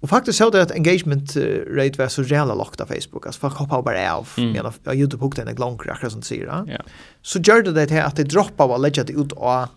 Och 0.00 0.08
faktiskt 0.08 0.38
så 0.38 0.50
det 0.50 0.62
att 0.62 0.70
engagement 0.70 1.36
rate 1.76 1.98
var 1.98 2.08
så 2.08 2.22
jävla 2.22 2.54
lågt 2.54 2.80
av 2.80 2.86
Facebook. 2.86 3.26
Alltså 3.26 3.40
folk 3.40 3.54
hoppar 3.54 3.82
bara 3.82 4.14
av. 4.14 4.28
Mm. 4.36 4.52
Men 4.52 4.72
jag 4.84 4.96
Youtube 4.96 5.24
hookade 5.24 5.50
en 5.50 5.56
lång 5.56 5.78
crack 5.78 6.10
som 6.10 6.22
säger. 6.22 6.46
Ja. 6.46 6.66
Yeah. 6.68 6.84
Så 7.22 7.38
gjorde 7.38 7.72
det 7.72 7.90
här 7.90 8.02
att 8.02 8.16
det 8.16 8.24
droppar 8.24 8.66
och 8.66 8.80
lägga 8.80 9.04
det 9.04 9.12
ut 9.12 9.28
på 9.28 9.68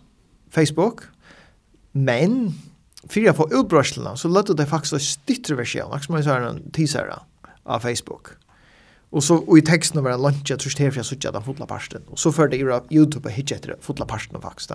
Facebook. 0.50 1.00
Men 1.92 2.52
för 3.08 3.20
jag 3.20 3.36
får 3.36 3.54
utbrörslarna 3.54 4.16
så 4.16 4.28
lät 4.28 4.56
det 4.56 4.66
faktiskt 4.66 4.92
en 4.92 5.00
styttre 5.00 5.54
version. 5.54 5.90
Liksom 5.94 6.12
man 6.12 6.24
säger 6.24 6.40
en 6.40 6.70
teaser 6.70 7.14
av 7.62 7.80
Facebook. 7.80 8.26
Och 9.16 9.24
så 9.24 9.36
och 9.36 9.58
i 9.58 9.62
texten 9.62 10.04
var 10.04 10.10
det 10.10 10.16
lunch 10.16 10.50
jag 10.50 10.58
tror 10.58 10.72
det 10.76 10.90
för 10.90 10.98
jag 10.98 11.06
såg 11.06 11.18
den 11.18 11.42
fulla 11.42 11.66
parsten. 11.66 12.02
Och 12.06 12.18
så 12.18 12.32
förde 12.32 12.56
jag 12.56 12.82
Youtube 12.90 13.28
och 13.28 13.32
hittade 13.32 13.66
det 13.66 13.76
fulla 13.80 14.06
parsten 14.06 14.40
faktiskt. 14.40 14.70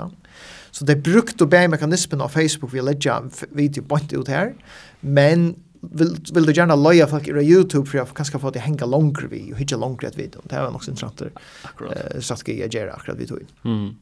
Så 0.71 0.85
det 0.85 0.95
brukte 0.95 1.45
be 1.45 1.67
mekanismen 1.67 2.21
av 2.21 2.29
Facebook 2.29 2.73
vi 2.73 2.81
lägga 2.81 3.23
video 3.49 3.83
på 3.83 3.99
ut 4.11 4.27
här. 4.27 4.53
Men 4.99 5.55
vill 5.81 6.17
vill 6.33 6.45
du 6.45 6.53
gärna 6.53 6.75
loja 6.75 7.07
folk 7.07 7.27
i 7.27 7.31
Youtube 7.31 7.85
för 7.85 7.97
jag 7.97 8.07
kanske 8.13 8.39
få 8.39 8.51
det 8.51 8.59
hänga 8.59 8.85
längre 8.85 9.27
vi 9.29 9.53
och 9.53 9.57
hitta 9.57 9.77
längre 9.77 10.07
att 10.07 10.17
video. 10.17 10.41
Det 10.43 10.55
var 10.55 10.75
också 10.75 10.91
intressant. 10.91 11.21
Akkurat. 11.61 12.13
Eh 12.13 12.19
så 12.19 12.35
ska 12.35 12.53
jag 12.53 12.73
göra 12.73 12.93
akkurat 12.93 13.17
vi 13.17 13.27
tog. 13.27 13.45
Mm 13.63 13.95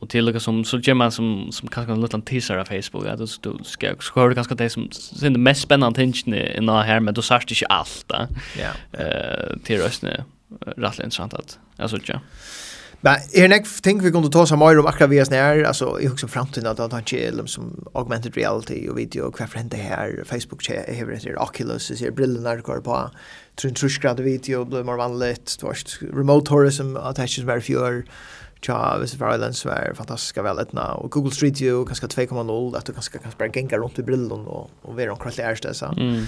och 0.00 0.08
till 0.08 0.36
och 0.36 0.42
som 0.42 0.64
så 0.64 0.94
man 0.94 1.12
som 1.12 1.52
som 1.52 1.68
kanske 1.68 1.92
en 1.92 2.00
liten 2.00 2.22
teaser 2.22 2.56
av 2.56 2.64
Facebook 2.64 3.06
att 3.06 3.18
du 3.18 3.58
ska 3.64 3.94
skulle 4.00 4.34
ganska 4.34 4.54
det 4.54 4.70
som 4.70 4.88
sen 4.92 5.32
det 5.32 5.38
mest 5.38 5.60
spännande 5.60 6.00
tingen 6.00 6.34
i 6.34 6.60
när 6.60 6.82
här 6.82 7.00
men 7.00 7.14
då 7.14 7.22
särskilt 7.22 7.50
inte 7.50 7.66
allt 7.66 8.04
där. 8.06 8.28
Ja. 8.58 8.98
Eh 8.98 9.56
till 9.64 9.80
rösten 9.80 10.22
rätt 10.76 10.98
intressant 10.98 11.34
att 11.34 11.58
alltså 11.76 11.98
ja. 12.06 12.20
Men 13.00 13.16
är 13.32 13.48
näck 13.48 13.66
tänk 13.82 14.02
vi 14.02 14.10
kunde 14.10 14.28
ta 14.28 14.42
oss 14.42 14.52
mer 14.52 14.78
om 14.78 14.86
akkurat 14.86 15.10
vi 15.10 15.18
är 15.18 15.30
när 15.30 15.62
alltså 15.62 16.00
i 16.00 16.08
också 16.08 16.28
framtiden 16.28 16.70
att 16.70 16.92
han 16.92 17.04
chill 17.04 17.42
som 17.46 17.88
augmented 17.94 18.36
reality 18.36 18.88
och 18.88 18.98
video 18.98 19.22
och 19.24 19.36
kvar 19.36 19.48
det 19.70 19.76
här 19.76 20.24
Facebook 20.26 20.68
har 20.68 21.24
det 21.24 21.36
Oculus 21.36 21.90
är 22.02 22.10
brillorna 22.10 22.50
där 22.50 22.62
går 22.62 22.80
på 22.80 23.10
tror 23.56 23.70
tror 23.70 23.88
skrattar 23.88 24.22
video 24.22 24.64
blir 24.64 24.84
mer 24.84 24.96
vanligt 24.96 25.62
remote 26.12 26.46
tourism 26.46 26.96
attaches 26.96 27.38
very 27.38 27.60
few 27.60 28.02
tja, 28.62 28.98
hvis 28.98 29.10
det 29.10 29.18
for 29.18 29.34
Islands 29.34 29.64
var 29.66 29.94
fantastiska 29.94 30.42
väletna 30.42 30.80
og 30.80 31.10
Google 31.10 31.34
Street 31.34 31.60
View 31.60 31.84
kanskje 31.84 32.08
2.0 32.14 32.76
at 32.76 32.86
du 32.86 32.92
kanskje 32.92 33.18
kan 33.18 33.36
bare 33.38 33.52
genga 33.54 33.78
rundt 33.78 33.98
i 33.98 34.02
brillen 34.02 34.46
og, 34.46 34.70
og 34.82 34.96
være 34.96 35.10
omkring 35.10 35.34
til 35.34 35.44
ærste, 35.44 35.74
så. 35.74 35.92
Mm. 35.96 36.26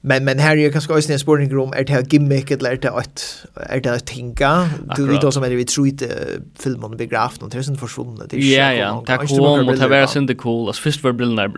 Men 0.00 0.24
men 0.24 0.38
här 0.38 0.56
är 0.56 0.60
ju 0.60 0.72
kanske 0.72 0.92
också 0.92 1.12
en 1.12 1.18
sporting 1.18 1.52
room 1.52 1.72
är 1.76 1.84
det 1.84 2.12
gimmick 2.12 2.50
eller 2.50 2.70
är 2.70 2.76
det 2.76 2.90
att 2.90 3.46
är 3.54 3.80
det 3.80 3.92
att 3.92 4.06
tänka 4.06 4.68
du 4.96 5.06
vet 5.06 5.20
då 5.20 5.32
som 5.32 5.42
det 5.42 5.56
vi 5.56 5.64
tror 5.64 5.86
inte 5.86 6.08
filmen 6.58 6.96
blir 6.96 7.06
graft 7.06 7.42
och 7.42 7.50
det 7.50 7.58
är 7.58 7.62
sånt 7.62 7.80
försvunnet. 7.80 8.30
Det 8.30 8.36
är 8.36 8.58
Ja 8.58 8.72
ja. 8.72 9.04
det 9.06 9.26
kom 9.26 9.68
och 9.68 9.76
det 9.76 9.88
var 9.88 10.06
sånt 10.06 10.38
cool. 10.38 10.70
As 10.70 10.78
först 10.78 11.02
var 11.04 11.12
brillarna 11.12 11.54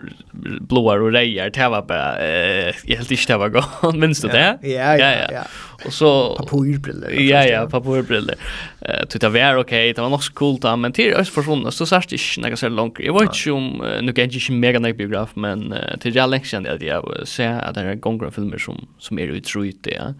blåa 0.61 0.93
och 0.93 1.11
rejer 1.11 1.49
det 1.49 1.69
var 1.69 1.81
bara 1.81 2.17
eh 2.19 2.73
helt 2.87 3.11
inte 3.11 3.33
det 3.33 3.37
var 3.37 3.49
gott 3.49 3.95
minns 3.95 4.21
du 4.21 4.27
det? 4.27 4.57
Ja 4.61 4.97
ja. 4.97 5.27
ja. 5.31 5.43
Och 5.85 5.93
så 5.93 6.35
papyrbriller. 6.35 7.11
Ja 7.11 7.45
ja, 7.45 7.67
papyrbriller. 7.67 8.35
Eh 8.81 9.01
uh, 9.01 9.05
tyckte 9.09 9.29
var 9.29 9.55
okej, 9.55 9.59
okay, 9.59 9.93
det 9.93 10.01
var 10.01 10.09
nog 10.09 10.21
coolt 10.33 10.61
där, 10.61 10.75
men 10.75 10.91
till 10.91 11.13
öst 11.13 11.33
försvunnit 11.33 11.73
så 11.73 11.85
sårt 11.85 12.11
inte 12.11 12.41
några 12.41 12.55
så 12.55 12.69
långt. 12.69 12.99
Jag 12.99 13.13
vet 13.13 13.21
inte 13.21 13.51
om 13.51 13.81
uh, 13.81 14.01
nu 14.01 14.13
jag 14.17 14.33
inte 14.33 14.51
mega 14.51 14.79
några 14.79 14.93
biograf, 14.93 15.29
men 15.33 15.73
uh, 15.73 15.97
till 15.99 16.15
jag 16.15 16.29
länge 16.29 16.45
sedan 16.45 16.63
det 16.63 16.85
jag 16.85 17.27
ser 17.27 17.59
att 17.59 17.75
det 17.75 17.81
är 17.81 17.95
gångra 17.95 18.31
filmer 18.31 18.57
som 18.57 18.87
som 18.97 19.19
är 19.19 19.27
utroligt 19.27 19.83
det. 19.83 20.13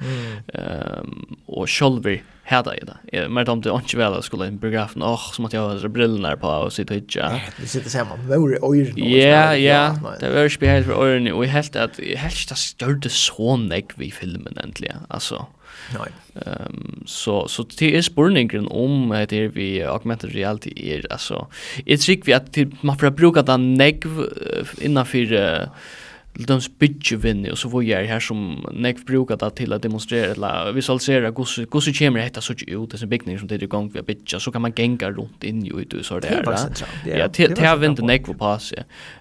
Ehm 0.54 1.36
och 1.46 1.70
Shelby 1.70 2.22
hata 2.44 2.78
i 2.78 2.80
det. 2.80 2.98
Jag 3.12 3.32
mer 3.32 3.46
det 3.46 3.52
inte 3.52 3.98
väl 3.98 4.14
att 4.14 4.26
skulle 4.26 4.48
i 4.48 4.52
biografen. 4.52 5.04
Åh, 5.04 5.14
oh, 5.14 5.32
som 5.32 5.46
att 5.46 5.54
jag 5.54 5.70
har 5.70 5.88
brillorna 5.88 6.38
på 6.38 6.48
och 6.48 6.74
sitter 6.74 6.96
hit, 6.96 7.16
ja. 7.16 7.40
Det 7.62 7.68
sitter 7.68 7.90
samman. 7.90 8.20
Det 8.28 8.38
var 8.38 8.38
öron. 8.38 8.94
Ja, 8.96 9.56
ja. 9.56 9.96
Det 10.20 10.30
var 10.30 10.42
ju 10.42 10.58
behövt 10.60 10.86
för 10.86 10.94
öron. 10.94 11.32
Och 11.32 11.46
jag 11.46 11.50
helt 11.50 11.76
att 11.76 12.00
jag 12.00 12.18
helt 12.18 12.50
det 12.50 12.56
störde 12.56 13.10
så 13.10 13.58
näck 13.58 13.86
vi 13.96 14.12
filmen 14.12 14.58
äntligen. 14.58 14.98
Alltså. 15.10 15.46
Nej. 15.94 16.44
Ehm 16.46 17.04
så 17.06 17.48
så 17.48 17.66
det 17.78 17.98
är 17.98 18.02
spurningen 18.02 18.68
om 18.68 19.10
det 19.10 19.34
är 19.34 19.48
vi 19.48 19.84
augmented 19.84 20.32
reality 20.32 20.74
är 20.76 21.12
alltså. 21.12 21.48
It's 21.86 22.08
rik 22.08 22.28
vi 22.28 22.34
att 22.34 22.58
man 22.82 22.98
får 22.98 23.10
bruka 23.10 23.42
den 23.42 23.74
näck 23.74 24.04
innanför 24.82 25.70
till 26.42 26.56
de 26.56 26.62
spytjuvinni 26.62 27.52
och 27.52 27.58
så 27.58 27.70
får 27.70 27.84
jag 27.84 28.06
här 28.06 28.20
som 28.20 28.68
neck 28.74 29.06
brukar 29.06 29.38
det 29.38 29.50
till 29.50 29.74
att 29.74 29.82
demonstrera 29.82 30.32
eller 30.32 30.72
visualisera 30.72 31.32
gosse 31.32 31.66
gosse 31.66 31.94
kommer 31.94 32.30
det 32.34 32.42
så 32.42 32.54
ut 32.54 32.92
det 32.92 33.02
är 33.02 33.06
byggning 33.08 33.40
som 33.40 33.48
det 33.48 33.56
är 33.56 33.64
igång 33.64 33.92
vi 33.94 34.02
bitcha 34.02 34.40
så 34.40 34.52
kan 34.52 34.62
man 34.62 34.74
gänga 34.76 35.12
runt 35.12 35.44
in 35.44 35.66
ju 35.66 35.82
ut 35.82 36.06
så 36.06 36.20
där. 36.20 36.44
Ja, 37.06 37.28
det 37.28 37.60
har 37.60 37.78
vi 37.78 37.86
inte 37.86 38.02
neck 38.02 38.26
på 38.26 38.34
pass. 38.34 38.74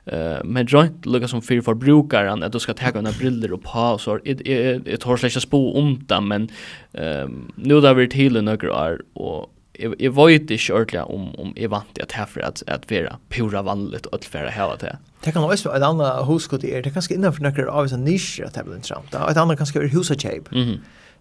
Eh 0.06 0.44
men 0.44 0.66
joint 0.66 1.06
lukar 1.06 1.26
som 1.26 1.42
för 1.42 1.74
brukaren 1.74 2.42
att 2.42 2.52
du 2.52 2.58
ska 2.58 2.74
ta 2.74 2.90
några 3.00 3.18
briller 3.18 3.52
och 3.52 3.62
på 3.62 3.98
så 3.98 4.18
ett 4.24 5.02
har 5.02 5.16
släcka 5.16 5.40
spå 5.40 5.78
om 5.78 6.04
det 6.06 6.20
men 6.20 6.48
ehm 6.92 7.52
nu 7.54 7.80
där 7.80 7.94
vi 7.94 8.08
till 8.08 8.42
några 8.42 8.72
år 8.74 9.02
och 9.12 9.54
jag 9.98 10.26
vet 10.26 10.50
inte 10.50 10.72
ordentligt 10.72 11.02
om 11.02 11.34
om 11.34 11.52
jag 11.56 11.68
vant 11.68 11.98
att 12.02 12.12
här 12.12 12.26
för 12.26 12.40
att 12.40 12.62
att 12.68 12.90
vara 12.90 13.16
pura 13.28 13.62
vanligt 13.62 14.06
och 14.06 14.14
att 14.14 14.24
färra 14.24 14.50
hela 14.50 14.76
det. 14.76 14.98
Det 15.24 15.34
kan 15.34 15.44
også 15.44 15.68
være 15.68 15.80
et 15.82 15.84
annet 15.84 16.24
hoskot 16.24 16.64
er, 16.64 16.80
det 16.80 16.90
er 16.90 16.96
kanskje 16.96 17.18
innenfor 17.18 17.44
noen 17.44 17.68
av 17.68 17.92
en 17.92 18.06
nisje 18.06 18.46
at 18.46 18.56
det 18.56 18.64
blir 18.64 18.78
interessant. 18.80 19.12
Et 19.12 19.42
annet 19.42 19.60
kanskje 19.60 19.82
er 19.82 19.92
husakjøp. 19.92 20.48
Mm 20.52 20.64
-hmm. 20.64 20.80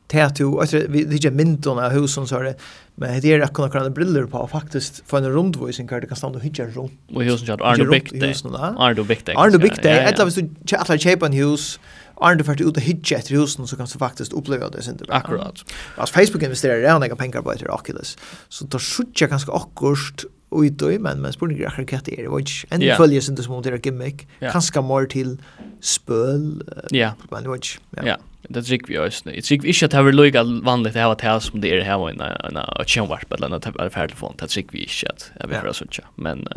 Det 0.10 0.20
er 0.20 0.32
jo, 0.40 0.64
vi 0.90 1.04
det 1.04 1.26
er 1.26 1.32
myndene 1.32 1.84
av 1.86 1.92
husen, 1.94 2.26
så 2.28 2.40
er 2.40 2.44
det, 2.44 2.56
men 2.98 3.22
det 3.22 3.34
er 3.34 3.44
at 3.44 3.54
kunne 3.54 3.70
kunne 3.70 3.92
briller 3.94 4.26
på, 4.26 4.38
og 4.38 4.50
faktisk 4.50 5.02
få 5.06 5.18
en 5.18 5.36
rundvisning 5.36 5.90
hver 5.90 6.00
det 6.00 6.10
kan 6.10 6.18
stå 6.18 6.28
og 6.28 6.42
hytje 6.42 6.66
rundt. 6.78 6.94
Og 7.16 7.24
husen 7.24 7.46
kjørt, 7.46 7.62
er 7.62 7.76
du 7.78 7.92
bygd 7.92 8.12
det? 8.22 8.32
Er 8.80 8.94
du 8.94 9.04
bygd 9.04 9.26
det? 9.26 9.36
Er 9.38 9.50
du 9.50 9.60
bygd 9.60 9.84
det? 9.84 10.08
Etter 10.10 10.24
hvis 10.24 10.40
du 10.42 10.50
kjøper 10.66 11.26
en 11.26 11.38
hus, 11.44 11.80
Arne 12.22 12.42
du 12.42 12.44
fært 12.44 12.60
ut 12.60 12.76
og 12.76 12.84
hitje 12.84 13.16
etter 13.16 13.38
husen, 13.40 13.68
så 13.68 13.78
kan 13.80 13.88
du 13.88 14.00
faktisk 14.00 14.34
oppleve 14.36 14.68
det 14.74 14.84
sin 14.84 14.98
tilbake. 14.98 15.24
Akkurat. 15.24 15.64
Altså, 15.98 16.14
Facebook 16.14 16.44
investerer 16.44 16.82
redan 16.82 17.04
jeg 17.04 17.18
penger 17.18 17.42
på 17.42 17.54
etter 17.54 17.72
Oculus, 17.72 18.16
så 18.50 18.68
da 18.68 18.78
skjøtter 18.78 19.24
jeg 19.24 19.30
ganske 19.30 19.56
akkurat 19.56 20.26
och 20.52 20.66
i 20.66 20.98
men 21.00 21.22
men 21.22 21.34
spår 21.34 21.48
grejer 21.48 21.86
kan 21.86 22.02
det 22.06 22.14
er. 22.14 22.24
Det 22.24 22.32
var 22.32 22.40
ikke 22.40 22.68
en 22.72 22.82
yeah. 22.82 22.98
følge 22.98 23.22
som 23.22 23.36
det 23.36 23.46
som 23.46 23.64
där 23.64 23.78
gimmick 23.78 24.28
Yeah. 24.42 24.52
Kanskje 24.52 24.82
mer 24.82 25.06
til 25.06 25.40
spøl, 25.82 26.62
ja 26.94 27.12
men 27.32 27.44
det 27.44 27.50
var 27.50 27.56
ikke. 27.56 27.80
ja 27.98 28.06
Ja, 28.06 28.16
det 28.54 28.70
gick 28.70 28.90
vi 28.90 28.98
oss 28.98 29.22
det 29.22 29.52
gick 29.52 29.64
vi 29.64 29.68
inte 29.68 29.86
att 29.86 29.94
ha 29.94 30.02
lugga 30.02 30.44
vanligt 30.44 30.94
det 30.94 31.00
här 31.00 31.12
att 31.12 31.22
här 31.22 31.40
som 31.40 31.62
det 31.62 31.72
är 31.72 31.82
här 31.82 31.98
och 31.98 32.10
en 32.10 32.22
en 32.22 32.86
chenwarp 32.86 33.34
eller 33.34 33.48
en 33.48 33.54
av 33.54 33.90
telefon 33.90 34.36
det 34.40 34.58
gick 34.58 34.74
vi 34.74 34.80
inte 34.80 35.08
att 35.10 35.32
jag 35.40 35.48
vill 35.48 35.58
höra 35.58 35.74
sånt 35.74 36.00
men 36.16 36.48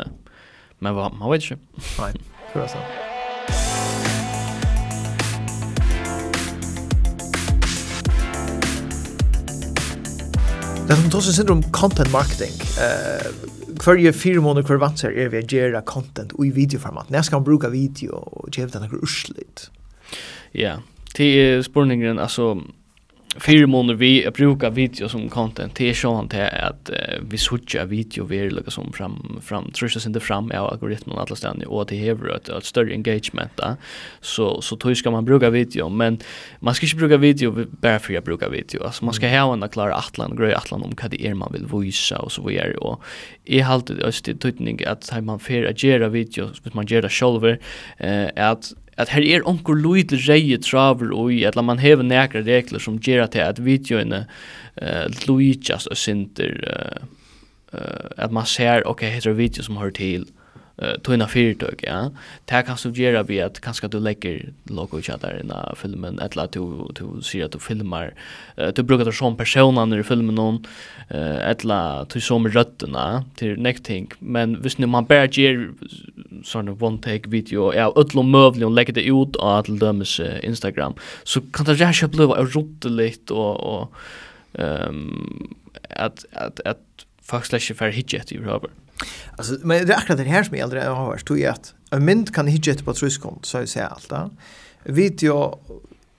men 0.79 0.93
man 0.93 1.31
vet 1.31 1.51
inte 1.51 1.63
nej 1.99 2.13
tror 2.53 2.67
så 2.67 2.77
Det 10.87 10.91
er 10.91 11.01
som 11.01 11.11
tar 11.11 11.19
sig 11.19 11.33
syndrom 11.33 11.63
content 11.71 12.11
marketing. 12.11 12.51
Uh, 12.75 13.62
Hverje 13.81 14.13
fire 14.13 14.41
måneder 14.43 14.67
hver 14.67 14.81
vant 14.81 15.03
er 15.07 15.29
vi 15.31 15.39
å 15.41 15.47
gjøre 15.47 15.83
content 15.89 16.33
i 16.37 16.49
videoformat. 16.53 17.09
Når 17.13 17.27
skal 17.27 17.41
man 17.41 17.47
bruke 17.47 17.71
video 17.73 18.19
og 18.19 18.51
gjøre 18.53 18.75
denne 18.75 19.01
urslit? 19.01 19.67
Ja, 20.53 20.77
det 21.17 21.29
er 21.41 21.63
spørningen, 21.65 22.19
altså, 22.21 22.53
fyra 23.37 23.67
månader 23.67 23.95
vi 23.95 24.27
brukar 24.33 24.71
video 24.71 25.09
som 25.09 25.29
content 25.29 25.75
till 25.75 25.95
sånt 25.95 26.31
till 26.31 26.41
att 26.41 26.89
uh, 26.89 27.23
vi 27.29 27.37
switchar 27.37 27.85
video 27.85 28.25
vi 28.25 28.49
lägger 28.49 28.71
som 28.71 28.93
fram 28.93 29.39
fram 29.41 29.71
trusar 29.71 29.99
sig 29.99 30.09
inte 30.09 30.19
fram 30.19 30.51
av 30.51 30.69
algoritmen 30.69 31.17
alla 31.17 31.35
ställen 31.35 31.67
och 31.67 31.85
det 31.85 31.95
här 31.95 32.35
ett, 32.35 32.49
ett 32.49 32.65
större 32.65 32.93
engagement 32.93 33.57
där 33.57 33.75
så 34.21 34.61
så 34.61 34.75
tror 34.75 34.93
ska 34.93 35.11
man 35.11 35.25
bruka 35.25 35.49
video 35.49 35.89
men 35.89 36.19
man 36.59 36.73
ska 36.73 36.85
inte 36.85 36.95
bruka 36.95 37.17
video 37.17 37.65
bara 37.81 37.99
för 37.99 38.17
att 38.17 38.25
bruka 38.25 38.49
video 38.49 38.83
alltså 38.83 39.05
man 39.05 39.13
ska 39.13 39.27
ha 39.27 39.53
en 39.53 39.69
klar 39.69 39.89
atlan 39.89 40.35
grej 40.35 40.53
atlan 40.53 40.83
om 40.83 40.93
vad 41.01 41.11
det 41.11 41.27
är 41.27 41.33
man 41.33 41.53
vill 41.53 41.65
visa 41.65 42.19
och 42.19 42.31
så 42.31 42.47
vidare 42.47 42.77
och 42.77 43.03
i 43.45 43.59
halt 43.59 43.87
det 43.87 44.03
är 44.03 44.33
tydning 44.33 44.85
att 44.85 45.23
man 45.23 45.39
för 45.39 45.63
att 45.63 45.83
göra 45.83 46.09
video 46.09 46.49
så 46.53 46.69
man 46.73 46.85
gör 46.85 47.01
det 47.01 47.09
själv 47.09 47.57
eh 47.97 48.49
att 48.49 48.73
at 48.97 49.09
her 49.09 49.25
er 49.25 49.47
onkur 49.49 49.77
luit 49.79 50.13
reie 50.27 50.57
traver 50.61 51.13
og 51.13 51.33
i 51.33 51.43
at 51.47 51.57
man 51.57 51.81
hevur 51.81 52.05
nekra 52.05 52.43
regler 52.45 52.79
som 52.83 52.99
gjer 52.99 53.23
at 53.23 53.35
at 53.35 53.63
videoene 53.65 54.25
uh, 54.81 55.05
luitjas 55.27 55.87
og 55.87 55.97
sinter 55.97 56.53
uh, 56.69 57.03
uh, 57.73 58.09
at 58.17 58.31
man 58.31 58.45
ser 58.45 58.85
ok, 58.85 59.01
heter 59.01 59.33
video 59.33 59.63
som 59.63 59.77
hører 59.77 59.97
til 59.97 60.27
uh, 60.81 60.95
tøyna 61.05 61.27
fyrtøk, 61.29 61.83
ja. 61.87 62.09
Det 62.49 62.63
kan 62.67 62.79
du 62.81 62.89
gjøre 62.97 63.23
ved 63.27 63.43
at 63.45 63.61
kanskje 63.63 63.89
du 63.93 63.99
legger 63.99 64.49
logo 64.69 64.97
i 64.97 65.05
der 65.05 65.41
i 65.41 65.75
filmen, 65.77 66.19
eller 66.21 66.43
at 66.43 66.53
du, 66.53 66.87
du 66.97 67.21
sier 67.21 67.45
at 67.45 67.53
du 67.53 67.59
filmar, 67.59 68.13
uh, 68.57 68.71
du 68.71 68.83
brukar 68.83 69.05
det 69.05 69.15
som 69.15 69.37
personer 69.37 69.99
i 69.99 70.03
filmen 70.03 70.35
noen, 70.35 70.61
uh, 71.13 71.39
eller 71.49 72.05
du 72.13 72.19
som 72.19 72.45
røttene 72.45 73.23
til 73.39 73.59
nekt 73.59 73.85
ting, 73.85 74.11
men 74.19 74.57
hvis 74.61 74.79
nu 74.79 74.87
man 74.87 75.05
bare 75.05 75.27
gjør 75.27 75.73
sånne 76.43 76.75
one-take-video, 76.79 77.71
ja, 77.73 77.89
utlom 77.95 78.31
møvlig, 78.33 78.65
og 78.65 78.75
legger 78.75 78.97
det 78.97 79.07
ut 79.09 79.37
av 79.39 79.65
til 79.67 79.79
dømes 79.79 80.19
Instagram, 80.43 80.97
så 81.23 81.41
kan 81.53 81.67
det 81.67 81.79
rett 81.79 81.93
og 81.93 81.99
slett 82.01 82.17
blive 82.17 83.33
og, 83.33 83.63
og 83.63 83.93
um, 84.59 85.55
at, 85.89 86.25
at, 86.31 86.61
at, 86.65 86.77
faktisk 87.23 87.71
ikke 87.71 87.79
får 87.79 87.93
hitje 87.95 88.19
etter 88.19 88.35
i 88.35 88.43
røver. 88.43 88.71
Alltså 89.37 89.57
men 89.63 89.87
det 89.87 89.93
är 89.93 89.97
akkurat 89.97 90.17
det 90.17 90.23
här 90.23 90.43
som 90.43 90.57
jag 90.57 90.63
aldrig 90.63 90.83
har 90.83 90.95
hört 90.95 91.27
tror 91.27 91.39
jag 91.39 91.51
att 91.51 91.73
en 91.91 92.05
mynd 92.05 92.35
kan 92.35 92.47
hitta 92.47 92.71
ett 92.71 92.85
på 92.85 92.93
truskont 92.93 93.45
så 93.45 93.57
jag 93.57 93.69
säger 93.69 93.87
allt 93.87 94.09
där. 94.09 94.29
Video 94.83 95.59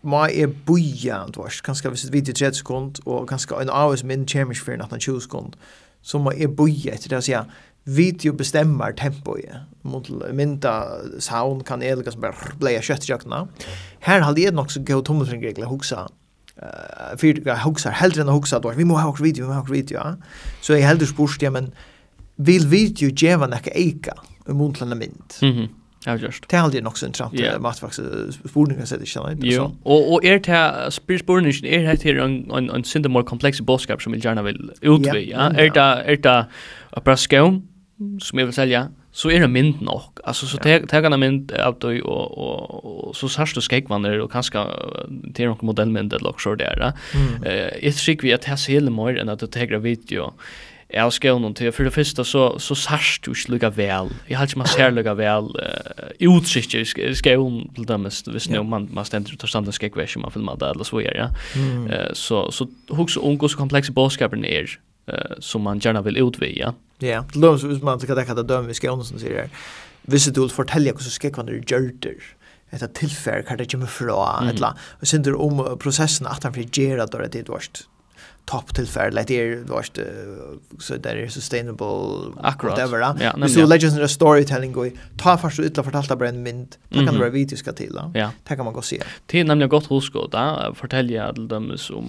ma 0.04 0.26
er 0.28 0.46
buja, 0.66 1.24
du 1.32 1.40
vars 1.40 1.60
kanskje 1.64 1.90
hvis 1.92 2.04
et 2.04 2.12
video 2.12 2.34
30 2.36 2.60
sekund, 2.60 3.00
og 3.06 3.28
kanskje 3.28 3.56
en 3.62 3.72
hours 3.72 4.04
min 4.04 4.26
kjemisk 4.28 4.64
for 4.64 4.76
18-20 4.76 5.20
sekund, 5.24 5.56
så 6.02 6.20
ma 6.20 6.34
er 6.36 6.52
buja 6.52 6.94
etter 6.94 7.14
det 7.14 7.20
å 7.22 7.24
si, 7.24 7.38
video 7.84 8.32
bestemmer 8.32 8.92
i 8.92 9.46
mot 9.82 10.08
mynda 10.32 10.74
sound 11.20 11.64
kan 11.64 11.82
elga 11.82 12.12
som 12.12 12.20
bare 12.20 12.56
bleia 12.60 12.80
kjøttjøkna. 12.80 13.46
Her 14.00 14.20
halde 14.24 14.42
jeg 14.42 14.52
nok 14.52 14.70
så 14.70 14.80
gøy 14.80 15.64
huxa 15.64 16.06
eh 16.54 17.12
uh, 17.12 17.18
fyrir 17.18 17.42
jeg 17.44 17.58
hoksar, 17.58 17.90
heldre 17.90 18.22
huxa 18.30 18.60
hoksa, 18.60 18.76
vi 18.76 18.84
må 18.84 18.96
ha 18.96 19.08
hoksa 19.08 19.24
video, 19.24 19.44
vi 19.44 19.48
må 19.48 19.54
ha 19.54 19.60
hoksa 19.60 19.72
video, 19.72 19.98
ja. 19.98 20.14
Så 20.60 20.74
jeg 20.74 20.86
heldur 20.88 21.06
spurst, 21.06 21.42
ja, 21.42 21.50
men 21.50 21.72
vil 22.36 22.70
video 22.70 23.10
djeva 23.10 23.46
näka 23.46 23.70
eka 23.74 24.14
i 24.48 24.52
mundlande 24.52 24.96
mynd. 24.96 25.42
Mm 25.42 25.54
-hmm. 25.54 25.68
Ja, 26.06 26.16
just. 26.16 26.48
Det 26.50 26.56
är 26.56 26.60
halde 26.60 26.80
nok 26.80 26.96
så 26.96 27.06
intressant 27.06 27.40
yeah. 27.40 27.60
mat 27.60 27.78
faktisk 27.78 28.08
spurningar 28.48 28.84
sett 28.84 29.00
ikkje 29.02 29.12
sant. 29.12 29.40
Jo. 29.42 29.70
och, 29.84 30.12
och 30.12 30.24
är 30.24 30.38
det 30.38 31.18
spurningar 31.18 31.64
är 31.64 31.78
det 31.82 32.04
här 32.04 32.16
en 32.16 32.50
en 32.50 32.70
en 32.70 32.84
sinda 32.84 33.08
mer 33.08 33.22
komplex 33.22 33.60
bådskap 33.60 34.02
som 34.02 34.12
vi 34.12 34.18
gärna 34.18 34.42
vill 34.42 34.70
utvi, 34.82 35.30
ja. 35.30 35.38
ja. 35.38 35.50
Är 35.50 35.70
det 35.70 36.12
är 36.12 36.16
det 36.16 36.46
a 36.90 37.00
braskon 37.04 37.62
som 38.20 38.38
jag 38.38 38.46
vill 38.46 38.54
sälja 38.54 38.88
så 39.12 39.30
är 39.30 39.40
det 39.40 39.48
mynd 39.48 39.82
nog. 39.82 40.02
Alltså 40.24 40.46
så 40.46 40.58
tek 40.58 40.88
tek 40.90 41.04
han 41.04 41.20
mynd 41.20 41.52
av 41.52 41.78
dig 41.78 42.02
och, 42.02 42.38
och, 42.38 42.84
och 42.84 43.16
så 43.16 43.28
särskilt 43.28 43.54
du 43.54 43.60
skekkvanner 43.60 44.20
och 44.20 44.32
kanske 44.32 44.58
till 45.34 45.46
någon 45.46 45.66
modellmynd 45.66 46.12
eller 46.12 46.28
också 46.28 46.54
där. 46.54 46.92
Mm. 47.14 47.44
Uh, 47.44 47.84
jag 47.84 47.94
tycker 47.94 48.22
vi 48.22 48.34
att 48.34 48.42
det 48.42 48.52
er 48.52 48.72
hele 48.72 48.90
mer 48.90 49.18
än 49.18 49.28
att 49.28 49.38
du 49.38 49.46
tar 49.46 49.78
video 49.78 50.32
av 50.92 51.10
skånen 51.10 51.54
till 51.54 51.72
för 51.72 51.84
det 51.84 51.90
första 51.90 52.24
så, 52.24 52.58
så 52.58 52.74
sørst 52.74 53.24
du 53.24 53.32
ikke 53.32 53.52
lukka 53.52 53.70
väl. 53.70 54.10
Jag 54.28 54.38
har 54.38 54.46
ikke 54.46 54.58
man 54.58 54.68
ser 54.68 54.90
lukka 54.90 55.14
väl 55.14 55.48
uh, 55.56 56.10
utsikker 56.20 56.84
skånen 57.14 57.70
till 57.74 57.86
dem, 57.86 58.04
hvis 58.04 58.48
nu 58.48 58.62
man, 58.62 58.88
man 58.92 59.04
ständer 59.04 59.32
ut 59.32 59.42
av 59.42 59.48
standen 59.48 59.72
skikvers, 59.72 60.16
man 60.16 60.30
filmer 60.30 60.56
det, 60.56 60.70
eller 60.70 60.84
så 60.84 61.00
är 61.00 61.16
ja. 61.16 61.28
Mm. 61.56 61.90
Uh, 61.90 62.12
så, 62.12 62.50
så 62.50 62.68
hos 62.90 63.16
unge 63.16 63.48
så 63.48 63.56
komplexa 63.56 63.92
bådskapen 63.92 64.44
er, 64.44 64.78
uh, 65.08 65.38
som 65.40 65.62
man 65.62 65.78
gärna 65.78 66.02
vill 66.02 66.16
utvia. 66.16 66.74
Ja, 66.98 67.24
Det 67.32 67.38
låter 67.38 67.58
som 67.58 67.84
man 67.84 68.00
ska 68.00 68.14
täcka 68.14 68.34
det 68.34 68.42
döm 68.42 68.66
vi 68.66 68.74
ska 68.74 68.92
om 68.92 69.04
som 69.04 69.18
säger. 69.18 69.48
Visst 70.02 70.34
du 70.34 70.40
vill 70.40 70.50
fortälja 70.50 70.92
hur 70.92 70.98
så 70.98 71.10
ska 71.10 71.30
kvar 71.30 71.44
det 71.44 71.52
gjorter. 71.52 72.14
Ett 72.70 72.94
tillfälle 72.94 73.42
kan 73.42 73.58
det 73.58 73.72
ju 73.72 73.78
med 73.78 73.88
fra 73.88 74.48
eller 74.48 74.72
och 75.00 75.08
sen 75.08 75.34
om 75.34 75.78
processen 75.78 76.26
att 76.26 76.44
han 76.44 76.54
för 76.54 76.62
gera 76.78 77.06
då 77.06 77.18
det 77.18 77.34
är 77.34 77.44
varst 77.44 77.88
topp 78.46 78.74
tillfälle 78.74 79.24
det 79.26 79.40
är 79.40 79.64
vart 79.64 79.98
så 80.78 80.96
där 80.96 81.16
är 81.16 81.28
sustainable 81.28 81.86
Akkurat. 82.40 82.78
whatever. 82.78 83.00
Ja, 83.20 83.36
men 83.36 83.48
så 83.48 83.66
legends 83.66 83.98
and 83.98 84.10
storytelling 84.10 84.72
går 84.72 84.90
ta 85.16 85.38
fast 85.38 85.58
utla 85.58 85.82
fortalta 85.82 86.16
brand 86.16 86.42
mint. 86.42 86.78
Då 86.88 87.04
kan 87.04 87.14
det 87.14 87.20
vara 87.20 87.30
video 87.30 87.56
ska 87.56 87.72
till. 87.72 88.00
Ja. 88.14 88.30
Det 88.48 88.56
kan 88.56 88.64
man 88.64 88.74
gå 88.74 88.82
se. 88.82 89.02
Det 89.26 89.40
är 89.40 89.44
nämligen 89.44 89.68
gott 89.68 89.90
husko 89.90 90.26
där 90.26 90.74
fortälja 90.74 91.32
till 91.32 91.48
dem 91.48 91.72
som 91.76 92.08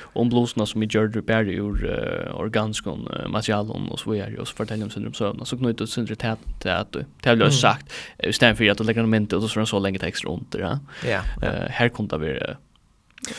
om 0.00 0.28
blåsna 0.28 0.66
som 0.66 0.82
i 0.82 0.86
George 0.90 1.22
Barry 1.22 1.54
ur 1.54 2.32
organskon 2.34 3.08
material 3.28 3.70
om 3.70 3.92
och 3.92 4.00
så 4.00 4.10
vidare 4.10 4.36
och 4.38 4.48
så 4.48 4.54
fortälja 4.54 4.84
om 4.84 4.90
syndrom 4.90 5.14
sövna 5.14 5.44
så 5.44 5.56
knyter 5.56 5.84
ut 5.84 5.90
syndrom 5.90 6.16
till 6.60 6.70
att 6.70 6.96
det 7.22 7.28
har 7.28 7.50
sagt 7.50 7.92
istället 8.18 8.58
för 8.58 8.70
att 8.70 8.86
lägga 8.86 9.02
en 9.02 9.14
inte 9.14 9.36
och 9.36 9.50
så 9.50 9.66
så 9.66 9.78
länge 9.78 9.98
text 9.98 10.24
runt 10.24 10.52
det. 10.52 10.78
Ja. 11.06 11.20
Här 11.68 11.88
kommer 11.88 12.18
det 12.18 12.56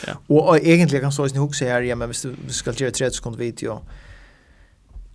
Ja. 0.06 0.12
Och, 0.26 0.48
och 0.48 0.58
egentligen 0.58 1.02
kan 1.02 1.12
så 1.12 1.24
att 1.24 1.34
ni 1.34 1.38
också 1.38 1.64
här, 1.64 1.82
ja, 1.82 1.96
men 1.96 2.08
hvis 2.08 2.22
du, 2.22 2.52
ska 2.52 2.72
göra 2.72 2.90
30 2.90 3.16
sekund 3.16 3.36
video, 3.36 3.82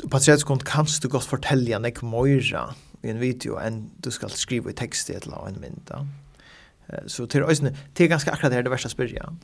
på 0.10 0.20
30 0.20 0.40
sekund 0.40 0.64
kan 0.64 0.88
du 1.02 1.08
gott 1.08 1.26
fortälja 1.26 1.80
nek 1.80 2.02
moira 2.02 2.76
i 3.02 3.10
en 3.10 3.20
video 3.20 3.58
än 3.58 3.90
du 3.98 4.12
ska 4.12 4.30
skriva 4.30 4.70
i 4.70 4.74
text 4.74 5.10
i 5.10 5.14
ett 5.14 5.26
eller 5.26 5.48
en 5.48 5.62
mynd. 5.62 5.92
Eh 5.92 6.98
Så 7.06 7.28
till 7.28 7.44
ösnen, 7.44 7.78
det 7.94 8.04
är 8.04 8.08
ganska 8.08 8.32
akkurat 8.32 8.52
det 8.52 8.56
här 8.56 8.64
det 8.64 8.70
värsta 8.70 8.90
spyrja. 8.90 9.36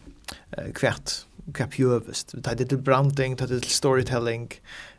Kvärt, 0.74 1.12
kvärt 1.54 1.72
pjövest. 1.72 2.32
Det 2.34 2.52
är 2.52 2.66
till 2.66 2.78
branding, 2.78 3.36
det 3.36 3.44
är 3.44 3.48
till 3.48 3.64
storytelling, 3.64 4.54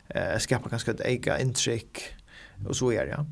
eh, 0.07 0.37
skapa 0.39 0.69
ganska 0.69 0.91
ett 0.91 1.01
ega 1.01 1.39
intryck 1.39 2.15
och 2.67 2.75
så 2.75 2.91
är 2.91 3.05
det. 3.05 3.11
Ja. 3.11 3.25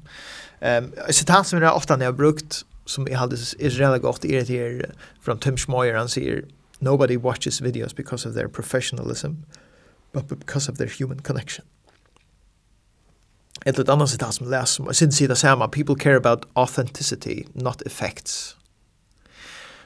Ehm 0.59 0.93
så 1.09 1.25
tant 1.25 1.47
som 1.47 1.61
jag 1.61 1.75
ofta 1.75 1.97
när 1.97 2.05
jag 2.05 2.15
brukt 2.15 2.65
som 2.85 3.07
jag 3.07 3.19
hade 3.19 3.35
är 3.35 3.69
relativt 3.69 4.01
gott 4.01 4.25
i 4.25 4.31
det 4.31 4.49
här 4.49 4.91
från 5.21 5.39
Tim 5.39 5.57
Schmoyer 5.57 5.93
han 5.93 6.09
säger 6.09 6.45
nobody 6.81 7.17
watches 7.17 7.59
videos 7.61 7.95
because 7.95 8.25
of 8.25 8.33
their 8.33 8.49
professionalism 8.49 9.45
but 10.11 10.27
because 10.27 10.67
of 10.69 10.77
their 10.77 10.87
human 10.87 11.19
connection. 11.19 11.65
Er 13.65 13.71
Sida 13.71 15.31
er 15.31 15.35
samma 15.35 15.71
people 15.71 15.95
care 15.95 16.15
about 16.15 16.45
authenticity 16.55 17.47
not 17.55 17.81
effects 17.83 18.55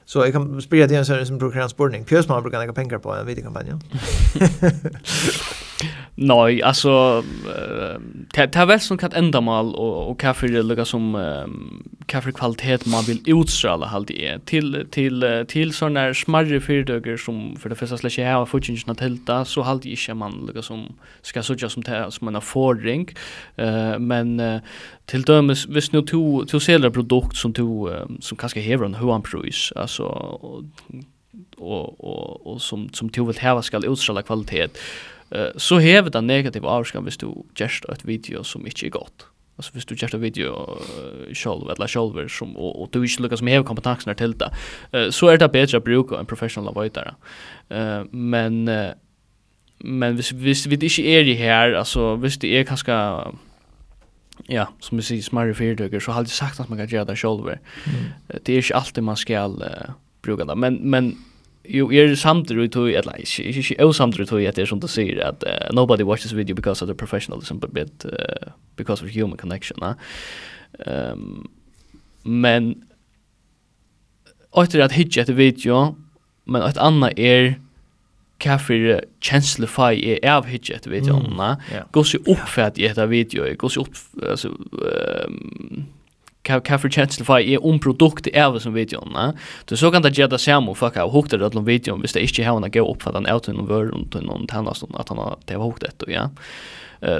Så 0.07 0.19
jag 0.19 0.33
kan 0.33 0.61
spela 0.61 0.87
det 0.87 0.95
en 0.95 1.05
sån 1.05 1.25
som 1.25 1.37
brukar 1.37 1.59
en 1.59 1.69
spårning. 1.69 2.05
Pjösman 2.05 2.41
brukar 2.43 2.59
lägga 2.59 2.73
pengar 2.73 2.97
på 2.97 3.13
en 3.13 3.25
videokampanj. 3.25 3.71
Nej, 6.19 6.63
alltså 6.63 7.23
det 8.33 8.55
är 8.55 8.65
väl 8.65 8.79
som 8.79 8.97
kan 8.97 9.11
ändamål 9.13 9.75
och 9.75 10.09
och 10.11 10.19
kaffe 10.19 10.47
det 10.47 10.63
lukar 10.63 10.83
som 10.83 11.15
kaffe 12.05 12.31
kvalitet 12.31 12.77
man 12.85 13.03
vill 13.03 13.21
utstråla 13.25 13.85
halt 13.85 14.11
är 14.11 14.39
till 14.45 14.87
till 14.91 15.45
till 15.47 15.73
såna 15.73 15.99
här 15.99 16.13
smarre 16.13 16.59
fyrdöger 16.61 17.17
som 17.17 17.55
för 17.59 17.69
det 17.69 17.75
första 17.75 17.97
släcker 17.97 18.25
här 18.25 18.37
och 18.37 18.49
fortsätter 18.49 18.91
att 18.91 18.97
tälta 18.97 19.45
så 19.45 19.61
halt 19.61 19.85
är 19.85 19.89
inte 19.89 20.13
man 20.13 20.45
lukar 20.47 20.61
som 20.61 20.95
ska 21.21 21.43
söka 21.43 21.69
som 21.69 21.83
som 22.09 22.27
en 22.27 22.41
fordring 22.41 23.09
eh 23.55 23.99
men 23.99 24.41
till 25.05 25.21
dömes 25.21 25.67
visst 25.67 25.93
nu 25.93 26.01
to 26.01 26.45
to 26.45 26.59
sälja 26.59 26.91
produkt 26.91 27.35
som 27.35 27.53
to 27.53 27.89
som 28.19 28.37
kanske 28.37 28.77
har 28.77 28.85
en 28.85 28.93
hög 28.93 29.23
pris 29.23 29.73
alltså 29.75 29.96
så 29.97 30.05
och 31.57 31.99
och 32.01 32.47
och, 32.47 32.61
som 32.61 32.89
som 32.93 33.09
to 33.09 33.25
vill 33.25 33.39
ha 33.39 33.61
ska 33.61 33.77
utstråla 33.77 34.21
kvalitet. 34.21 34.67
Eh 35.31 35.57
så 35.57 35.79
häver 35.79 36.09
det 36.09 36.21
negativ 36.21 36.65
avskan 36.65 37.03
hvis 37.03 37.17
du 37.17 37.27
just 37.55 37.85
ett 37.85 38.05
video 38.05 38.43
som 38.43 38.65
inte 38.65 38.85
er 38.85 38.89
gott. 38.89 39.27
Alltså 39.57 39.71
hvis 39.73 39.85
du 39.85 39.95
gör 39.95 40.15
en 40.15 40.21
video 40.21 40.53
uh, 40.53 41.33
själv 41.33 41.69
eller 41.69 41.87
själv 41.87 42.27
som 42.27 42.57
och, 42.57 42.81
och 42.81 42.89
du 42.93 43.03
inte 43.03 43.23
lyckas 43.23 43.41
med 43.41 43.65
kompetensen 43.65 44.15
till 44.15 44.37
det. 44.37 44.51
Uh, 44.93 45.09
så 45.09 45.27
är 45.27 45.37
det 45.37 45.49
bättre 45.49 45.77
att 45.77 45.83
bruka 45.83 46.19
en 46.19 46.25
professional 46.25 46.77
avvitare. 46.77 47.15
Eh 47.69 48.03
men 48.11 48.69
men 49.79 50.15
hvis 50.15 50.31
hvis 50.31 50.67
vi 50.67 50.73
inte 50.73 51.01
är 51.01 51.27
i 51.27 51.33
här 51.33 51.73
alltså 51.73 52.15
hvis 52.15 52.37
det 52.37 52.47
är 52.47 52.63
kanske 52.63 52.93
ja, 54.49 54.65
som 54.79 54.97
vi 54.97 55.03
sier, 55.03 55.23
smarre 55.23 55.53
fyrdøkker, 55.53 55.99
så 55.99 56.11
har 56.11 56.25
jeg 56.25 56.29
sagt 56.35 56.59
att 56.59 56.69
man 56.69 56.77
kan 56.77 56.87
gjøre 56.87 57.05
det 57.05 57.17
selv. 57.17 57.47
Mm. 57.85 58.39
Det 58.45 58.53
är 58.53 58.57
ikke 58.57 58.75
alltid 58.75 59.03
man 59.03 59.17
skal 59.17 59.51
uh, 59.61 59.93
bruke 60.21 60.45
det. 60.45 60.57
Men, 60.57 60.79
men 60.89 61.17
jo, 61.65 61.91
er 61.91 62.11
är 62.11 62.15
samtidigt 62.15 62.71
tog, 62.71 62.89
eller 62.89 63.15
inte, 63.15 63.43
er 63.43 63.85
inte 63.85 63.93
samtidigt 63.93 64.29
tog 64.29 64.43
at 64.43 64.55
det 64.55 64.61
er 64.61 64.65
som 64.65 64.79
du 64.79 64.87
sier, 64.87 65.27
at 65.27 65.43
uh, 65.47 65.75
nobody 65.75 66.03
watches 66.03 66.35
video 66.35 66.55
because 66.55 66.81
of 66.81 66.87
the 66.87 66.95
professionalism 66.95 67.57
but, 67.59 67.73
bit 67.73 68.05
uh, 68.05 68.51
because 68.75 69.03
of 69.03 69.09
human 69.09 69.37
connection. 69.37 69.83
Uh. 69.83 69.93
Um, 70.87 71.49
men 72.23 72.83
åter 74.51 74.81
att 74.81 74.91
hitje 74.91 75.21
ett 75.21 75.29
video 75.29 75.95
men 76.45 76.61
ett 76.61 76.77
annat 76.77 77.19
är 77.19 77.59
kafir 78.39 79.01
känslefaj 79.21 79.95
är 80.05 80.19
er 80.23 80.31
avhitch 80.31 80.69
ett 80.69 80.87
vet 80.87 81.07
jag 81.07 81.37
na? 81.37 81.55
går 81.91 82.03
så 82.03 82.17
uppfärd 82.17 82.77
i 82.77 82.85
ett 82.85 82.97
video 82.97 83.55
går 83.55 83.69
så 83.69 83.81
upp 83.81 83.95
altså 84.29 84.47
ehm 84.47 85.85
kafir 86.43 86.89
känslefaj 86.89 87.53
är 87.53 87.65
om 87.65 87.79
produkt 87.79 88.27
är 88.27 88.59
som 88.59 88.73
vet 88.73 88.91
jag 88.91 89.07
na? 89.13 89.33
Du 89.65 89.77
så 89.77 89.91
kan 89.91 90.01
det 90.01 90.17
ge 90.17 90.27
det 90.27 90.39
samma 90.39 90.75
fuck 90.75 90.97
out 90.97 91.13
hukter 91.13 91.37
det 91.37 91.55
om 91.55 91.65
video 91.65 91.93
om 91.93 92.01
visst 92.01 92.13
det 92.13 92.21
inte 92.21 92.43
har 92.43 92.59
någon 92.59 93.31
out 93.31 93.49
åt 93.49 93.55
någon 93.55 93.67
vör 93.67 93.91
och 93.91 94.23
någon 94.23 94.47
tannast 94.47 94.83
att 94.93 95.09
han 95.09 95.17
har 95.17 95.37
det 95.45 95.57
var 95.57 95.65
hukt 95.65 95.83
ett 95.83 96.03
ja 96.07 96.29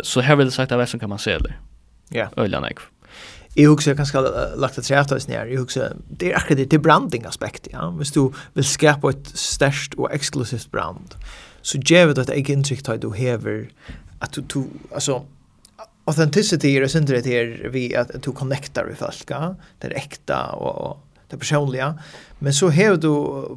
så 0.03 0.21
här 0.21 0.35
vill 0.35 0.51
sagt 0.51 0.71
av 0.71 0.77
vad 0.77 0.89
som 0.89 0.99
kan 0.99 1.09
man 1.09 1.19
se 1.19 1.37
det 1.37 1.53
ja. 2.09 2.27
Öliga 2.35 2.59
nekv 2.59 2.81
jag 3.63 3.73
också 3.73 3.95
kanske 3.95 4.21
lagt 4.55 4.77
att 4.77 4.85
säga 4.85 4.99
att 4.99 5.27
ner. 5.27 5.45
Jag 5.45 5.63
också 5.63 5.93
det 6.09 6.31
är 6.31 6.37
akkurat 6.37 6.69
det 6.69 6.79
branding 6.79 7.25
aspekt 7.25 7.67
ja 7.71 7.89
hvis 7.89 8.11
du 8.11 8.31
vill 8.53 8.65
skapa 8.65 9.09
ett 9.09 9.27
störst 9.33 9.93
och 9.93 10.13
exklusivt 10.13 10.71
brand 10.71 11.15
så 11.61 11.77
ger 11.77 12.07
det 12.07 12.21
att 12.21 12.27
jag 12.27 12.49
intryck 12.49 12.89
att 12.89 13.01
du 13.01 13.13
häver 13.13 13.69
att 14.19 14.31
du, 14.31 14.41
du 14.41 14.63
alltså 14.93 15.25
authenticity 16.05 16.75
är 16.75 16.81
det 16.81 16.95
inte 16.95 17.13
det 17.13 17.25
här 17.25 17.69
vi 17.69 17.95
att 17.95 18.23
du 18.23 18.31
connectar 18.31 18.85
med 18.85 18.97
folk 18.97 19.23
ja 19.27 19.55
det 19.79 19.87
är 19.87 19.91
äkta 19.91 20.45
och, 20.45 20.91
och 20.91 21.06
det 21.27 21.37
personliga. 21.37 21.99
Men 22.39 22.53
så 22.53 22.69
har 22.69 22.97
du 22.97 23.09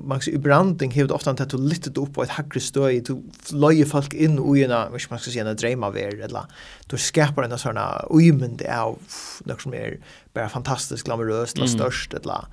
man 0.04 0.20
i 0.26 0.38
branding 0.38 0.92
har 0.92 1.08
du 1.08 1.14
ofta 1.14 1.30
att 1.30 1.50
du 1.50 1.58
litet 1.58 1.98
upp 1.98 2.14
på 2.14 2.22
ett 2.22 2.28
hackre 2.28 2.60
stöj 2.60 3.00
du 3.00 3.22
lojer 3.52 3.84
folk 3.84 4.14
in 4.14 4.38
och 4.38 4.58
en, 4.58 4.70
vad 4.70 5.00
man 5.10 5.18
ska 5.18 5.30
säga 5.30 5.48
en 5.48 5.56
dröm 5.56 5.82
av 5.82 5.98
er, 5.98 6.20
eller 6.20 6.42
du 6.86 6.96
skapar 6.96 7.42
en 7.42 7.58
såna 7.58 8.04
ojmende 8.08 8.80
av 8.80 8.98
något 9.44 9.62
som 9.62 9.74
är 9.74 9.98
bara 10.34 10.48
fantastiskt 10.48 11.04
glamoröst 11.04 11.56
eller 11.56 11.66
störst 11.66 12.14
eller 12.14 12.44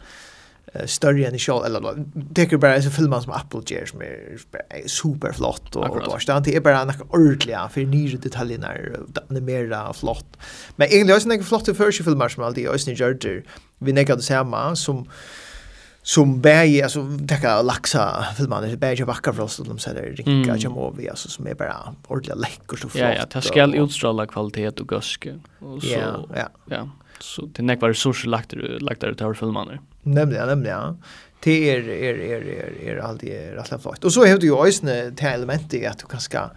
större 0.86 1.28
än 1.28 1.36
i 1.36 1.39
själv 1.39 1.65
eller 1.65 2.05
det 2.13 2.53
är 2.53 2.57
bara 2.57 2.82
så 2.82 2.89
filmer 2.89 3.20
som 3.20 3.34
Apple 3.34 3.61
gör 3.65 3.86
som 3.86 4.01
är 4.01 4.88
superflott 4.88 5.76
och 5.76 5.89
och 5.89 6.01
då 6.05 6.39
det 6.39 6.55
är 6.55 6.61
bara 6.61 6.84
några 6.84 7.05
ordliga 7.09 7.70
för 7.70 7.82
nya 7.82 8.18
detaljer 8.18 8.57
när 8.57 8.99
det 9.30 9.38
är 9.38 9.41
mer 9.41 9.93
flott. 9.93 10.38
Men 10.76 10.88
egentligen 10.88 11.22
är 11.22 11.30
det 11.30 11.36
en 11.36 11.43
flotta 11.43 11.74
första 11.74 12.03
filmer 12.03 12.30
som 12.30 12.43
alltid 12.43 12.68
är 12.68 12.78
snygga 12.78 13.07
där. 13.07 13.43
Vi 13.80 13.93
näka 13.93 14.15
det 14.15 14.22
samma 14.22 14.76
som 14.76 15.09
som 16.07 16.41
bäge 16.41 16.84
alltså 16.84 17.05
täcka 17.28 17.61
laxa 17.61 18.26
filmer 18.38 18.61
det 18.61 18.78
bäge 18.78 19.05
backar 19.05 19.34
för 19.34 19.43
oss 19.43 19.57
de 19.57 19.80
säger 19.80 20.28
mm. 20.28 20.57
jamovi 20.57 21.09
alltså 21.09 21.30
som 21.30 21.47
är 21.47 21.55
bara 21.55 21.95
ordliga 22.07 22.36
läckor 22.36 22.78
så 22.78 22.89
flott. 22.89 23.01
Ja, 23.01 23.13
ja, 23.13 23.26
det 23.34 23.41
ska 23.41 23.76
utstråla 23.76 24.26
kvalitet 24.26 24.68
och 24.68 24.88
guske 24.88 25.39
och 25.59 25.84
så. 25.84 25.89
Ja, 25.89 26.26
ja. 26.36 26.49
Ja. 26.65 26.89
Så 27.20 27.45
det 27.45 27.63
näkvar 27.63 27.89
resurser 27.89 28.30
lagt 28.30 28.53
lagt 28.80 29.01
där 29.01 29.13
till 29.13 29.34
filmarna. 29.39 29.80
Nämligen, 30.07 30.47
nämligen. 30.47 31.03
Det 31.43 31.71
är 31.71 31.89
är 31.89 32.13
är 32.13 32.41
är 32.41 32.89
är 32.89 32.97
alltid 32.97 33.29
det 33.29 33.55
rätt 33.55 33.81
fast. 33.83 34.03
Och 34.03 34.13
så 34.13 34.25
har 34.25 34.37
du 34.37 34.47
ju 34.47 34.67
ösne 34.67 35.09
det 35.09 35.27
element 35.27 35.73
i 35.73 35.85
att 35.85 35.99
du 35.99 36.05
kan 36.05 36.19
ska 36.19 36.49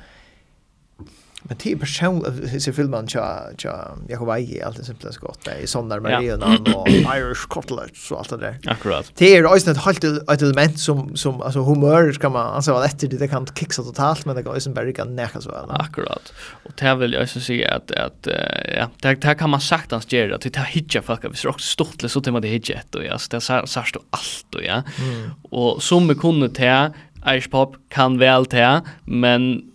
Men 1.51 1.59
det 1.63 1.73
är 1.73 1.77
personligt, 1.77 2.63
så 2.63 2.73
filmen 2.73 3.09
tja, 3.09 3.43
tja, 3.59 3.89
Jakob 4.09 4.29
Eije, 4.29 4.67
allt 4.67 4.77
det 4.77 4.85
simpelt 4.85 5.15
så 5.15 5.21
gott. 5.21 5.39
Det 5.45 5.51
är 5.51 5.67
Sondar 5.67 6.01
Marionan 6.01 6.67
och 6.75 6.89
Irish 7.19 7.49
Cutlets 7.51 8.11
och 8.11 8.19
allt 8.19 8.31
det 8.31 8.37
där. 8.37 8.59
Akkurat. 8.67 9.13
Det 9.15 9.37
är 9.37 9.43
ju 9.43 9.71
ett 9.71 9.85
helt 9.85 10.05
ett 10.05 10.43
element 10.43 10.79
som, 10.79 11.17
som 11.17 11.43
alltså 11.43 11.61
humör 11.61 12.13
ska 12.13 12.29
man 12.29 12.47
anse 12.47 12.73
vara 12.73 12.85
efter 12.85 13.09
det, 13.09 13.17
det 13.17 13.29
kan 13.29 13.47
kicksa 13.47 13.83
totalt, 13.83 14.25
men 14.25 14.37
det 14.37 14.43
går 14.43 14.59
ju 14.59 14.73
bara 14.73 14.93
kan 14.93 15.17
näka 15.17 15.41
så. 15.41 15.51
väl. 15.51 15.65
Akkurat. 15.69 16.33
Och 16.65 16.73
det 16.75 16.95
vill 16.95 17.13
jag 17.13 17.23
också 17.23 17.41
säga 17.41 17.75
att, 17.75 17.91
att 17.91 18.29
ja, 18.77 18.91
det, 19.03 19.15
det 19.15 19.35
kan 19.35 19.51
man 19.51 19.61
sagt 19.61 19.91
hans 19.91 20.13
göra, 20.13 20.35
att 20.35 20.41
det 20.41 20.57
här 20.57 20.65
hittar 20.65 21.01
folk, 21.01 21.25
vi 21.25 21.37
ser 21.37 21.49
också 21.49 21.85
så 22.09 22.21
till 22.21 22.33
man 22.33 22.43
det 22.43 22.49
hittar 22.49 22.75
ett 22.75 22.95
och 22.95 23.05
ja, 23.05 23.19
så 23.19 23.37
det 23.37 23.41
särst 23.67 23.97
och 23.97 24.05
allt 24.11 24.55
och 24.55 24.63
ja. 24.63 24.83
Mm. 25.03 25.31
Och 25.43 25.83
som 25.83 26.09
vi 26.09 26.15
kunde 26.15 26.49
ta, 26.49 26.91
Irish 27.27 27.51
Pop 27.51 27.77
kan 27.89 28.19
väl 28.19 28.47
ta, 28.47 28.81
men 29.05 29.70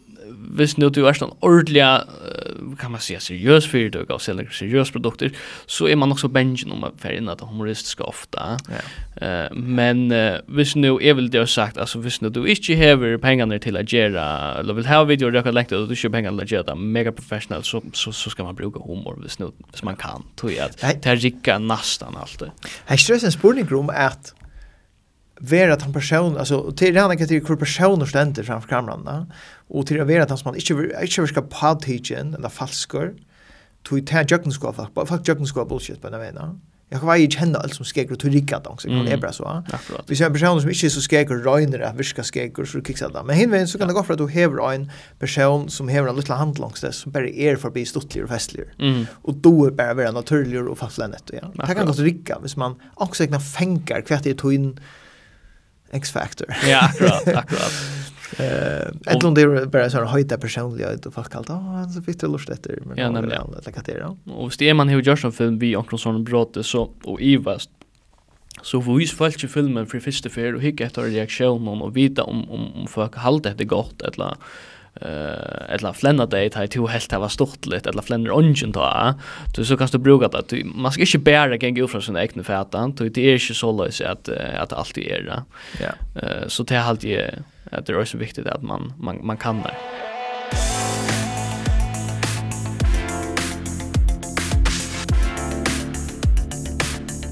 hvis 0.47 0.77
nu 0.77 0.89
du 0.89 1.07
är 1.07 1.13
sån 1.13 1.31
uh, 1.43 2.75
kan 2.77 2.91
man 2.91 2.99
säga 2.99 3.19
seriös 3.19 3.67
för 3.67 3.97
av 3.97 4.05
går 4.05 4.17
seriøs 4.17 4.55
seriösa 4.55 4.91
produkter 4.91 5.31
så 5.65 5.87
är 5.87 5.95
man 5.95 6.11
också 6.11 6.27
bengen 6.27 6.71
om 6.71 6.83
att 6.83 6.93
färgen 7.01 7.29
att 7.29 7.41
humoristiske 7.41 8.03
ofta. 8.03 8.57
Ja. 8.69 8.75
Eh 9.27 9.53
men 9.53 10.11
hvis 10.47 10.75
nu 10.75 10.97
är 11.01 11.13
väl 11.13 11.29
det 11.29 11.37
har 11.37 11.45
sagt 11.45 11.77
alltså 11.77 11.99
hvis 11.99 12.21
nu 12.21 12.29
du 12.29 12.45
ikke 12.47 12.75
hever 12.75 13.17
pengarna 13.17 13.59
till 13.59 13.77
att 13.77 13.93
göra 13.93 14.55
eller 14.59 14.73
vill 14.73 14.85
ha 14.85 15.03
video 15.03 15.31
där 15.31 15.41
kan 15.41 15.79
og 15.79 15.89
du 15.89 15.95
kör 15.95 16.09
pengarna 16.09 16.43
att 16.43 16.67
det 16.67 16.75
mega 16.75 17.11
professional 17.11 17.63
så 17.63 17.81
så 17.93 18.11
så 18.11 18.29
ska 18.29 18.43
man 18.43 18.55
bruka 18.55 18.79
humor 18.79 19.15
hvis 19.21 19.39
nu 19.39 19.51
hvis 19.71 19.83
man 19.83 19.95
kan 19.95 20.23
tror 20.35 20.51
jag 20.51 20.65
att 20.65 21.03
det 21.03 21.09
är 21.09 21.15
rika 21.15 21.59
nästan 21.59 22.15
allt. 22.17 22.43
Jag 22.87 22.99
stressar 22.99 23.75
om 23.75 23.89
at 23.89 24.33
vera 25.39 25.73
att 25.73 25.81
han 25.81 25.93
person 25.93 26.37
alltså 26.37 26.71
till 26.71 26.93
rena 26.93 27.15
kategorier 27.15 27.47
hur 27.47 27.55
personer 27.55 28.05
ständer 28.05 28.43
framför 28.43 28.69
kameran 28.69 29.31
och 29.67 29.87
till 29.87 30.01
att 30.01 30.07
vera 30.07 30.23
att 30.23 30.29
han 30.29 30.37
som 30.37 30.49
man 30.49 30.55
inte 30.55 30.73
inte 30.73 31.27
ska 31.27 31.41
på 31.41 31.79
teachen 31.79 32.33
eller 32.33 32.49
falskor 32.49 33.13
till 33.89 34.05
ta 34.05 34.21
jocken 34.21 34.51
ska 34.51 34.73
fuck 34.73 34.93
but 34.93 35.07
fuck 35.07 35.69
bullshit 35.69 36.01
på 36.01 36.09
den 36.09 36.19
vägen 36.19 36.61
Jag 36.89 37.01
kan 37.01 37.21
ju 37.21 37.29
känna 37.29 37.59
allt 37.59 37.73
som 37.73 37.85
skägger 37.85 38.15
till 38.15 38.31
rikka 38.31 38.59
då 38.59 38.75
så 38.77 38.87
kan 38.87 39.05
det 39.05 39.17
bra 39.17 39.31
så. 39.31 39.63
Vi 40.07 40.15
ser 40.15 40.25
en 40.25 40.33
person 40.33 40.61
som 40.61 40.69
inte 40.69 40.85
är 40.85 40.89
så 40.89 41.01
skägger 41.01 41.35
röjner 41.35 41.79
att 41.79 41.95
viska 41.95 42.23
skägger 42.23 42.65
så 42.65 42.81
kicks 42.81 42.99
det. 42.99 43.23
Men 43.25 43.35
hinvägen 43.35 43.67
så 43.67 43.77
kan 43.77 43.87
det 43.87 43.93
gå 43.93 44.03
för 44.03 44.13
att 44.13 44.19
du 44.19 44.27
häver 44.27 44.73
en 44.73 44.91
person 45.19 45.69
som 45.69 45.87
häver 45.87 46.09
en 46.09 46.15
liten 46.15 46.37
hand 46.37 46.59
långs 46.59 46.81
det 46.81 46.91
som 46.91 47.11
bara 47.11 47.27
är 47.27 47.55
förbi 47.55 47.85
stuttligare 47.85 48.23
och 48.23 48.29
festligare. 48.29 48.69
Mm. 48.79 49.05
Och 49.21 49.33
då 49.33 49.65
är 49.65 49.71
bara 49.71 49.93
vara 49.93 50.11
naturligare 50.11 50.65
och 50.65 50.77
fastlandet. 50.77 51.31
Ja. 51.33 51.51
Det 51.67 51.75
kan 51.75 51.85
gå 51.85 51.93
till 51.93 52.03
rikka 52.03 52.39
hvis 52.41 52.57
man 52.57 52.75
också 52.93 53.23
egna 53.23 53.39
fänkar 53.39 54.01
kvätt 54.01 54.25
i 54.25 54.33
tog 54.33 54.53
in 54.53 54.79
X-Factor. 55.95 56.47
Ja, 56.67 56.79
akkurat, 56.79 57.27
akkurat. 57.27 57.71
Eh, 58.37 59.13
ett 59.13 59.23
land 59.23 59.35
det 59.35 59.41
är 59.41 59.65
bara 59.65 59.89
så 59.89 60.03
höjda 60.05 60.37
personlighet 60.37 61.05
och 61.05 61.13
folk 61.13 61.35
allt. 61.35 61.49
Ja, 61.49 61.89
så 61.95 62.01
fick 62.01 62.19
det 62.19 62.27
lust 62.27 62.49
efter 62.49 62.79
men 62.85 62.97
ja, 62.97 63.11
nämligen 63.11 63.41
att 63.41 63.65
lägga 63.65 63.81
till 63.81 63.99
då. 63.99 64.33
Och 64.33 64.53
det 64.59 64.69
är 64.69 64.73
man 64.73 64.89
hur 64.89 65.01
görs 65.01 65.25
en 65.25 65.31
film 65.31 65.59
vi 65.59 65.75
omkring 65.75 65.99
sån 65.99 66.23
brott 66.23 66.57
så 66.61 66.91
och 67.03 67.21
ivast 67.21 67.69
så 68.61 68.81
får 68.81 68.95
vi 68.95 69.07
folk 69.07 69.43
ju 69.43 69.47
filmen 69.47 69.85
för 69.85 69.99
första 69.99 70.29
för 70.29 70.55
och 70.55 70.61
hicka 70.61 70.85
efter 70.85 71.01
reaktionen 71.01 71.81
och 71.81 71.97
vita 71.97 72.23
om 72.23 72.49
om 72.49 72.73
om 72.73 72.87
folk 72.87 73.15
håller 73.15 73.53
det 73.55 73.65
gott 73.65 74.01
eller 74.01 74.35
eh 75.01 75.73
eller 75.73 75.93
flenna 75.93 76.25
dig 76.25 76.49
tar 76.49 76.67
till 76.67 76.87
helt 76.87 77.11
ha 77.11 77.29
stortligt 77.29 77.87
eller 77.87 78.01
flenner 78.01 78.29
ungen 78.29 78.73
ta 78.73 79.13
du 79.55 79.65
så 79.65 79.77
kan 79.77 79.87
du 79.91 79.97
bruka 79.97 80.27
det 80.27 80.49
du 80.49 80.63
man 80.65 80.91
ska 80.91 81.01
inte 81.01 81.17
bära 81.17 81.57
kan 81.57 81.75
gå 81.75 81.87
från 81.87 82.01
sin 82.01 82.17
egna 82.17 82.43
fätan 82.43 82.95
du 82.95 83.09
det 83.09 83.21
är 83.21 83.33
inte 83.33 83.53
så 83.53 83.71
lös 83.71 84.01
att 84.01 84.29
att 84.29 84.73
allt 84.73 84.97
är 84.97 85.21
det 85.21 85.43
ja 85.79 86.21
eh 86.21 86.47
så 86.47 86.63
det 86.63 86.75
är 86.75 86.79
halt 86.79 87.05
att 87.71 87.85
det 87.85 87.93
är 87.93 88.05
så 88.05 88.17
viktigt 88.17 88.47
att 88.47 88.61
man 88.61 88.93
man 88.97 89.19
man 89.25 89.37
kan 89.37 89.61
det 89.61 89.75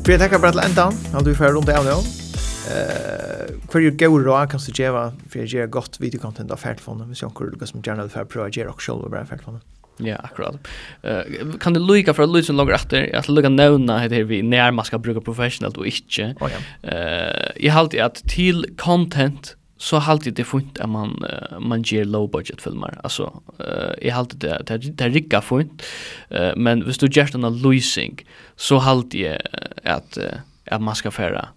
Vi 0.06 0.18
tackar 0.18 0.40
bara 0.40 0.52
till 0.52 0.60
ändan. 0.60 0.94
Har 1.14 1.22
du 1.22 1.36
för 1.36 1.52
runt 1.52 1.70
av 1.70 1.86
nu? 1.86 1.92
Eh 1.92 3.43
för 3.74 3.82
er 3.82 3.96
gøy 3.98 4.22
råd 4.22 4.52
kan 4.52 4.62
du 4.62 4.72
gjøre 4.78 5.06
for 5.28 5.42
å 5.42 5.50
gjøre 5.50 5.72
godt 5.74 6.00
videokontent 6.02 6.52
av 6.54 6.62
ferdfondet, 6.62 7.10
hvis 7.10 7.24
jeg 7.24 7.32
har 7.34 7.54
noe 7.54 7.70
som 7.70 7.82
gjerne 7.82 8.06
vil 8.06 8.14
for 8.14 8.22
ge 8.22 8.34
prøve 8.36 8.50
å 8.52 8.54
gjøre 8.58 8.74
også 8.76 8.92
selv 8.92 9.08
og 9.08 9.16
bare 9.16 9.30
ferdfondet. 9.30 9.66
Ja, 10.02 10.18
akkurat. 10.26 10.58
Uh, 11.06 11.58
kan 11.62 11.76
du 11.76 11.80
lukka 11.82 12.16
fra 12.18 12.26
lyd 12.26 12.48
som 12.48 12.58
langer 12.58 12.74
etter, 12.80 13.10
at 13.14 13.30
lukka 13.30 13.52
nevna 13.54 14.00
heter 14.02 14.24
vi 14.30 14.42
när 14.42 14.72
man 14.72 14.86
ska 14.86 14.98
bruka 14.98 15.22
professionellt 15.22 15.78
och 15.78 15.86
inte. 15.86 16.36
Oh, 16.42 16.50
ja. 16.50 16.90
uh, 16.90 17.52
jag 17.56 17.74
halte 17.74 18.06
att 18.06 18.16
till 18.30 18.66
content 18.78 19.56
så 19.78 19.98
halte 19.98 20.32
det 20.32 20.44
fint 20.44 20.80
att 20.80 20.90
man 20.90 21.26
uh, 21.26 21.60
man 21.60 21.84
ger 21.84 22.06
low 22.06 22.30
budget 22.32 22.62
filmer. 22.62 23.00
Alltså 23.04 23.42
uh, 23.60 23.94
jag 24.02 24.16
halte 24.16 24.38
det 24.38 24.64
det, 24.68 24.78
det 24.78 25.10
rikka 25.10 25.42
fint. 25.42 25.84
Uh, 26.32 26.56
men 26.56 26.82
hvis 26.82 26.98
du 26.98 27.08
gör 27.08 27.36
en 27.36 27.62
losing 27.62 28.26
så 28.56 28.78
halte 28.78 29.18
jag 29.18 29.42
att 29.84 30.18
uh, 30.18 30.24
att 30.66 30.82
man 30.82 30.96
ska 30.96 31.12
färra 31.12 31.48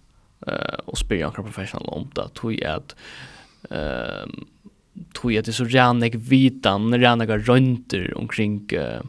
eh 0.47 0.79
och 0.85 0.99
spela 0.99 1.27
en 1.27 1.33
professional 1.33 1.89
om 1.89 2.11
det. 2.15 2.29
Tror 2.29 2.53
jag 2.53 2.75
att 2.75 2.97
ehm 3.71 4.47
tror 5.21 5.33
jag 5.33 5.45
det 5.45 5.53
så 5.53 5.65
gärna 5.65 6.07
jag 6.07 6.19
vitan 6.19 7.01
gärna 7.01 7.25
jag 7.25 7.49
rönter 7.49 8.19
omkring 8.19 8.69
eh 8.73 9.01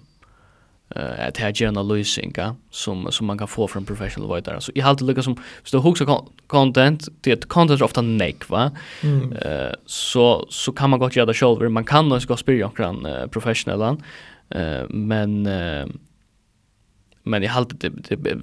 uh, 0.96 1.28
att 1.28 1.38
här 1.38 1.62
gärna 1.62 1.84
lösinga 1.84 2.56
som 2.72 3.12
som 3.12 3.28
man 3.28 3.38
kan 3.38 3.48
få 3.48 3.68
från 3.68 3.86
professional 3.86 4.30
vad 4.30 4.64
så 4.64 4.72
i 4.76 4.80
halt 4.80 5.02
lucka 5.02 5.22
som 5.22 5.36
så 5.64 5.80
hooks 5.80 6.02
content 6.48 7.08
det 7.22 7.48
content 7.48 7.82
ofta 7.82 8.02
neck 8.02 8.50
va? 8.50 8.72
Eh 9.42 9.74
så 9.86 10.46
så 10.50 10.72
kan 10.72 10.90
man 10.90 11.00
gott 11.00 11.16
göra 11.16 11.26
det 11.26 11.34
själv. 11.34 11.72
Man 11.72 11.86
kan 11.86 12.10
nog 12.10 12.22
ska 12.22 12.38
spela 12.38 12.66
omkring 12.66 13.30
professionellan 13.32 14.04
eh 14.50 14.84
men 14.90 15.48
uh, 15.48 15.88
men 17.28 17.44
jag 17.44 17.52
halt 17.52 17.84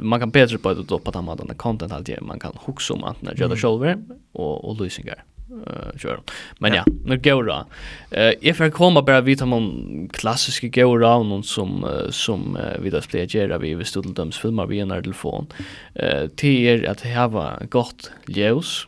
man 0.01 0.21
kan 0.21 0.31
bättre 0.31 0.59
på 0.59 0.75
det 0.75 0.83
då 0.83 0.99
på 0.99 1.11
att 1.11 1.25
man 1.25 1.55
content 1.57 1.93
alltid 1.93 2.23
man 2.23 2.39
kan 2.39 2.53
huxa 2.67 2.95
om 2.95 3.05
att 3.05 3.23
när 3.23 3.35
jag 3.37 3.59
shoulder 3.59 3.99
och 4.33 4.65
och 4.65 4.81
lösningar 4.81 5.25
eh 5.67 5.99
kör. 5.99 6.21
Men 6.59 6.75
ja, 6.75 6.85
nu 7.05 7.19
går 7.19 7.45
det. 7.45 7.65
Eh 8.11 8.35
if 8.41 8.61
jag 8.61 8.73
kommer 8.73 9.03
bara 9.03 9.21
vita 9.21 9.45
om 9.45 10.09
klassiska 10.13 10.69
go 10.69 10.97
around 10.97 11.33
och 11.33 11.45
som 11.45 11.87
som 12.11 12.59
vi 12.81 12.91
då 12.91 13.01
spelar 13.01 13.59
vi 13.59 13.75
vi 13.75 13.85
studerar 13.85 14.31
filmar 14.31 14.67
vi 14.67 14.81
en 14.81 14.89
telefon. 14.89 15.47
Eh 15.95 16.29
till 16.37 16.67
er 16.67 16.89
att 16.89 17.01
ha 17.01 17.59
gott 17.71 18.11
ljus 18.29 18.87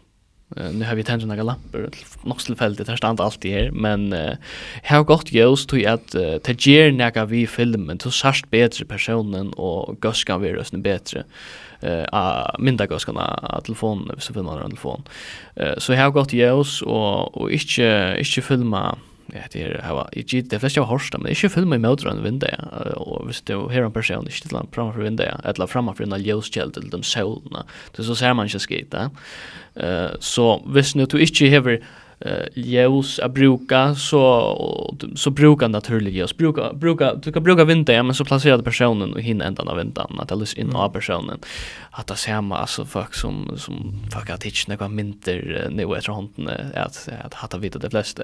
Uh, 0.56 0.70
nu 0.72 0.84
har 0.84 0.94
vi 0.94 1.02
tänt 1.02 1.26
några 1.26 1.42
lampor 1.42 1.90
nog 2.22 2.58
fältet 2.58 2.88
här 2.88 2.96
stannar 2.96 3.24
allt 3.24 3.44
i 3.44 3.50
här 3.50 3.70
men 3.70 4.12
uh, 4.12 4.34
har 4.84 5.04
gått 5.04 5.32
ljus 5.32 5.66
till 5.66 5.88
att 5.88 6.14
uh, 6.14 6.38
ta 6.38 6.52
ger 6.52 6.92
några 6.92 7.26
vi 7.26 7.46
filmen 7.46 7.98
till 7.98 8.10
särskilt 8.10 8.50
bättre 8.50 8.84
personen 8.84 9.52
och 9.52 10.04
göskan 10.04 10.40
vi 10.40 10.52
rösten 10.52 10.82
bättre. 10.82 11.24
Eh 11.80 12.56
minda 12.58 12.86
göskarna 12.86 13.60
telefonen 13.64 14.20
så 14.20 14.32
filmar 14.34 14.60
den 14.60 14.70
telefon 14.70 15.02
eh 15.56 15.78
så 15.78 15.92
jag 15.92 16.02
har 16.02 16.10
gått 16.10 16.32
ljus 16.32 16.82
och 16.82 17.36
och 17.36 17.50
inte 17.50 18.16
inte 18.18 18.42
filma 18.42 18.98
ja, 19.32 19.40
det 19.52 19.62
är 19.62 19.82
hava 19.82 20.08
i 20.12 20.22
git 20.22 20.50
det 20.50 20.58
flesta 20.58 20.80
har 20.80 21.00
men 21.12 21.22
det 21.22 21.30
är 21.30 21.44
ju 21.44 21.48
film 21.48 21.68
med 21.68 21.80
motorn 21.80 22.22
vinda 22.22 22.46
och 22.96 23.28
visst 23.28 23.46
det 23.46 23.54
här 23.72 23.82
en 23.82 23.92
person 23.92 24.24
inte 24.26 24.48
till 24.48 24.58
framför 24.72 25.00
vinda 25.00 25.40
eller 25.44 25.66
framför 25.66 26.04
en 26.04 26.22
ljuskälla 26.22 26.70
till 26.70 26.90
de 26.90 27.02
solarna. 27.02 27.64
Det 27.96 28.02
så 28.02 28.14
ser 28.14 28.34
man 28.34 28.46
ju 28.46 28.58
skit. 28.58 28.94
Eh 29.74 30.08
så 30.20 30.62
visst 30.66 30.96
nu 30.96 31.06
du 31.06 31.20
inte 31.20 31.46
hever 31.46 31.82
eh 32.20 32.46
ljus 32.54 33.18
att 33.18 33.32
bruka 33.32 33.94
så 33.94 34.96
så 35.16 35.30
brukar 35.30 35.68
naturligt 35.68 36.14
ljus. 36.14 36.36
Bruka 36.36 36.72
bruka 36.72 37.14
du 37.14 37.32
kan 37.32 37.42
bruka 37.42 37.64
vinter 37.64 37.94
ja, 37.94 38.02
men 38.02 38.14
så 38.14 38.24
placerar 38.24 38.62
personen 38.62 39.12
och 39.12 39.20
hinner 39.20 39.44
ändan 39.44 39.68
av 39.68 39.76
vintern 39.76 40.20
att 40.20 40.32
alltså 40.32 40.56
in 40.56 40.76
av 40.76 40.88
personen. 40.88 41.38
Att 41.90 42.06
det 42.06 42.16
samma 42.16 42.58
alltså 42.58 42.84
folk 42.84 43.14
som 43.14 43.52
som 43.56 44.00
fuck 44.12 44.30
att 44.30 44.44
hitch 44.44 44.66
några 44.68 44.88
minter 44.88 45.68
nu 45.70 45.96
efter 45.96 46.12
handen 46.12 46.48
att 46.74 47.08
att 47.24 47.34
hata 47.34 47.58
vita 47.58 47.78
de 47.78 47.90
flesta. 47.90 48.22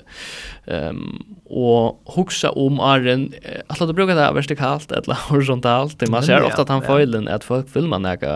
Ehm 0.66 0.88
um, 0.88 1.36
och 1.44 2.02
huxa 2.16 2.50
om 2.50 2.80
arren 2.80 3.32
att 3.66 3.80
låta 3.80 3.92
bruka 3.92 4.14
det 4.14 4.32
vertikalt 4.32 4.92
eller 4.92 5.14
horisontalt. 5.28 5.98
Det 5.98 6.10
man 6.10 6.22
ser 6.22 6.42
ofta 6.42 6.62
att 6.62 6.68
han 6.68 6.82
följden 6.82 7.28
att 7.28 7.44
folk 7.44 7.68
filmar 7.68 7.98
näka 7.98 8.32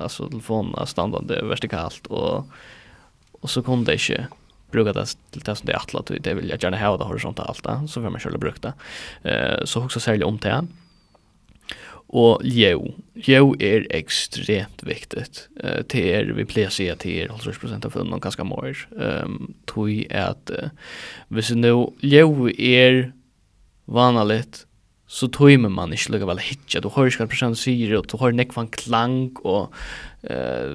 alltså 0.00 0.28
telefonen 0.28 0.86
standard 0.86 1.26
vertikalt 1.26 2.06
och 2.06 2.46
och 3.40 3.50
så 3.50 3.62
kom 3.62 3.84
det 3.84 3.98
inte 3.98 4.26
bruka 4.70 4.92
det 4.92 5.06
till 5.30 5.40
det 5.40 5.56
som 5.56 5.66
det 5.66 5.72
är 5.72 5.76
attlat 5.76 6.10
det 6.20 6.34
vill 6.34 6.48
jag 6.48 6.62
gärna 6.62 6.78
ha 6.78 6.96
det 6.96 7.04
horisontalt 7.04 7.66
så 7.88 8.02
får 8.02 8.10
man 8.10 8.20
själv 8.20 8.38
bruka 8.38 8.72
det. 9.22 9.30
Eh 9.30 9.64
så 9.64 9.84
också 9.84 10.00
sälja 10.00 10.26
om 10.26 10.38
det. 10.38 10.66
Och 12.08 12.40
jo, 12.44 12.94
jo 13.14 13.56
är 13.58 13.86
extremt 13.90 14.82
viktigt. 14.82 15.48
Eh 15.62 15.84
det 15.86 16.14
är 16.14 16.24
vi 16.24 16.44
plejer 16.44 16.68
se 16.68 16.90
at 16.90 16.98
det 16.98 17.22
er 17.22 17.30
80 17.32 17.86
av 17.86 17.90
filmen 17.90 18.20
ganska 18.20 18.44
mer. 18.44 18.88
Ehm 19.00 19.54
tror 19.66 19.90
jag 19.90 20.12
att 20.12 20.50
hvis 21.28 21.50
nu 21.50 21.86
jo 22.00 22.50
är 22.50 23.12
vanligt 23.84 24.65
så 25.16 25.30
tøymer 25.32 25.72
man 25.72 25.94
ikke 25.96 26.12
lukka 26.12 26.28
vel 26.28 26.42
hitja, 26.44 26.82
du 26.84 26.90
hører 26.92 27.14
hva 27.16 27.28
personen 27.30 27.56
sier, 27.56 27.94
og 27.96 28.08
du 28.10 28.18
hører 28.20 28.36
nekvann 28.36 28.68
klang, 28.74 29.30
og 29.48 29.72
uh, 30.28 30.74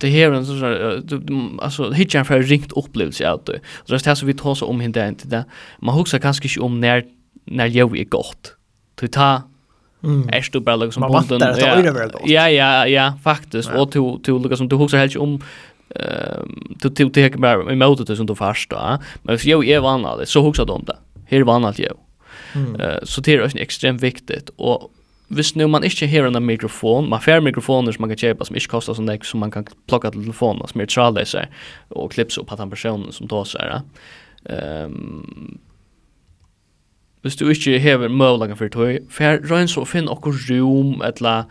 det 0.00 0.12
her 0.14 0.30
er 0.30 0.38
en 0.38 0.48
sånn, 0.48 0.62
uh, 0.64 1.42
altså, 1.60 1.90
hitja 1.92 2.22
er 2.22 2.28
fra 2.28 2.40
ringt 2.40 2.72
opplevelse 2.72 3.26
av 3.28 3.42
det, 3.50 3.60
Så 3.84 3.92
det 3.92 4.00
er 4.00 4.10
det 4.10 4.18
som 4.22 4.30
vi 4.30 4.38
tar 4.40 4.56
så 4.56 4.70
om 4.72 4.80
henne 4.80 5.04
enn 5.04 5.18
til 5.20 5.34
det, 5.34 5.44
man 5.84 5.98
husker 5.98 6.22
kanskje 6.24 6.48
ikke 6.48 6.64
om 6.64 6.80
når, 6.80 7.04
när 7.44 7.66
jag 7.66 7.98
är 7.98 8.04
gott. 8.04 8.56
du 9.00 9.08
tar, 9.08 9.42
Mm. 10.04 10.28
Är 10.28 10.46
du 10.52 10.60
bara 10.60 10.76
liksom 10.76 11.02
på 11.02 11.24
den. 11.28 11.40
Ja, 12.24 12.48
ja, 12.50 12.86
ja, 12.86 13.12
faktiskt. 13.22 13.70
Ja. 13.74 13.80
Och 13.80 13.90
du 13.90 14.18
du 14.22 14.38
Lucas 14.38 14.58
som 14.58 14.68
du 14.68 14.76
huxar 14.76 14.98
helt 14.98 15.16
om 15.16 15.40
ehm 15.94 16.74
du 16.80 16.88
du 16.88 17.10
tar 17.10 17.38
bara 17.38 17.64
med 17.64 17.72
emotet 17.72 18.16
som 18.16 18.26
du 18.26 18.34
förstår. 18.34 18.98
Men 19.22 19.38
för 19.38 19.48
jag 19.48 19.68
är 19.68 19.80
van 19.80 20.26
så 20.26 20.42
huxar 20.42 20.64
de 20.64 20.84
det. 20.84 20.96
Här 21.24 21.40
är 21.40 21.44
van 21.44 21.74
jag. 21.76 21.96
Mm. 22.54 22.76
Så 23.02 23.20
det 23.20 23.34
är 23.34 23.56
extremt 23.56 24.02
viktigt 24.02 24.50
och 24.56 24.92
Hvis 25.32 25.54
nu 25.54 25.66
man 25.66 25.84
inte 25.84 26.06
har 26.06 26.26
en 26.26 26.46
mikrofon, 26.46 27.08
man 27.08 27.20
får 27.20 27.40
mikrofoner 27.40 27.92
som 27.92 28.02
man 28.02 28.10
kan 28.10 28.18
köpa 28.18 28.44
som 28.44 28.56
inte 28.56 28.68
kostar 28.68 28.94
så 28.94 29.02
mycket 29.02 29.26
som 29.26 29.40
man 29.40 29.50
kan 29.50 29.66
plocka 29.88 30.10
till 30.10 30.20
telefonen 30.20 30.68
som 30.68 30.80
är 30.80 30.86
trådlösa 30.86 31.46
och 31.88 32.12
klipps 32.12 32.38
upp 32.38 32.52
att 32.52 32.58
han 32.58 32.70
personen 32.70 33.12
som 33.12 33.28
tar 33.28 33.44
sig. 33.44 33.80
Ehm 34.44 34.92
um, 34.92 35.58
hvis 37.22 37.36
du 37.36 37.48
ikke 37.48 37.78
hever 37.78 38.08
møvlagen 38.08 38.56
for 38.58 38.68
tøy, 38.68 38.98
for 39.10 39.38
røyn 39.46 39.68
så 39.70 39.84
finn 39.86 40.10
okkur 40.10 40.34
rom, 40.50 40.96
etla 41.06 41.44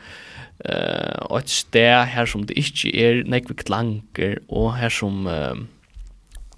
uh, 0.68 1.38
et 1.38 1.50
sted 1.50 2.12
her 2.12 2.28
som 2.28 2.44
det 2.44 2.58
ikke 2.60 2.92
er 2.92 3.22
nekvik 3.24 3.64
klanger, 3.66 4.42
og 4.50 4.76
her 4.76 4.90
som... 4.90 5.26
Uh, 5.26 5.56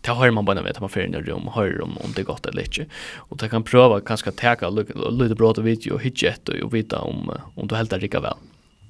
det 0.04 0.12
har 0.12 0.32
man 0.32 0.46
bara 0.46 0.62
vet 0.62 0.80
man 0.80 0.90
för 0.90 1.02
en 1.02 1.14
rum 1.14 1.50
hör 1.54 1.82
om 1.82 1.98
om 1.98 2.12
det 2.16 2.22
är 2.22 2.26
gott 2.26 2.46
eller 2.46 2.62
inte. 2.62 2.86
Och 3.16 3.38
det 3.38 3.50
kan 3.50 3.64
pröva 3.64 4.02
kanske 4.02 4.30
att 4.30 4.38
ta 4.38 4.70
lite 5.10 5.36
bra 5.36 5.54
till 5.54 5.64
video 5.64 5.94
och 5.94 6.02
hitcha 6.02 6.28
ett 6.28 6.50
och 6.50 6.74
vita 6.74 7.00
om 7.00 7.32
om 7.56 7.68
du 7.68 7.76
helt 7.76 7.94
rika 7.94 8.20
väl. 8.20 8.34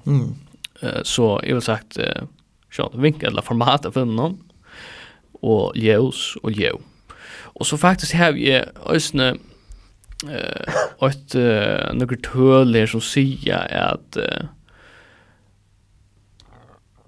Mm. 0.05 0.36
Så 1.03 1.39
jag 1.43 1.53
vill 1.53 1.61
sagt 1.61 1.97
så 2.72 2.91
vinkel 2.93 3.32
eller 3.32 3.41
format 3.41 3.86
av 3.86 4.07
någon. 4.07 4.38
Och 5.32 5.78
ljus 5.78 6.36
och 6.43 6.51
ljus 6.51 6.82
och 7.55 7.68
så 7.68 7.78
faktiskt 7.78 8.14
har 8.14 8.32
vi 8.32 8.64
ösne 8.86 9.36
eh 10.30 11.09
ett 11.09 11.34
några 11.93 12.16
töler 12.34 12.88
som 12.88 13.01
säger 13.01 13.76
att 13.76 14.18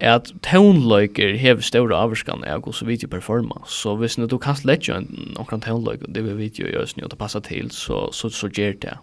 at 0.00 0.32
tonløyker 0.44 1.36
hever 1.40 1.64
større 1.64 1.96
avskan 1.96 2.44
av 2.44 2.66
hos 2.68 2.82
video 2.86 3.08
performa. 3.08 3.62
Så 3.66 3.96
hvis 3.96 4.18
du 4.20 4.38
kan 4.38 4.56
sletja 4.58 5.00
en 5.00 5.36
omkran 5.40 5.64
tonløyker, 5.64 6.10
det 6.12 6.24
vil 6.24 6.38
video 6.38 6.68
gjøres 6.68 6.96
nu, 6.96 7.04
og 7.04 7.10
det 7.10 7.18
passer 7.18 7.40
til, 7.40 7.70
så, 7.70 8.08
så, 8.12 8.28
så 8.28 8.48
gjør 8.48 8.76
det. 8.82 8.96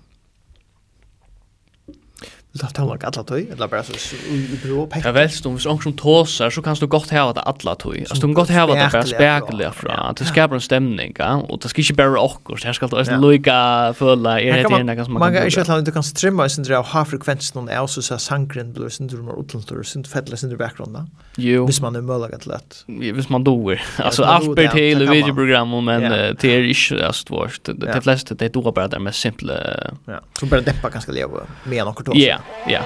Det 2.53 2.67
tar 2.69 2.85
man 2.85 3.01
alla 3.01 3.23
tøy, 3.25 3.47
eller 3.49 3.65
bara 3.65 3.81
så 3.81 3.97
i 4.29 4.57
bro 4.61 4.83
pekka. 4.85 5.09
Ja, 5.09 5.11
velst 5.15 5.45
om, 5.49 5.55
hvis 5.57 5.65
ongen 5.65 5.87
som 5.87 5.93
tåsar, 5.97 6.51
så 6.53 6.61
kan 6.61 6.77
du 6.77 6.85
godt 6.85 7.09
hava 7.09 7.31
det 7.33 7.41
alla 7.49 7.73
tøy. 7.81 8.03
Altså, 8.03 8.19
du 8.21 8.27
kan 8.27 8.35
godt 8.37 8.51
hava 8.53 8.75
det 8.77 8.91
bare 8.93 9.07
spekelig 9.09 9.69
fra. 9.73 9.95
Det 10.19 10.27
skapar 10.29 10.59
en 10.59 10.61
stemning, 10.61 11.15
ja. 11.17 11.31
Og 11.49 11.63
det 11.63 11.71
skal 11.71 11.81
ikke 11.81 11.95
bare 11.97 12.21
okkur, 12.21 12.59
så 12.61 12.69
her 12.69 12.77
skal 12.77 12.91
du 12.91 12.97
også 12.99 13.17
loika 13.17 13.55
føla, 13.97 14.35
er 14.37 14.61
det 14.61 14.69
ene 14.69 14.93
kan 14.93 15.07
som 15.07 15.17
man 15.17 15.23
kan 15.23 15.33
Man 15.33 15.33
kan 15.33 15.49
ikke 15.49 15.77
at 15.79 15.87
du 15.87 15.91
kan 15.95 16.05
strimma 16.05 16.45
i 16.45 16.53
sin 16.53 16.67
drev, 16.67 16.85
ha 16.93 17.03
frekvensen 17.09 17.57
noen 17.57 17.71
av, 17.73 17.89
så 17.89 18.05
sa 18.05 18.19
sangren 18.21 18.69
blir 18.77 18.93
sin 18.93 19.09
drømmer 19.09 19.33
utlantur, 19.41 19.81
sin 19.81 20.05
fettelig 20.05 20.43
sin 20.43 20.53
bakgrunna. 20.53 21.07
Jo. 21.41 21.65
Hvis 21.65 21.81
man 21.81 21.97
er 21.97 22.05
møllag 22.05 22.37
at 22.37 22.45
lett. 22.45 22.83
Hvis 22.85 23.31
man 23.33 23.49
doer. 23.49 23.81
Altså, 23.97 24.29
alt 24.29 24.53
ber 24.53 24.69
til 24.77 25.01
i 25.01 25.09
videoprogrammet, 25.09 25.83
men 25.89 26.05
det 26.37 26.53
er 26.53 26.69
ikke, 26.69 27.01
altså, 27.01 27.49
det 27.65 27.89
er 27.89 28.05
fleste, 28.05 28.37
det 28.37 28.51
er 28.51 28.55
doer 28.61 28.77
bare 28.77 28.93
det 28.93 29.01
mest 29.01 29.25
simple. 29.25 29.57
Ja, 30.05 30.21
så 30.37 30.53
bare 30.53 30.61
deppa 30.69 30.93
ganske 30.93 31.17
leo, 31.17 31.47
med 31.65 31.81
nokkur 31.89 32.11
tåsar. 32.11 32.21
Ja, 32.21 32.42
ja. 32.69 32.83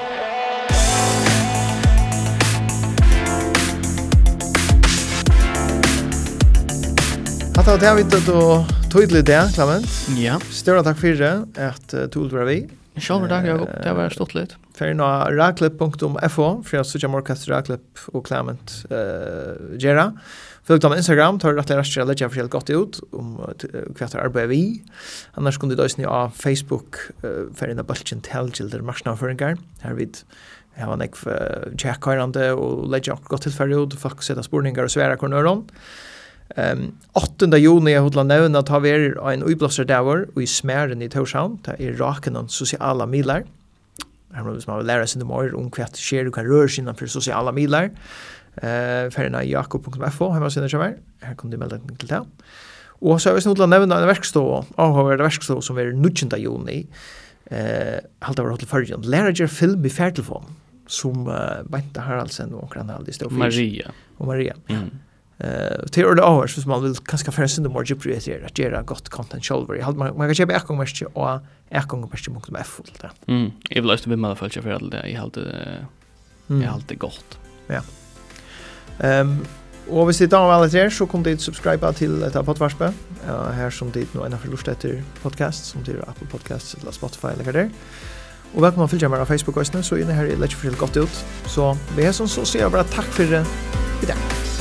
Hatta 7.58 7.78
det 7.82 7.88
har 7.90 7.96
vi 7.98 8.04
tatt 8.08 8.28
og 8.32 8.70
tydelig 8.94 9.24
det, 9.28 9.40
Clement. 9.56 9.94
Ja. 10.16 10.38
Større 10.54 10.84
takk 10.86 11.00
for 11.02 11.18
det, 11.20 11.32
at 11.60 11.96
uh, 11.98 12.06
tog 12.14 12.30
var 12.32 12.46
vi. 12.48 12.62
Sjølver 13.02 13.30
takk, 13.32 13.48
Jakob. 13.50 13.72
Det 13.84 13.94
var 13.98 14.14
stått 14.14 14.36
litt. 14.38 14.54
Færre 14.78 14.94
nå 14.98 15.08
raklep.fo, 15.34 15.98
for 16.30 16.78
jeg 16.78 16.88
sørger 16.88 17.12
morkast 17.12 17.50
raklep 17.50 18.06
og 18.14 18.24
Clement 18.30 18.76
uh, 18.92 19.74
Gjera. 19.82 20.12
Følg 20.68 20.82
dem 20.84 20.92
på 20.92 20.98
Instagram, 21.00 21.38
tar 21.40 21.56
rett 21.56 21.70
og 21.72 21.86
slett 21.88 22.04
å 22.04 22.10
legge 22.10 22.28
forskjellig 22.28 22.52
godt 22.52 22.72
ut 22.76 22.98
om 23.16 23.38
hva 23.40 23.54
det 23.56 24.20
arbeider 24.20 24.50
vi. 24.52 24.64
Annars 25.40 25.60
kunne 25.62 25.78
du 25.80 25.84
också 25.84 26.04
av 26.04 26.34
Facebook 26.36 26.98
uh, 27.24 27.48
för 27.56 27.68
en 27.68 27.86
bulchen 27.86 28.22
tälgilder 28.22 28.82
marsnavföringar. 28.82 29.58
Här 29.82 29.94
vid 29.94 30.18
Jag 30.80 30.92
var 30.92 31.00
nekv 31.02 31.24
tjekkhøyrande 31.82 32.52
og 32.54 32.84
legge 32.94 33.10
akkur 33.10 33.32
godt 33.32 33.48
tilfellig 33.48 33.80
ut, 33.80 33.96
folk 33.98 34.22
setter 34.22 34.46
spurningar 34.46 34.86
og 34.86 34.94
sværa 34.94 35.16
kornør 35.18 35.48
om. 35.50 35.64
Um, 36.54 36.84
8. 37.18 37.50
juni 37.58 37.96
jeg 37.96 38.04
hodla 38.06 38.24
nevna 38.28 38.62
ta 38.62 38.78
vi 38.84 38.92
er 38.94 39.08
en 39.18 39.44
uiblåsardavur 39.48 40.28
og 40.36 40.38
i 40.44 40.46
smæren 40.46 41.02
i 41.02 41.10
Torshavn, 41.10 41.58
det 41.66 41.80
er 41.82 41.98
raken 41.98 42.38
av 42.38 42.52
sosiala 42.54 43.10
milar. 43.10 43.48
Her 44.36 44.46
må 44.46 44.54
man 44.68 44.86
læra 44.86 45.08
sin 45.10 45.26
om 45.26 45.34
hver 45.34 45.56
om 45.58 45.72
hver 45.74 45.90
hver 45.90 46.30
hver 46.30 46.46
hver 46.46 46.46
hver 46.46 46.70
hver 46.70 47.26
hver 47.26 47.58
hver 47.58 47.68
hver 47.68 47.90
eh 48.62 49.10
ferna 49.14 49.44
jakob.fo 49.46 50.32
hemma 50.34 50.50
sinna 50.50 50.70
sjøver. 50.72 50.98
Her 51.24 51.36
kom 51.36 51.52
du 51.52 51.58
melda 51.58 51.80
til 52.00 52.10
det. 52.10 52.22
Og 53.02 53.22
så 53.22 53.30
har 53.30 53.38
vi 53.38 53.44
snudd 53.46 53.60
nevna 53.62 53.68
å 53.68 53.74
nevne 53.74 53.98
en 54.02 54.10
verkstå, 54.10 54.44
avhåverd 54.82 55.22
verkstå 55.22 55.60
som 55.62 55.78
er 55.78 55.92
19. 55.94 56.34
juni, 56.42 56.88
eh, 57.52 58.00
halda 58.26 58.44
var 58.44 58.56
hotel 58.56 58.72
Førgen, 58.72 59.06
lærer 59.06 59.48
film 59.48 59.86
i 59.86 59.90
færtelfån, 59.90 60.56
som 60.88 61.28
uh, 61.28 61.62
Bente 61.70 62.02
Haraldsen 62.02 62.56
og 62.56 62.64
omkring 62.64 62.90
halde 62.90 63.12
i 63.12 63.14
stå 63.14 63.30
Maria. 63.30 63.92
Og 64.18 64.28
Maria. 64.32 64.56
Mm. 64.70 64.90
Eh 65.40 65.86
till 65.92 66.06
ordet 66.06 66.24
hours 66.26 66.54
hvis 66.54 66.66
man 66.66 66.82
vill 66.84 66.96
kanske 66.96 67.32
för 67.32 67.48
sin 67.48 67.64
mer 67.64 67.84
djupt 67.84 68.04
det 68.04 68.46
att 68.46 68.58
göra 68.58 68.82
gott 68.82 69.10
content 69.10 69.46
själv. 69.46 69.76
Jag 69.76 69.86
hade 69.86 69.98
man 69.98 70.28
kan 70.28 70.36
köpa 70.36 70.54
ett 70.54 70.64
gång 70.64 70.78
mest 70.78 71.02
och 71.14 71.40
ett 71.70 71.88
gång 71.88 72.10
mest 72.12 72.30
mot 72.30 72.50
mig 72.50 72.64
full 72.64 72.92
där. 73.02 73.12
Mm. 73.28 73.52
Jag 73.70 73.82
vill 73.82 73.92
lösa 73.92 74.10
med 74.10 74.20
mig 74.20 74.36
för 74.36 74.46
att 74.46 74.56
jag 74.56 74.64
hade 74.64 75.10
jag 75.10 75.20
hade 75.20 75.76
jag 76.48 76.84
det 76.88 76.96
gott. 76.96 77.40
Ja. 77.68 77.82
Ehm 79.00 79.46
och 79.90 80.06
hvis 80.06 80.18
sitter 80.18 80.38
av 80.38 80.52
alla 80.52 80.68
där 80.68 80.90
så 80.90 81.06
kom 81.06 81.24
det 81.24 81.38
subscribe 81.38 81.42
subscriba 81.42 81.94
till 81.94 82.24
ett 82.24 82.46
poddvarspe. 82.46 82.94
Ja, 83.28 83.50
här 83.52 83.70
som 83.70 83.92
det 83.92 84.14
nu 84.14 84.26
ena 84.26 84.38
förlust 84.38 84.68
efter 84.68 85.04
podcast 85.22 85.66
som 85.66 85.84
till 85.84 86.02
Apple 86.02 86.28
Podcasts 86.32 86.76
eller 86.82 86.92
Spotify 86.92 87.28
eller 87.28 87.54
där. 87.54 87.70
Och 88.54 88.64
välkomna 88.64 88.86
att 88.86 88.92
följa 88.92 89.10
mig 89.10 89.20
på 89.20 89.26
Facebook 89.26 89.58
också 89.58 89.84
så 89.84 89.98
inne 89.98 90.14
här 90.14 90.26
är 90.26 90.38
lätt 90.38 90.54
för 90.54 90.70
gott 90.70 90.98
ut. 90.98 91.26
Så 91.46 91.78
vi 91.98 92.06
är 92.06 92.12
som 92.12 92.28
så 92.28 92.46
ser 92.46 92.60
jag 92.60 92.72
bara 92.72 92.84
tack 92.84 93.06
för 93.06 93.24
det. 93.24 93.46
Tack. 94.08 94.57